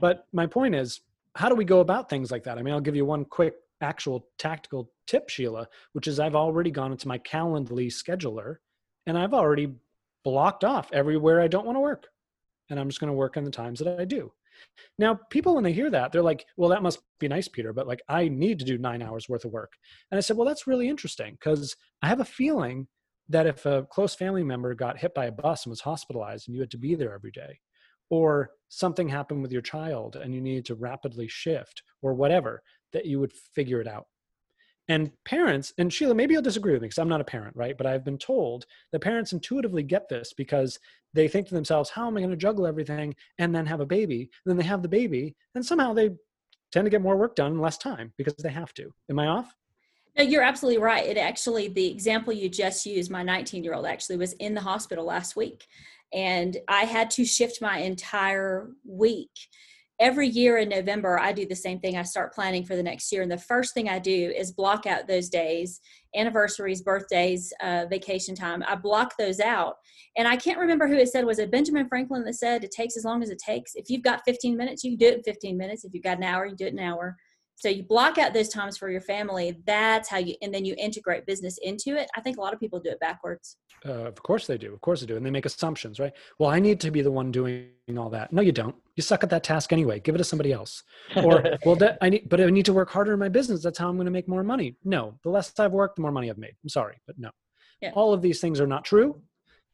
But 0.00 0.26
my 0.32 0.46
point 0.46 0.74
is, 0.74 1.00
how 1.34 1.48
do 1.48 1.54
we 1.54 1.64
go 1.64 1.80
about 1.80 2.08
things 2.08 2.30
like 2.30 2.44
that? 2.44 2.58
I 2.58 2.62
mean, 2.62 2.74
I'll 2.74 2.80
give 2.80 2.96
you 2.96 3.04
one 3.04 3.24
quick 3.24 3.54
actual 3.80 4.28
tactical 4.38 4.90
tip, 5.06 5.28
Sheila, 5.28 5.68
which 5.92 6.08
is 6.08 6.18
I've 6.18 6.34
already 6.34 6.70
gone 6.70 6.92
into 6.92 7.08
my 7.08 7.18
Calendly 7.18 7.88
scheduler 7.88 8.56
and 9.06 9.18
I've 9.18 9.34
already 9.34 9.74
blocked 10.24 10.64
off 10.64 10.90
everywhere 10.92 11.40
I 11.40 11.48
don't 11.48 11.66
want 11.66 11.76
to 11.76 11.80
work. 11.80 12.06
And 12.70 12.80
I'm 12.80 12.88
just 12.88 13.00
going 13.00 13.12
to 13.12 13.16
work 13.16 13.36
on 13.36 13.44
the 13.44 13.50
times 13.50 13.78
that 13.78 14.00
I 14.00 14.04
do. 14.04 14.32
Now, 14.98 15.18
people, 15.30 15.54
when 15.54 15.64
they 15.64 15.72
hear 15.72 15.90
that, 15.90 16.12
they're 16.12 16.22
like, 16.22 16.46
well, 16.56 16.70
that 16.70 16.82
must 16.82 17.00
be 17.20 17.28
nice, 17.28 17.48
Peter, 17.48 17.72
but 17.72 17.86
like, 17.86 18.02
I 18.08 18.28
need 18.28 18.58
to 18.58 18.64
do 18.64 18.78
nine 18.78 19.02
hours 19.02 19.28
worth 19.28 19.44
of 19.44 19.52
work. 19.52 19.72
And 20.10 20.18
I 20.18 20.20
said, 20.20 20.36
well, 20.36 20.46
that's 20.46 20.66
really 20.66 20.88
interesting 20.88 21.32
because 21.32 21.76
I 22.02 22.08
have 22.08 22.20
a 22.20 22.24
feeling 22.24 22.86
that 23.28 23.46
if 23.46 23.66
a 23.66 23.86
close 23.90 24.14
family 24.14 24.44
member 24.44 24.74
got 24.74 24.98
hit 24.98 25.14
by 25.14 25.26
a 25.26 25.32
bus 25.32 25.64
and 25.64 25.70
was 25.70 25.80
hospitalized 25.80 26.48
and 26.48 26.54
you 26.54 26.60
had 26.60 26.70
to 26.70 26.78
be 26.78 26.94
there 26.94 27.14
every 27.14 27.32
day, 27.32 27.58
or 28.08 28.50
something 28.68 29.08
happened 29.08 29.42
with 29.42 29.50
your 29.50 29.62
child 29.62 30.14
and 30.14 30.32
you 30.32 30.40
needed 30.40 30.64
to 30.66 30.74
rapidly 30.76 31.26
shift, 31.28 31.82
or 32.02 32.14
whatever, 32.14 32.62
that 32.92 33.04
you 33.04 33.18
would 33.18 33.32
figure 33.32 33.80
it 33.80 33.88
out. 33.88 34.06
And 34.88 35.10
parents, 35.24 35.72
and 35.78 35.92
Sheila, 35.92 36.14
maybe 36.14 36.34
you'll 36.34 36.42
disagree 36.42 36.72
with 36.72 36.82
me 36.82 36.86
because 36.86 36.98
I'm 36.98 37.08
not 37.08 37.20
a 37.20 37.24
parent, 37.24 37.56
right? 37.56 37.76
But 37.76 37.86
I've 37.86 38.04
been 38.04 38.18
told 38.18 38.66
that 38.92 39.00
parents 39.00 39.32
intuitively 39.32 39.82
get 39.82 40.08
this 40.08 40.32
because 40.32 40.78
they 41.12 41.26
think 41.26 41.48
to 41.48 41.54
themselves, 41.54 41.90
how 41.90 42.06
am 42.06 42.16
I 42.16 42.20
going 42.20 42.30
to 42.30 42.36
juggle 42.36 42.66
everything 42.66 43.14
and 43.38 43.54
then 43.54 43.66
have 43.66 43.80
a 43.80 43.86
baby? 43.86 44.30
And 44.44 44.50
then 44.50 44.56
they 44.56 44.64
have 44.64 44.82
the 44.82 44.88
baby, 44.88 45.34
and 45.54 45.64
somehow 45.64 45.92
they 45.92 46.10
tend 46.72 46.86
to 46.86 46.90
get 46.90 47.02
more 47.02 47.16
work 47.16 47.34
done 47.34 47.52
in 47.52 47.60
less 47.60 47.78
time 47.78 48.12
because 48.16 48.34
they 48.34 48.50
have 48.50 48.72
to. 48.74 48.92
Am 49.10 49.18
I 49.18 49.26
off? 49.26 49.54
No, 50.16 50.24
you're 50.24 50.42
absolutely 50.42 50.80
right. 50.80 51.06
It 51.06 51.18
actually, 51.18 51.68
the 51.68 51.90
example 51.90 52.32
you 52.32 52.48
just 52.48 52.86
used, 52.86 53.10
my 53.10 53.22
19 53.22 53.64
year 53.64 53.74
old 53.74 53.86
actually 53.86 54.16
was 54.16 54.32
in 54.34 54.54
the 54.54 54.60
hospital 54.60 55.04
last 55.04 55.36
week. 55.36 55.66
And 56.12 56.56
I 56.68 56.84
had 56.84 57.10
to 57.12 57.24
shift 57.24 57.60
my 57.60 57.78
entire 57.78 58.68
week. 58.84 59.30
Every 59.98 60.28
year 60.28 60.58
in 60.58 60.68
November, 60.68 61.18
I 61.18 61.32
do 61.32 61.46
the 61.46 61.56
same 61.56 61.80
thing. 61.80 61.96
I 61.96 62.02
start 62.02 62.34
planning 62.34 62.64
for 62.64 62.76
the 62.76 62.82
next 62.82 63.10
year. 63.10 63.22
And 63.22 63.32
the 63.32 63.38
first 63.38 63.72
thing 63.72 63.88
I 63.88 63.98
do 63.98 64.32
is 64.36 64.52
block 64.52 64.86
out 64.86 65.08
those 65.08 65.28
days 65.28 65.80
anniversaries, 66.14 66.82
birthdays, 66.82 67.52
uh, 67.62 67.84
vacation 67.90 68.34
time. 68.34 68.62
I 68.66 68.74
block 68.74 69.14
those 69.18 69.38
out. 69.38 69.76
And 70.16 70.26
I 70.26 70.36
can't 70.36 70.58
remember 70.58 70.88
who 70.88 70.96
it 70.96 71.08
said. 71.08 71.26
Was 71.26 71.38
it 71.38 71.50
Benjamin 71.50 71.88
Franklin 71.88 72.24
that 72.24 72.34
said 72.34 72.64
it 72.64 72.70
takes 72.70 72.96
as 72.96 73.04
long 73.04 73.22
as 73.22 73.30
it 73.30 73.38
takes? 73.38 73.74
If 73.74 73.90
you've 73.90 74.02
got 74.02 74.22
15 74.24 74.56
minutes, 74.56 74.82
you 74.82 74.92
can 74.92 74.98
do 74.98 75.08
it 75.08 75.18
in 75.18 75.22
15 75.22 75.56
minutes. 75.56 75.84
If 75.84 75.92
you've 75.92 76.02
got 76.02 76.16
an 76.16 76.24
hour, 76.24 76.46
you 76.46 76.56
do 76.56 76.66
it 76.66 76.72
an 76.72 76.78
hour. 76.78 77.16
So 77.56 77.70
you 77.70 77.82
block 77.82 78.18
out 78.18 78.34
those 78.34 78.50
times 78.50 78.76
for 78.76 78.90
your 78.90 79.00
family. 79.00 79.58
That's 79.66 80.10
how 80.10 80.18
you, 80.18 80.34
and 80.42 80.52
then 80.52 80.66
you 80.66 80.74
integrate 80.78 81.24
business 81.24 81.58
into 81.62 81.96
it. 81.96 82.08
I 82.14 82.20
think 82.20 82.36
a 82.36 82.40
lot 82.40 82.52
of 82.52 82.60
people 82.60 82.80
do 82.80 82.90
it 82.90 83.00
backwards. 83.00 83.56
Uh, 83.84 84.04
of 84.04 84.22
course 84.22 84.46
they 84.46 84.58
do. 84.58 84.74
Of 84.74 84.80
course 84.82 85.00
they 85.00 85.06
do. 85.06 85.16
And 85.16 85.24
they 85.24 85.30
make 85.30 85.46
assumptions, 85.46 85.98
right? 85.98 86.12
Well, 86.38 86.50
I 86.50 86.60
need 86.60 86.80
to 86.80 86.90
be 86.90 87.00
the 87.00 87.10
one 87.10 87.30
doing 87.30 87.70
all 87.96 88.10
that. 88.10 88.32
No, 88.32 88.42
you 88.42 88.52
don't. 88.52 88.76
You 88.96 89.02
suck 89.02 89.22
at 89.22 89.30
that 89.30 89.44
task 89.44 89.72
anyway. 89.72 90.00
Give 90.00 90.14
it 90.14 90.18
to 90.18 90.24
somebody 90.24 90.52
else. 90.52 90.82
Or, 91.16 91.42
well, 91.64 91.76
that 91.76 91.98
I 92.02 92.10
need, 92.10 92.28
but 92.28 92.40
I 92.40 92.50
need 92.50 92.66
to 92.66 92.72
work 92.72 92.90
harder 92.90 93.12
in 93.12 93.18
my 93.18 93.28
business. 93.28 93.62
That's 93.62 93.78
how 93.78 93.88
I'm 93.88 93.96
going 93.96 94.06
to 94.06 94.10
make 94.10 94.28
more 94.28 94.42
money. 94.42 94.76
No, 94.84 95.18
the 95.22 95.30
less 95.30 95.52
I've 95.58 95.72
worked, 95.72 95.96
the 95.96 96.02
more 96.02 96.12
money 96.12 96.30
I've 96.30 96.38
made. 96.38 96.54
I'm 96.62 96.68
sorry, 96.68 96.96
but 97.06 97.18
no. 97.18 97.30
Yeah. 97.80 97.92
All 97.94 98.12
of 98.12 98.22
these 98.22 98.40
things 98.40 98.60
are 98.60 98.66
not 98.66 98.84
true. 98.84 99.20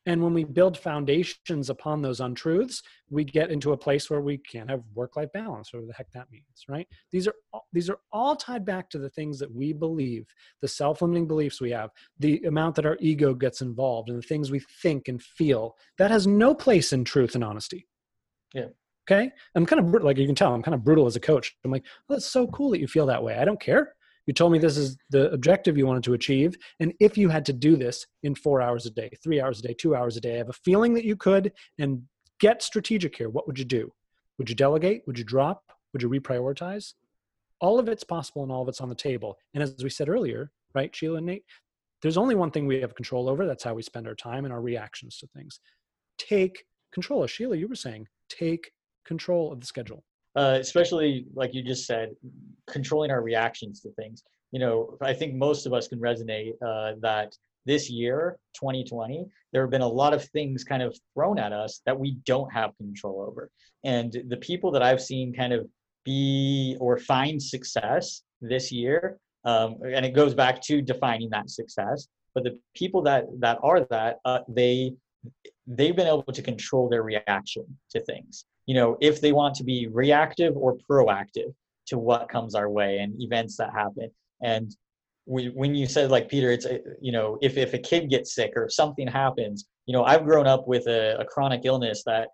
And 0.07 0.21
when 0.21 0.35
we 0.35 0.43
build 0.43 0.77
foundations 0.77 1.71
upon 1.71 2.03
those 2.03 2.21
untruths, 2.21 2.83
we 3.09 3.23
get 3.23 3.51
into 3.51 3.73
a 3.73 3.77
place 3.77 4.11
where 4.11 4.21
we 4.21 4.39
can't 4.39 4.69
have 4.69 4.83
work-life 4.95 5.31
balance, 5.33 5.73
whatever 5.73 5.87
the 5.87 5.93
heck 5.93 6.11
that 6.13 6.31
means, 6.31 6.65
right? 6.69 6.89
These 7.13 7.29
are 7.29 7.35
all, 7.53 7.67
these 7.73 7.89
are 7.89 7.99
all 8.13 8.35
tied 8.35 8.65
back 8.65 8.91
to 8.91 8.99
the 8.99 9.11
things 9.11 9.39
that 9.39 9.55
we 9.55 9.73
believe, 9.73 10.27
the 10.61 10.67
self-limiting 10.67 11.29
beliefs 11.29 11.61
we 11.61 11.71
have, 11.71 11.91
the 12.19 12.43
amount 12.43 12.75
that 12.77 12.87
our 12.87 12.97
ego 13.01 13.33
gets 13.33 13.61
involved, 13.61 14.09
and 14.09 14.19
the 14.19 14.27
things 14.27 14.51
we 14.51 14.63
think 14.83 15.07
and 15.07 15.23
feel. 15.23 15.77
That 15.99 16.11
has 16.11 16.27
no 16.27 16.53
place 16.53 16.93
in 16.93 17.05
truth 17.05 17.37
and 17.37 17.45
honesty. 17.45 17.87
Yeah. 18.55 18.69
Okay. 19.11 19.31
I'm 19.55 19.67
kind 19.67 19.81
of 19.81 20.03
like 20.03 20.19
you 20.19 20.27
can 20.27 20.35
tell, 20.35 20.55
I'm 20.55 20.63
kind 20.63 20.75
of 20.75 20.85
brutal 20.85 21.07
as 21.07 21.17
a 21.17 21.21
coach. 21.21 21.57
I'm 21.65 21.71
like, 21.71 21.85
oh, 22.09 22.15
that's 22.15 22.27
so 22.27 22.47
cool 22.49 22.71
that 22.71 22.81
you 22.81 22.87
feel 22.87 23.07
that 23.07 23.23
way. 23.23 23.37
I 23.37 23.45
don't 23.45 23.61
care. 23.61 23.95
You 24.27 24.33
told 24.33 24.53
me 24.53 24.59
this 24.59 24.77
is 24.77 24.97
the 25.11 25.31
objective 25.33 25.77
you 25.77 25.87
wanted 25.87 26.05
to 26.05 26.15
achieve. 26.15 26.57
And 26.79 26.95
if 27.01 27.19
you 27.19 27.29
had 27.29 27.45
to 27.47 27.53
do 27.53 27.77
this 27.77 28.07
in 28.23 28.37
four 28.37 28.63
hours 28.63 28.87
a 28.87 28.91
day, 28.91 29.11
three 29.23 29.41
hours 29.41 29.59
a 29.59 29.63
day, 29.63 29.75
two 29.75 29.97
hours 29.97 30.17
a 30.17 30.21
day, 30.21 30.35
I 30.35 30.39
have 30.39 30.49
a 30.49 30.55
feeling 30.55 30.95
that 30.95 31.05
you 31.05 31.17
could 31.17 31.53
and 31.79 32.03
get 32.39 32.63
strategic 32.63 33.17
here. 33.17 33.29
What 33.29 33.49
would 33.49 33.59
you 33.59 33.65
do? 33.65 33.93
Would 34.39 34.49
you 34.49 34.55
delegate? 34.55 35.03
Would 35.07 35.19
you 35.19 35.25
drop? 35.25 35.65
Would 35.93 36.03
you 36.03 36.09
reprioritize? 36.09 36.95
All 37.61 37.79
of 37.81 37.89
it's 37.89 38.05
possible 38.05 38.45
and 38.45 38.53
all 38.53 38.63
of 38.63 38.69
it's 38.69 38.81
on 38.81 38.89
the 38.89 38.95
table. 38.95 39.39
And 39.55 39.63
as 39.63 39.83
we 39.83 39.91
said 39.91 40.09
earlier, 40.09 40.53
right, 40.75 40.95
Sheila 40.95 41.19
and 41.19 41.27
Nate, 41.27 41.45
there's 42.01 42.17
only 42.17 42.35
one 42.35 42.51
thing 42.51 42.67
we 42.67 42.81
have 42.81 42.95
control 42.95 43.29
over. 43.29 43.47
That's 43.47 43.65
how 43.65 43.75
we 43.75 43.83
spend 43.83 44.07
our 44.07 44.15
time 44.15 44.45
and 44.45 44.53
our 44.53 44.61
reactions 44.61 45.19
to 45.19 45.27
things. 45.29 45.61
Take 46.19 46.65
control. 46.93 47.23
As 47.25 47.31
Sheila, 47.31 47.57
you 47.57 47.69
were 47.69 47.75
saying, 47.75 48.09
take 48.29 48.73
control 49.05 49.53
of 49.53 49.61
the 49.61 49.67
schedule 49.67 50.05
uh, 50.35 50.59
especially 50.61 51.27
like 51.35 51.55
you 51.55 51.63
just 51.63 51.87
said, 51.87 52.11
controlling 52.67 53.11
our 53.11 53.23
reactions 53.23 53.81
to 53.81 53.91
things. 53.93 54.23
You 54.51 54.61
know, 54.61 54.97
I 55.01 55.13
think 55.13 55.35
most 55.35 55.67
of 55.67 55.73
us 55.73 55.89
can 55.89 55.99
resonate 55.99 56.53
uh, 56.67 56.95
that 57.01 57.35
this 57.65 57.89
year, 57.89 58.39
2020, 58.55 59.27
there 59.53 59.63
have 59.63 59.71
been 59.71 59.83
a 59.83 59.89
lot 59.89 60.13
of 60.13 60.25
things 60.31 60.65
kind 60.65 60.83
of 60.83 60.99
thrown 61.15 61.39
at 61.39 61.53
us 61.53 61.81
that 61.87 61.99
we 61.99 62.17
don't 62.27 62.53
have 62.53 62.77
control 62.77 63.25
over. 63.27 63.51
And 63.85 64.17
the 64.29 64.37
people 64.39 64.71
that 64.73 64.83
I've 64.83 65.01
seen 65.01 65.33
kind 65.33 65.53
of 65.53 65.67
be 66.05 66.77
or 66.81 66.99
find 66.99 67.41
success 67.41 68.23
this 68.41 68.73
year, 68.73 69.19
um, 69.45 69.77
and 69.85 70.05
it 70.05 70.15
goes 70.15 70.35
back 70.35 70.61
to 70.63 70.83
defining 70.83 71.31
that 71.31 71.51
success. 71.51 72.09
But 72.35 72.45
the 72.45 72.59
people 72.75 73.03
that 73.03 73.27
that 73.41 73.59
are 73.63 73.85
that, 73.91 74.19
uh, 74.25 74.41
they 74.49 74.95
they've 75.67 75.95
been 75.95 76.07
able 76.07 76.25
to 76.25 76.43
control 76.43 76.89
their 76.89 77.03
reaction 77.03 77.65
to 77.91 78.01
things 78.01 78.47
you 78.67 78.75
know, 78.75 78.97
if 79.01 79.21
they 79.21 79.33
want 79.33 79.55
to 79.57 79.65
be 79.65 79.89
reactive 79.89 80.57
or 80.57 80.77
proactive 80.89 81.55
to 81.87 81.99
what 81.99 82.29
comes 82.29 82.55
our 82.55 82.71
way 82.71 82.99
and 82.99 83.21
events 83.21 83.57
that 83.57 83.73
happen. 83.73 84.11
And 84.41 84.75
we, 85.27 85.49
when 85.49 85.75
you 85.75 85.87
said 85.87 86.11
like 86.11 86.29
Peter, 86.29 86.51
it's 86.51 86.67
you 87.01 87.13
know, 87.13 87.39
if 87.43 87.57
if 87.57 87.75
a 87.75 87.79
kid 87.79 88.11
gets 88.11 88.35
sick 88.35 88.53
or 88.57 88.69
something 88.69 89.07
happens, 89.07 89.67
you 89.87 89.93
know, 89.93 90.05
I've 90.05 90.25
grown 90.25 90.47
up 90.47 90.67
with 90.67 90.87
a, 90.87 91.19
a 91.19 91.25
chronic 91.25 91.63
illness 91.65 92.03
that 92.07 92.29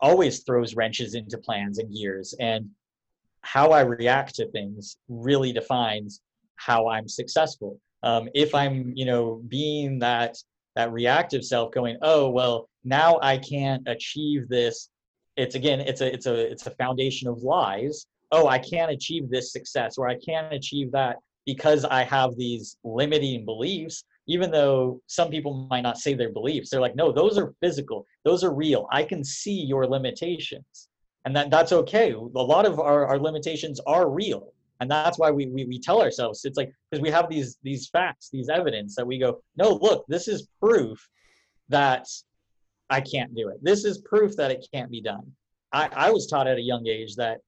always 0.00 0.40
throws 0.40 0.76
wrenches 0.76 1.14
into 1.14 1.38
plans 1.38 1.78
and 1.78 1.92
gears, 1.92 2.34
and 2.38 2.68
how 3.40 3.70
I 3.70 3.80
react 3.80 4.36
to 4.36 4.50
things 4.50 4.98
really 5.08 5.52
defines 5.52 6.20
how 6.56 6.88
I'm 6.88 7.08
successful. 7.08 7.80
Um, 8.02 8.28
if 8.34 8.54
I'm, 8.54 8.92
you 8.94 9.04
know, 9.04 9.42
being 9.48 9.98
that 10.00 10.36
that 10.76 10.92
reactive 10.92 11.44
self, 11.44 11.72
going, 11.72 11.96
oh 12.02 12.30
well, 12.30 12.68
now 12.84 13.18
I 13.20 13.38
can't 13.38 13.82
achieve 13.88 14.48
this 14.48 14.90
it's 15.38 15.54
again 15.54 15.80
it's 15.80 16.00
a 16.00 16.12
it's 16.12 16.26
a 16.26 16.50
it's 16.52 16.66
a 16.66 16.70
foundation 16.72 17.28
of 17.28 17.42
lies. 17.42 18.06
Oh 18.30 18.46
i 18.48 18.58
can't 18.58 18.90
achieve 18.90 19.30
this 19.30 19.52
success 19.52 19.96
or 19.96 20.06
i 20.06 20.16
can't 20.18 20.52
achieve 20.52 20.92
that 20.92 21.16
because 21.46 21.86
i 21.86 22.02
have 22.02 22.36
these 22.36 22.76
limiting 22.84 23.46
beliefs 23.46 24.04
even 24.28 24.50
though 24.50 25.00
some 25.06 25.30
people 25.30 25.66
might 25.70 25.80
not 25.80 25.98
say 25.98 26.14
their 26.14 26.30
beliefs. 26.32 26.70
They're 26.70 26.80
like 26.80 26.94
no 26.94 27.10
those 27.10 27.36
are 27.38 27.54
physical. 27.60 28.06
Those 28.24 28.44
are 28.44 28.54
real. 28.54 28.86
I 28.92 29.02
can 29.02 29.24
see 29.24 29.58
your 29.58 29.86
limitations. 29.86 30.88
And 31.24 31.34
that 31.34 31.50
that's 31.50 31.72
okay. 31.72 32.12
A 32.12 32.18
lot 32.18 32.66
of 32.66 32.78
our, 32.78 33.06
our 33.06 33.18
limitations 33.18 33.80
are 33.86 34.08
real. 34.08 34.52
And 34.80 34.88
that's 34.88 35.18
why 35.18 35.32
we, 35.32 35.46
we, 35.46 35.64
we 35.64 35.80
tell 35.80 36.00
ourselves 36.00 36.44
it's 36.44 36.56
like 36.56 36.72
because 36.90 37.02
we 37.02 37.10
have 37.10 37.28
these 37.28 37.56
these 37.62 37.88
facts 37.88 38.28
these 38.30 38.48
evidence 38.48 38.94
that 38.94 39.06
we 39.06 39.18
go 39.18 39.40
no 39.56 39.70
look 39.70 40.04
this 40.08 40.28
is 40.28 40.46
proof 40.60 41.08
that 41.68 42.06
I 42.90 43.00
can't 43.00 43.34
do 43.34 43.48
it. 43.48 43.62
This 43.62 43.84
is 43.84 43.98
proof 43.98 44.36
that 44.36 44.50
it 44.50 44.66
can't 44.72 44.90
be 44.90 45.00
done. 45.00 45.30
I, 45.72 45.88
I 45.92 46.10
was 46.10 46.26
taught 46.26 46.46
at 46.46 46.56
a 46.56 46.62
young 46.62 46.86
age 46.86 47.16
that 47.16 47.38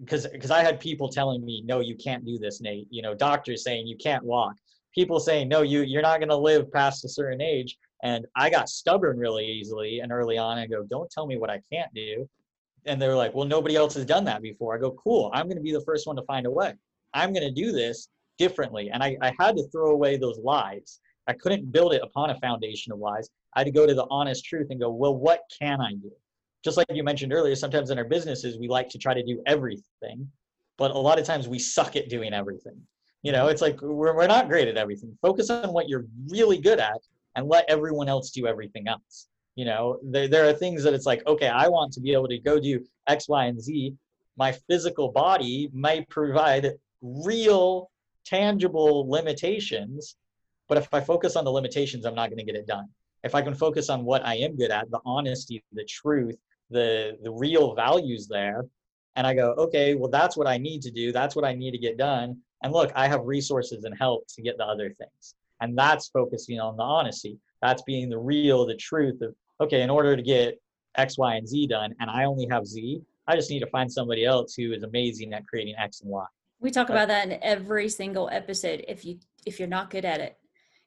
because 0.00 0.26
because 0.26 0.50
I 0.50 0.62
had 0.62 0.80
people 0.80 1.08
telling 1.08 1.44
me, 1.44 1.62
no, 1.64 1.80
you 1.80 1.96
can't 1.96 2.24
do 2.24 2.38
this, 2.38 2.60
Nate. 2.60 2.86
You 2.90 3.02
know, 3.02 3.14
doctors 3.14 3.64
saying 3.64 3.86
you 3.86 3.96
can't 3.96 4.24
walk. 4.24 4.54
People 4.94 5.20
saying, 5.20 5.48
no, 5.48 5.62
you 5.62 5.82
you're 5.82 6.02
not 6.02 6.20
gonna 6.20 6.36
live 6.36 6.70
past 6.72 7.04
a 7.04 7.08
certain 7.08 7.40
age. 7.40 7.76
And 8.02 8.26
I 8.36 8.50
got 8.50 8.68
stubborn 8.68 9.16
really 9.16 9.46
easily 9.46 10.00
and 10.00 10.10
early 10.10 10.36
on. 10.36 10.58
I 10.58 10.66
go, 10.66 10.82
don't 10.82 11.10
tell 11.10 11.26
me 11.26 11.38
what 11.38 11.50
I 11.50 11.60
can't 11.72 11.92
do. 11.94 12.28
And 12.84 13.00
they're 13.00 13.16
like, 13.16 13.32
well, 13.32 13.46
nobody 13.46 13.76
else 13.76 13.94
has 13.94 14.04
done 14.04 14.24
that 14.24 14.42
before. 14.42 14.74
I 14.74 14.78
go, 14.78 14.90
cool. 14.92 15.30
I'm 15.32 15.48
gonna 15.48 15.60
be 15.60 15.72
the 15.72 15.84
first 15.86 16.06
one 16.06 16.16
to 16.16 16.22
find 16.22 16.46
a 16.46 16.50
way. 16.50 16.74
I'm 17.14 17.32
gonna 17.32 17.50
do 17.50 17.72
this 17.72 18.08
differently. 18.38 18.90
And 18.90 19.02
I, 19.02 19.16
I 19.22 19.32
had 19.38 19.56
to 19.56 19.68
throw 19.68 19.92
away 19.92 20.16
those 20.16 20.38
lies. 20.38 21.00
I 21.28 21.32
couldn't 21.32 21.70
build 21.70 21.94
it 21.94 22.02
upon 22.02 22.30
a 22.30 22.40
foundation 22.40 22.92
of 22.92 22.98
lies. 22.98 23.28
I 23.54 23.60
had 23.60 23.64
to 23.64 23.70
go 23.70 23.86
to 23.86 23.94
the 23.94 24.06
honest 24.10 24.44
truth 24.44 24.68
and 24.70 24.80
go, 24.80 24.90
well, 24.90 25.14
what 25.14 25.42
can 25.58 25.80
I 25.80 25.92
do? 25.92 26.10
Just 26.64 26.76
like 26.76 26.86
you 26.90 27.02
mentioned 27.02 27.32
earlier, 27.32 27.54
sometimes 27.54 27.90
in 27.90 27.98
our 27.98 28.04
businesses, 28.04 28.58
we 28.58 28.68
like 28.68 28.88
to 28.90 28.98
try 28.98 29.14
to 29.14 29.22
do 29.22 29.42
everything, 29.46 30.30
but 30.78 30.92
a 30.92 30.98
lot 30.98 31.18
of 31.18 31.26
times 31.26 31.48
we 31.48 31.58
suck 31.58 31.96
at 31.96 32.08
doing 32.08 32.32
everything. 32.32 32.80
You 33.22 33.32
know, 33.32 33.48
it's 33.48 33.60
like 33.60 33.80
we're, 33.82 34.14
we're 34.16 34.26
not 34.26 34.48
great 34.48 34.68
at 34.68 34.76
everything. 34.76 35.16
Focus 35.20 35.50
on 35.50 35.72
what 35.72 35.88
you're 35.88 36.06
really 36.28 36.58
good 36.58 36.78
at 36.78 37.00
and 37.36 37.48
let 37.48 37.64
everyone 37.68 38.08
else 38.08 38.30
do 38.30 38.46
everything 38.46 38.88
else. 38.88 39.28
You 39.54 39.64
know, 39.64 39.98
there, 40.02 40.28
there 40.28 40.48
are 40.48 40.52
things 40.52 40.82
that 40.84 40.94
it's 40.94 41.06
like, 41.06 41.26
okay, 41.26 41.48
I 41.48 41.68
want 41.68 41.92
to 41.94 42.00
be 42.00 42.12
able 42.12 42.28
to 42.28 42.38
go 42.38 42.58
do 42.58 42.84
X, 43.06 43.28
Y, 43.28 43.44
and 43.46 43.60
Z. 43.60 43.94
My 44.36 44.52
physical 44.52 45.12
body 45.12 45.68
might 45.74 46.08
provide 46.08 46.72
real, 47.02 47.90
tangible 48.24 49.10
limitations, 49.10 50.16
but 50.68 50.78
if 50.78 50.88
I 50.94 51.00
focus 51.00 51.36
on 51.36 51.44
the 51.44 51.52
limitations, 51.52 52.06
I'm 52.06 52.14
not 52.14 52.30
going 52.30 52.38
to 52.38 52.44
get 52.44 52.54
it 52.54 52.66
done 52.66 52.88
if 53.24 53.34
I 53.34 53.42
can 53.42 53.54
focus 53.54 53.88
on 53.88 54.04
what 54.04 54.24
I 54.26 54.36
am 54.36 54.56
good 54.56 54.70
at, 54.70 54.90
the 54.90 55.00
honesty, 55.04 55.62
the 55.72 55.84
truth, 55.84 56.36
the 56.70 57.16
the 57.22 57.30
real 57.30 57.74
values 57.74 58.26
there, 58.28 58.64
and 59.16 59.26
I 59.26 59.34
go, 59.34 59.52
okay, 59.58 59.94
well 59.94 60.10
that's 60.10 60.36
what 60.36 60.46
I 60.46 60.58
need 60.58 60.82
to 60.82 60.90
do. 60.90 61.12
That's 61.12 61.36
what 61.36 61.44
I 61.44 61.54
need 61.54 61.72
to 61.72 61.78
get 61.78 61.98
done. 61.98 62.38
And 62.62 62.72
look, 62.72 62.92
I 62.94 63.08
have 63.08 63.24
resources 63.24 63.84
and 63.84 63.96
help 63.96 64.26
to 64.34 64.42
get 64.42 64.56
the 64.56 64.64
other 64.64 64.90
things. 64.90 65.34
And 65.60 65.76
that's 65.76 66.08
focusing 66.08 66.60
on 66.60 66.76
the 66.76 66.82
honesty. 66.82 67.38
That's 67.60 67.82
being 67.82 68.08
the 68.08 68.18
real, 68.18 68.66
the 68.66 68.76
truth 68.76 69.20
of 69.22 69.34
okay, 69.60 69.82
in 69.82 69.90
order 69.90 70.16
to 70.16 70.22
get 70.22 70.60
X, 70.96 71.18
Y, 71.18 71.36
and 71.36 71.48
Z 71.48 71.66
done, 71.68 71.94
and 72.00 72.10
I 72.10 72.24
only 72.24 72.46
have 72.50 72.66
Z, 72.66 73.00
I 73.26 73.36
just 73.36 73.50
need 73.50 73.60
to 73.60 73.66
find 73.66 73.90
somebody 73.90 74.24
else 74.24 74.54
who 74.54 74.72
is 74.72 74.82
amazing 74.82 75.32
at 75.32 75.46
creating 75.46 75.74
X 75.78 76.00
and 76.00 76.10
Y. 76.10 76.24
We 76.60 76.70
talk 76.70 76.90
about 76.90 77.08
that 77.08 77.28
in 77.28 77.38
every 77.42 77.88
single 77.88 78.28
episode. 78.32 78.84
If 78.88 79.04
you 79.04 79.18
if 79.46 79.58
you're 79.58 79.68
not 79.68 79.90
good 79.90 80.04
at 80.04 80.20
it, 80.20 80.36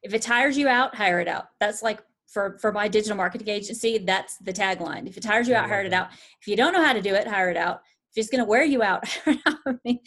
if 0.04 0.14
it 0.14 0.22
tires 0.22 0.58
you 0.58 0.68
out, 0.68 0.96
hire 0.96 1.20
it 1.20 1.28
out. 1.28 1.48
That's 1.60 1.84
like 1.84 2.02
for 2.28 2.58
for 2.60 2.72
my 2.72 2.88
digital 2.88 3.18
marketing 3.18 3.50
agency 3.50 3.98
that's 3.98 4.38
the 4.38 4.54
tagline. 4.54 5.08
If 5.08 5.18
it 5.18 5.24
tires 5.24 5.48
you 5.48 5.56
out 5.56 5.70
hire 5.70 5.82
it 5.82 5.94
out. 5.94 6.10
If 6.42 6.48
you 6.48 6.56
don't 6.56 6.74
know 6.74 6.84
how 6.84 6.94
to 6.94 7.02
do 7.02 7.14
it 7.14 7.28
hire 7.28 7.50
it 7.50 7.58
out. 7.58 7.82
If 8.16 8.22
it's 8.22 8.30
going 8.30 8.44
to 8.44 8.50
wear 8.50 8.64
you 8.64 8.82
out 8.84 9.04
I 9.26 9.74
mean, 9.84 10.00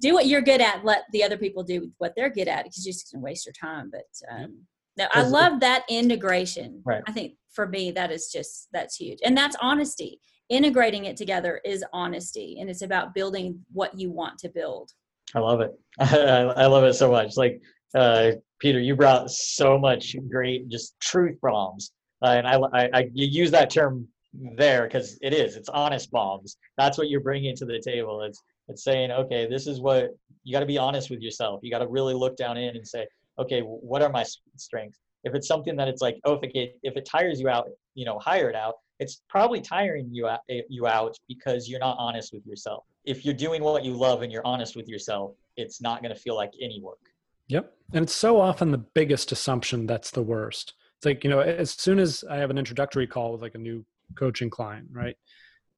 do 0.00 0.14
what 0.14 0.26
you're 0.26 0.40
good 0.40 0.60
at 0.60 0.84
let 0.84 1.04
the 1.12 1.24
other 1.24 1.36
people 1.36 1.62
do 1.62 1.90
what 1.98 2.14
they're 2.16 2.30
good 2.30 2.48
at 2.48 2.64
because 2.64 2.84
you're 2.86 2.92
just 2.92 3.12
going 3.12 3.20
to 3.20 3.24
waste 3.24 3.46
your 3.46 3.52
time. 3.52 3.90
But 3.90 4.06
um 4.30 4.62
no, 4.98 5.06
i 5.12 5.22
love 5.22 5.60
that 5.60 5.84
integration. 5.90 6.80
Right. 6.84 7.02
i 7.06 7.12
think 7.12 7.34
for 7.52 7.66
me 7.66 7.90
that 7.92 8.10
is 8.10 8.30
just 8.32 8.68
that's 8.72 8.96
huge. 8.96 9.18
And 9.24 9.36
that's 9.36 9.56
honesty. 9.60 10.20
Integrating 10.48 11.06
it 11.06 11.16
together 11.16 11.60
is 11.64 11.84
honesty 11.92 12.58
and 12.60 12.70
it's 12.70 12.82
about 12.82 13.14
building 13.14 13.64
what 13.72 13.98
you 13.98 14.10
want 14.10 14.38
to 14.38 14.48
build. 14.48 14.92
I 15.34 15.40
love 15.40 15.60
it. 15.60 15.72
I 15.98 16.66
love 16.66 16.84
it 16.84 16.94
so 16.94 17.10
much. 17.10 17.36
Like 17.36 17.60
uh, 17.94 18.32
Peter, 18.58 18.80
you 18.80 18.96
brought 18.96 19.30
so 19.30 19.78
much 19.78 20.16
great 20.30 20.68
just 20.68 20.98
truth 21.00 21.36
bombs, 21.42 21.92
uh, 22.22 22.28
and 22.28 22.46
I, 22.46 22.56
I, 22.72 22.90
I 22.92 23.10
you 23.12 23.26
use 23.26 23.50
that 23.50 23.70
term 23.70 24.08
there 24.56 24.84
because 24.84 25.18
it 25.22 25.32
is 25.32 25.56
it's 25.56 25.68
honest 25.68 26.10
bombs. 26.10 26.56
That's 26.76 26.98
what 26.98 27.08
you're 27.08 27.20
bringing 27.20 27.54
to 27.56 27.64
the 27.64 27.80
table. 27.80 28.22
It's 28.22 28.42
it's 28.68 28.84
saying 28.84 29.10
okay, 29.10 29.46
this 29.48 29.66
is 29.66 29.80
what 29.80 30.10
you 30.44 30.52
got 30.52 30.60
to 30.60 30.66
be 30.66 30.78
honest 30.78 31.10
with 31.10 31.20
yourself. 31.20 31.60
You 31.62 31.70
got 31.70 31.80
to 31.80 31.88
really 31.88 32.14
look 32.14 32.36
down 32.36 32.56
in 32.56 32.76
and 32.76 32.86
say, 32.86 33.06
okay, 33.38 33.60
what 33.60 34.02
are 34.02 34.10
my 34.10 34.24
strengths? 34.56 34.98
If 35.24 35.34
it's 35.34 35.48
something 35.48 35.76
that 35.76 35.88
it's 35.88 36.00
like, 36.00 36.18
oh, 36.24 36.34
if 36.34 36.50
it 36.54 36.78
if 36.82 36.96
it 36.96 37.04
tires 37.04 37.40
you 37.40 37.48
out, 37.48 37.68
you 37.94 38.04
know, 38.04 38.18
hire 38.18 38.48
it 38.48 38.56
out. 38.56 38.74
It's 38.98 39.20
probably 39.28 39.60
tiring 39.60 40.08
you 40.10 40.26
out, 40.26 40.40
you 40.48 40.86
out 40.86 41.18
because 41.28 41.68
you're 41.68 41.80
not 41.80 41.96
honest 41.98 42.32
with 42.32 42.46
yourself. 42.46 42.84
If 43.04 43.26
you're 43.26 43.34
doing 43.34 43.62
what 43.62 43.84
you 43.84 43.92
love 43.92 44.22
and 44.22 44.32
you're 44.32 44.46
honest 44.46 44.74
with 44.74 44.88
yourself, 44.88 45.32
it's 45.58 45.82
not 45.82 46.00
going 46.00 46.14
to 46.14 46.20
feel 46.20 46.34
like 46.34 46.52
any 46.62 46.80
work. 46.80 47.00
Yep. 47.48 47.72
And 47.92 48.02
it's 48.02 48.14
so 48.14 48.40
often 48.40 48.70
the 48.70 48.78
biggest 48.78 49.32
assumption 49.32 49.86
that's 49.86 50.10
the 50.10 50.22
worst. 50.22 50.74
It's 50.96 51.06
like, 51.06 51.24
you 51.24 51.30
know, 51.30 51.40
as 51.40 51.70
soon 51.70 51.98
as 51.98 52.24
I 52.28 52.36
have 52.36 52.50
an 52.50 52.58
introductory 52.58 53.06
call 53.06 53.32
with 53.32 53.42
like 53.42 53.54
a 53.54 53.58
new 53.58 53.84
coaching 54.16 54.50
client, 54.50 54.88
right? 54.90 55.16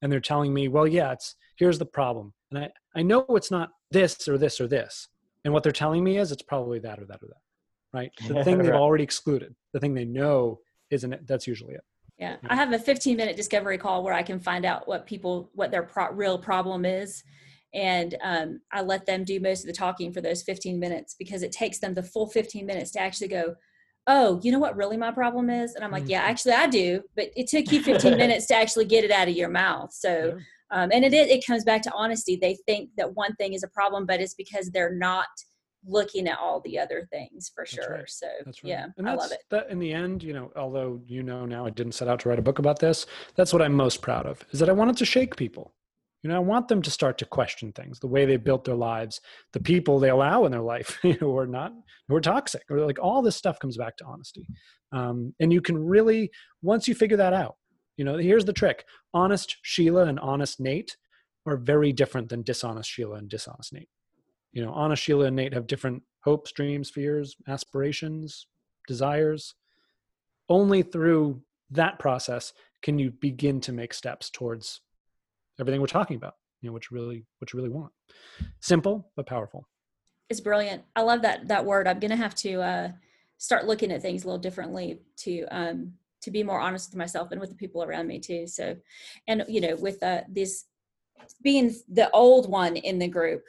And 0.01 0.11
they're 0.11 0.19
telling 0.19 0.53
me, 0.53 0.67
well, 0.67 0.87
yeah, 0.87 1.11
it's 1.11 1.35
here's 1.57 1.77
the 1.77 1.85
problem. 1.85 2.33
And 2.51 2.65
I, 2.65 2.69
I 2.95 3.01
know 3.03 3.25
it's 3.29 3.51
not 3.51 3.69
this 3.91 4.27
or 4.27 4.37
this 4.37 4.59
or 4.61 4.67
this. 4.67 5.07
And 5.43 5.53
what 5.53 5.63
they're 5.63 5.71
telling 5.71 6.03
me 6.03 6.17
is 6.17 6.31
it's 6.31 6.41
probably 6.41 6.79
that 6.79 6.99
or 6.99 7.05
that 7.05 7.21
or 7.21 7.27
that. 7.27 7.41
Right. 7.91 8.11
The 8.27 8.43
thing 8.43 8.59
they've 8.59 8.71
already 8.71 9.03
excluded, 9.03 9.55
the 9.73 9.79
thing 9.79 9.93
they 9.93 10.05
know 10.05 10.59
isn't 10.91 11.11
it, 11.11 11.27
that's 11.27 11.47
usually 11.47 11.73
it. 11.73 11.83
Yeah, 12.19 12.35
I 12.49 12.55
have 12.55 12.73
a 12.73 12.79
15 12.79 13.15
minute 13.15 13.37
discovery 13.37 13.77
call 13.77 14.03
where 14.03 14.13
I 14.13 14.23
can 14.23 14.39
find 14.39 14.65
out 14.65 14.87
what 14.87 15.05
people 15.05 15.49
what 15.53 15.71
their 15.71 15.83
pro- 15.83 16.11
real 16.11 16.37
problem 16.37 16.83
is, 16.83 17.23
and 17.73 18.15
um, 18.23 18.61
I 18.71 18.81
let 18.81 19.05
them 19.05 19.23
do 19.23 19.39
most 19.39 19.61
of 19.61 19.67
the 19.67 19.73
talking 19.73 20.11
for 20.11 20.21
those 20.21 20.41
15 20.43 20.79
minutes 20.79 21.15
because 21.17 21.43
it 21.43 21.51
takes 21.51 21.79
them 21.79 21.93
the 21.93 22.03
full 22.03 22.27
15 22.27 22.65
minutes 22.65 22.91
to 22.91 22.99
actually 22.99 23.27
go. 23.27 23.55
Oh, 24.07 24.39
you 24.43 24.51
know 24.51 24.57
what 24.59 24.75
really 24.75 24.97
my 24.97 25.11
problem 25.11 25.49
is? 25.51 25.75
And 25.75 25.83
I'm 25.83 25.91
like, 25.91 26.09
yeah, 26.09 26.21
Mhm. 26.23 26.29
actually 26.29 26.53
I 26.53 26.65
do, 26.67 27.03
but 27.15 27.29
it 27.35 27.47
took 27.47 27.71
you 27.71 27.83
15 27.83 28.17
minutes 28.17 28.47
to 28.47 28.55
actually 28.55 28.85
get 28.85 29.03
it 29.03 29.11
out 29.11 29.27
of 29.27 29.35
your 29.35 29.49
mouth. 29.49 29.93
So, 29.93 30.33
Yeah. 30.35 30.41
um, 30.71 30.89
and 30.91 31.05
it 31.05 31.13
it 31.13 31.45
comes 31.45 31.63
back 31.63 31.83
to 31.83 31.91
honesty. 31.93 32.35
They 32.35 32.55
think 32.65 32.89
that 32.97 33.13
one 33.15 33.35
thing 33.35 33.53
is 33.53 33.61
a 33.63 33.67
problem, 33.67 34.05
but 34.07 34.19
it's 34.19 34.33
because 34.33 34.71
they're 34.71 34.95
not 34.95 35.27
looking 35.85 36.27
at 36.27 36.39
all 36.39 36.59
the 36.61 36.77
other 36.79 37.07
things 37.11 37.51
for 37.53 37.61
That's 37.63 37.73
sure. 37.73 37.93
right. 37.97 38.09
So, 38.09 38.27
right. 38.27 38.55
yeah, 38.63 38.87
I 39.05 39.13
love 39.13 39.31
it. 39.31 39.43
That 39.49 39.69
in 39.69 39.79
the 39.79 39.93
end, 39.93 40.23
you 40.23 40.33
know, 40.33 40.51
although 40.55 41.01
you 41.05 41.21
know 41.21 41.45
now 41.45 41.65
I 41.65 41.69
didn't 41.69 41.93
set 41.93 42.07
out 42.07 42.19
to 42.21 42.29
write 42.29 42.39
a 42.39 42.41
book 42.43 42.59
about 42.59 42.79
this, 42.79 43.05
that's 43.35 43.53
what 43.53 43.61
I'm 43.61 43.73
most 43.73 44.01
proud 44.01 44.25
of. 44.25 44.43
Is 44.51 44.59
that 44.59 44.69
I 44.69 44.73
wanted 44.73 44.97
to 44.97 45.05
shake 45.05 45.35
people. 45.37 45.73
You 46.21 46.29
know, 46.29 46.35
I 46.35 46.39
want 46.39 46.67
them 46.67 46.81
to 46.81 46.91
start 46.91 47.17
to 47.19 47.25
question 47.25 47.71
things, 47.71 47.99
the 47.99 48.07
way 48.07 48.25
they 48.25 48.35
built 48.35 48.65
their 48.65 48.75
lives, 48.75 49.21
the 49.53 49.59
people 49.59 49.99
they 49.99 50.09
allow 50.09 50.45
in 50.45 50.51
their 50.51 50.61
life, 50.61 50.99
you 51.03 51.13
know, 51.13 51.31
who 51.31 51.37
are 51.37 51.47
not, 51.47 51.73
who 52.07 52.15
are 52.15 52.21
toxic, 52.21 52.63
or 52.69 52.85
like 52.85 52.99
all 52.99 53.21
this 53.21 53.37
stuff 53.37 53.59
comes 53.59 53.77
back 53.77 53.95
to 53.97 54.05
honesty. 54.05 54.45
Um, 54.91 55.33
and 55.39 55.53
you 55.53 55.61
can 55.61 55.77
really, 55.77 56.29
once 56.61 56.87
you 56.87 56.95
figure 56.95 57.17
that 57.17 57.33
out, 57.33 57.55
you 57.95 58.03
know, 58.03 58.17
here's 58.17 58.45
the 58.45 58.53
trick: 58.53 58.85
honest 59.13 59.57
Sheila 59.61 60.05
and 60.05 60.19
honest 60.19 60.59
Nate 60.59 60.97
are 61.45 61.57
very 61.57 61.93
different 61.93 62.29
than 62.29 62.43
dishonest 62.43 62.89
Sheila 62.89 63.15
and 63.15 63.29
dishonest 63.29 63.73
Nate. 63.73 63.89
You 64.51 64.65
know, 64.65 64.71
honest 64.73 65.03
Sheila 65.03 65.25
and 65.25 65.35
Nate 65.35 65.53
have 65.53 65.67
different 65.67 66.03
hopes, 66.23 66.51
dreams, 66.51 66.89
fears, 66.89 67.35
aspirations, 67.47 68.47
desires. 68.87 69.55
Only 70.49 70.81
through 70.81 71.41
that 71.71 71.99
process 71.99 72.53
can 72.81 72.99
you 72.99 73.11
begin 73.11 73.61
to 73.61 73.71
make 73.71 73.93
steps 73.93 74.29
towards 74.29 74.81
everything 75.59 75.81
we're 75.81 75.87
talking 75.87 76.17
about, 76.17 76.35
you 76.61 76.69
know, 76.69 76.73
what 76.73 76.89
you 76.89 76.95
really 76.95 77.25
what 77.39 77.51
you 77.53 77.57
really 77.57 77.69
want. 77.69 77.91
Simple 78.59 79.11
but 79.15 79.25
powerful. 79.25 79.67
It's 80.29 80.41
brilliant. 80.41 80.83
I 80.95 81.01
love 81.01 81.21
that 81.23 81.47
that 81.47 81.65
word. 81.65 81.87
I'm 81.87 81.99
gonna 81.99 82.15
have 82.15 82.35
to 82.35 82.61
uh, 82.61 82.91
start 83.37 83.65
looking 83.65 83.91
at 83.91 84.01
things 84.01 84.23
a 84.23 84.27
little 84.27 84.39
differently 84.39 84.99
to 85.17 85.45
um, 85.51 85.93
to 86.21 86.31
be 86.31 86.43
more 86.43 86.59
honest 86.59 86.91
with 86.91 86.97
myself 86.97 87.31
and 87.31 87.39
with 87.39 87.49
the 87.49 87.55
people 87.55 87.83
around 87.83 88.07
me 88.07 88.19
too. 88.19 88.45
So, 88.47 88.75
and 89.27 89.43
you 89.47 89.61
know, 89.61 89.75
with 89.75 90.01
uh, 90.03 90.21
this 90.29 90.65
being 91.41 91.75
the 91.87 92.09
old 92.11 92.49
one 92.49 92.75
in 92.75 92.99
the 92.99 93.07
group, 93.07 93.43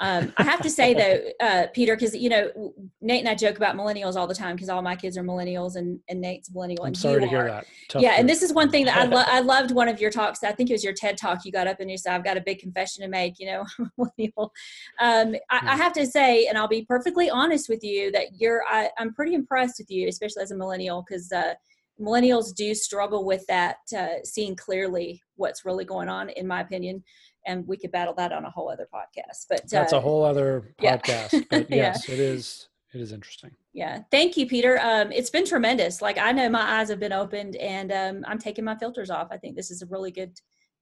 um, 0.00 0.32
I 0.36 0.42
have 0.42 0.60
to 0.62 0.70
say 0.70 0.92
though, 0.92 1.46
uh, 1.46 1.66
Peter, 1.72 1.94
because 1.94 2.16
you 2.16 2.28
know 2.28 2.74
Nate 3.00 3.20
and 3.20 3.28
I 3.28 3.36
joke 3.36 3.56
about 3.56 3.76
millennials 3.76 4.16
all 4.16 4.26
the 4.26 4.34
time 4.34 4.56
because 4.56 4.68
all 4.68 4.82
my 4.82 4.96
kids 4.96 5.16
are 5.16 5.22
millennials 5.22 5.76
and, 5.76 6.00
and 6.08 6.20
Nate's 6.20 6.48
a 6.48 6.52
millennial. 6.52 6.84
I'm 6.84 6.96
sorry 6.96 7.20
to 7.20 7.28
hear 7.28 7.44
that. 7.44 7.66
Tough 7.88 8.02
yeah, 8.02 8.16
and 8.18 8.28
this 8.28 8.42
is 8.42 8.52
one 8.52 8.70
thing 8.70 8.86
that 8.86 8.96
I, 8.96 9.04
lo- 9.04 9.24
I 9.24 9.38
loved 9.38 9.70
one 9.70 9.88
of 9.88 10.00
your 10.00 10.10
talks. 10.10 10.42
I 10.42 10.50
think 10.50 10.70
it 10.70 10.72
was 10.72 10.82
your 10.82 10.94
TED 10.94 11.16
talk. 11.16 11.44
You 11.44 11.52
got 11.52 11.68
up 11.68 11.78
and 11.78 11.88
you 11.88 11.96
said, 11.96 12.12
"I've 12.12 12.24
got 12.24 12.36
a 12.36 12.40
big 12.40 12.58
confession 12.58 13.02
to 13.04 13.08
make." 13.08 13.38
You 13.38 13.46
know, 13.46 13.64
millennial. 13.96 14.52
Um, 15.00 15.36
I, 15.50 15.60
I 15.62 15.76
have 15.76 15.92
to 15.92 16.06
say, 16.06 16.46
and 16.46 16.58
I'll 16.58 16.66
be 16.66 16.84
perfectly 16.84 17.30
honest 17.30 17.68
with 17.68 17.84
you, 17.84 18.10
that 18.12 18.26
you're. 18.36 18.62
I, 18.68 18.90
I'm 18.98 19.14
pretty 19.14 19.34
impressed 19.34 19.76
with 19.78 19.90
you, 19.90 20.08
especially 20.08 20.42
as 20.42 20.50
a 20.50 20.56
millennial, 20.56 21.04
because 21.08 21.30
uh, 21.30 21.54
millennials 22.00 22.52
do 22.52 22.74
struggle 22.74 23.24
with 23.24 23.46
that, 23.46 23.76
uh, 23.96 24.24
seeing 24.24 24.56
clearly 24.56 25.22
what's 25.36 25.64
really 25.64 25.84
going 25.84 26.08
on, 26.08 26.30
in 26.30 26.46
my 26.46 26.60
opinion. 26.60 27.04
And 27.46 27.66
we 27.66 27.76
could 27.76 27.92
battle 27.92 28.14
that 28.14 28.32
on 28.32 28.44
a 28.44 28.50
whole 28.50 28.70
other 28.70 28.88
podcast. 28.92 29.46
But 29.48 29.68
That's 29.68 29.92
uh, 29.92 29.98
a 29.98 30.00
whole 30.00 30.24
other 30.24 30.74
yeah. 30.80 30.96
podcast. 30.96 31.44
But 31.50 31.70
Yeah. 31.70 31.76
yes, 31.76 32.08
it 32.08 32.18
is 32.18 32.68
it 32.94 33.00
is 33.00 33.10
interesting. 33.12 33.50
yeah 33.72 34.02
thank 34.12 34.36
you 34.36 34.46
peter 34.46 34.78
um, 34.80 35.10
it's 35.10 35.28
been 35.28 35.44
tremendous 35.44 36.00
like 36.00 36.16
i 36.16 36.30
know 36.30 36.48
my 36.48 36.78
eyes 36.78 36.88
have 36.88 37.00
been 37.00 37.12
opened 37.12 37.56
and 37.56 37.90
um, 37.90 38.24
i'm 38.28 38.38
taking 38.38 38.64
my 38.64 38.76
filters 38.76 39.10
off 39.10 39.26
i 39.32 39.36
think 39.36 39.56
this 39.56 39.72
is 39.72 39.82
a 39.82 39.86
really 39.86 40.12
good 40.12 40.32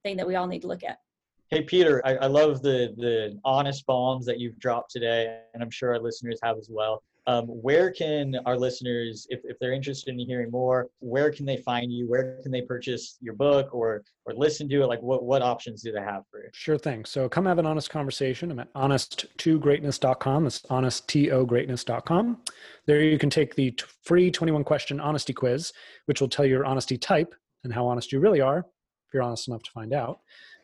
thing 0.05 0.15
that 0.19 0.27
we 0.27 0.35
all 0.35 0.47
need 0.47 0.61
to 0.61 0.69
look 0.69 0.85
at 0.85 0.99
Hey 1.49 1.61
Peter, 1.61 2.01
I, 2.07 2.17
I 2.17 2.27
love 2.29 2.63
the 2.63 2.95
the 2.97 3.39
honest 3.45 3.85
bombs 3.85 4.25
that 4.25 4.41
you've 4.41 4.59
dropped 4.59 4.91
today, 4.91 5.41
and 5.53 5.63
I'm 5.63 5.69
sure 5.71 5.91
our 5.91 5.99
listeners 6.01 6.41
have 6.43 6.57
as 6.57 6.69
well. 6.71 7.03
Um, 7.27 7.45
where 7.47 7.93
can 7.93 8.37
our 8.47 8.57
listeners, 8.57 9.29
if, 9.31 9.41
if 9.45 9.57
they're 9.61 9.73
interested 9.73 10.13
in 10.13 10.19
hearing 10.27 10.51
more, 10.51 10.89
where 10.99 11.31
can 11.31 11.47
they 11.47 11.59
find 11.59 11.93
you? 11.93 12.09
Where 12.09 12.41
can 12.43 12.51
they 12.51 12.63
purchase 12.63 13.17
your 13.21 13.35
book 13.35 13.73
or 13.73 14.03
or 14.25 14.35
listen 14.35 14.69
to 14.69 14.83
it? 14.83 14.87
Like 14.87 15.01
what 15.03 15.23
what 15.23 15.41
options 15.41 15.83
do 15.83 15.93
they 15.93 16.01
have 16.01 16.25
for 16.31 16.43
you? 16.43 16.49
Sure 16.53 16.79
thing. 16.79 17.05
So 17.05 17.29
come 17.29 17.47
have 17.47 17.59
an 17.59 17.67
honest 17.67 17.91
conversation. 17.91 18.51
I'm 18.51 18.59
at 18.59 18.73
honest2greatness.com. 18.75 20.45
That's 20.45 20.63
honest2greatness.com. 20.63 22.39
There 22.87 23.01
you 23.01 23.19
can 23.19 23.31
take 23.31 23.55
the 23.55 23.71
t- 23.71 23.85
free 24.05 24.31
21 24.31 24.65
question 24.65 24.99
honesty 24.99 25.33
quiz, 25.33 25.73
which 26.07 26.21
will 26.21 26.29
tell 26.29 26.47
your 26.47 26.65
honesty 26.65 26.99
type 26.99 27.35
and 27.63 27.73
how 27.73 27.87
honest 27.87 28.11
you 28.11 28.19
really 28.19 28.41
are, 28.41 28.59
if 28.59 29.15
you're 29.15 29.23
honest 29.23 29.47
enough 29.47 29.63
to 29.63 29.71
find 29.71 29.95
out. 29.95 30.21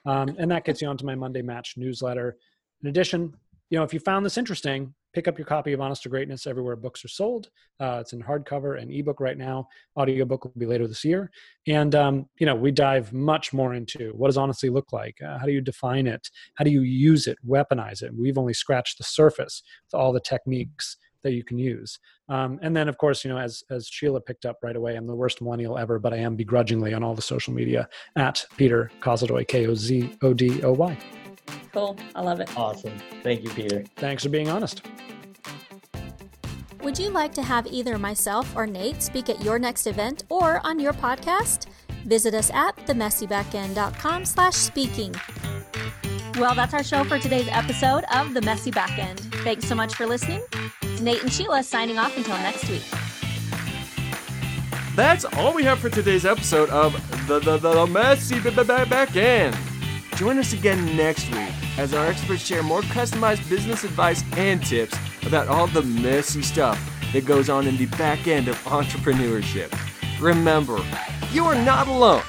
Um, 0.06 0.34
and 0.38 0.50
that 0.50 0.64
gets 0.64 0.82
you 0.82 0.88
onto 0.88 1.06
my 1.06 1.14
Monday 1.14 1.42
Match 1.42 1.74
newsletter. 1.76 2.36
In 2.82 2.88
addition, 2.88 3.34
you 3.70 3.78
know, 3.78 3.84
if 3.84 3.92
you 3.92 4.00
found 4.00 4.24
this 4.24 4.38
interesting, 4.38 4.94
pick 5.18 5.26
up 5.26 5.36
your 5.36 5.46
copy 5.46 5.72
of 5.72 5.80
Honest 5.80 6.04
to 6.04 6.08
Greatness 6.08 6.46
everywhere 6.46 6.76
books 6.76 7.04
are 7.04 7.08
sold. 7.08 7.50
Uh, 7.80 7.98
it's 8.00 8.12
in 8.12 8.22
hardcover 8.22 8.80
and 8.80 8.88
ebook 8.88 9.18
right 9.18 9.36
now. 9.36 9.66
Audiobook 9.98 10.44
will 10.44 10.52
be 10.56 10.64
later 10.64 10.86
this 10.86 11.04
year. 11.04 11.28
And, 11.66 11.92
um, 11.96 12.26
you 12.38 12.46
know, 12.46 12.54
we 12.54 12.70
dive 12.70 13.12
much 13.12 13.52
more 13.52 13.74
into 13.74 14.12
what 14.12 14.28
does 14.28 14.36
honesty 14.36 14.70
look 14.70 14.92
like? 14.92 15.16
Uh, 15.20 15.36
how 15.36 15.44
do 15.44 15.50
you 15.50 15.60
define 15.60 16.06
it? 16.06 16.30
How 16.54 16.62
do 16.62 16.70
you 16.70 16.82
use 16.82 17.26
it, 17.26 17.36
weaponize 17.44 18.00
it? 18.00 18.12
We've 18.16 18.38
only 18.38 18.54
scratched 18.54 18.98
the 18.98 19.02
surface 19.02 19.60
with 19.90 20.00
all 20.00 20.12
the 20.12 20.20
techniques 20.20 20.96
that 21.24 21.32
you 21.32 21.42
can 21.42 21.58
use. 21.58 21.98
Um, 22.28 22.60
and 22.62 22.76
then, 22.76 22.88
of 22.88 22.96
course, 22.96 23.24
you 23.24 23.32
know, 23.32 23.38
as, 23.38 23.64
as 23.72 23.88
Sheila 23.88 24.20
picked 24.20 24.46
up 24.46 24.58
right 24.62 24.76
away, 24.76 24.94
I'm 24.94 25.08
the 25.08 25.16
worst 25.16 25.42
millennial 25.42 25.78
ever, 25.78 25.98
but 25.98 26.14
I 26.14 26.18
am 26.18 26.36
begrudgingly 26.36 26.94
on 26.94 27.02
all 27.02 27.16
the 27.16 27.22
social 27.22 27.52
media 27.52 27.88
at 28.14 28.44
Peter 28.56 28.92
Kozodoy, 29.00 29.48
K 29.48 29.66
O 29.66 29.74
Z 29.74 30.16
O 30.22 30.32
D 30.32 30.62
O 30.62 30.70
Y. 30.74 30.96
cool 31.72 31.96
i 32.14 32.20
love 32.20 32.40
it 32.40 32.48
Awesome. 32.56 32.98
Thank 33.22 33.42
you, 33.44 33.50
Peter. 33.50 33.84
Thanks 33.96 34.22
for 34.24 34.28
being 34.30 34.48
honest. 34.48 34.82
Would 36.82 36.98
you 36.98 37.10
like 37.10 37.32
to 37.34 37.42
have 37.42 37.66
either 37.66 37.98
myself 37.98 38.50
or 38.56 38.66
Nate 38.66 39.02
speak 39.02 39.28
at 39.28 39.42
your 39.42 39.58
next 39.58 39.86
event 39.86 40.24
or 40.28 40.64
on 40.66 40.78
your 40.80 40.92
podcast? 40.92 41.66
Visit 42.04 42.34
us 42.34 42.50
at 42.52 42.76
themessybackend.com 42.86 44.24
slash 44.24 44.54
speaking. 44.54 45.14
Well, 46.38 46.54
that's 46.54 46.72
our 46.72 46.84
show 46.84 47.04
for 47.04 47.18
today's 47.18 47.48
episode 47.48 48.04
of 48.14 48.32
The 48.32 48.40
Messy 48.42 48.70
Backend. 48.70 49.18
Thanks 49.42 49.66
so 49.66 49.74
much 49.74 49.94
for 49.94 50.06
listening. 50.06 50.42
It's 50.82 51.00
Nate 51.00 51.22
and 51.22 51.32
Sheila 51.32 51.62
signing 51.62 51.98
off 51.98 52.16
until 52.16 52.36
next 52.38 52.68
week. 52.70 52.82
That's 54.94 55.24
all 55.24 55.52
we 55.52 55.64
have 55.64 55.78
for 55.78 55.90
today's 55.90 56.24
episode 56.24 56.70
of 56.70 56.92
the 57.28 57.38
the, 57.40 57.58
the, 57.58 57.74
the 57.74 57.86
messy 57.86 58.40
b- 58.40 58.50
Join 60.18 60.36
us 60.38 60.52
again 60.52 60.96
next 60.96 61.30
week 61.30 61.52
as 61.78 61.94
our 61.94 62.04
experts 62.04 62.44
share 62.44 62.64
more 62.64 62.80
customized 62.80 63.48
business 63.48 63.84
advice 63.84 64.24
and 64.32 64.60
tips 64.60 64.98
about 65.24 65.46
all 65.46 65.68
the 65.68 65.82
messy 65.82 66.42
stuff 66.42 66.76
that 67.12 67.24
goes 67.24 67.48
on 67.48 67.68
in 67.68 67.76
the 67.76 67.86
back 67.86 68.26
end 68.26 68.48
of 68.48 68.56
entrepreneurship. 68.64 69.72
Remember, 70.20 70.84
you 71.30 71.44
are 71.44 71.54
not 71.54 71.86
alone. 71.86 72.24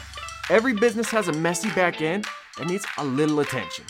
Every 0.52 0.74
business 0.74 1.10
has 1.10 1.30
a 1.30 1.34
messy 1.34 1.72
back 1.72 2.00
end 2.00 2.28
that 2.60 2.68
needs 2.68 2.86
a 3.00 3.04
little 3.04 3.40
attention. 3.40 3.86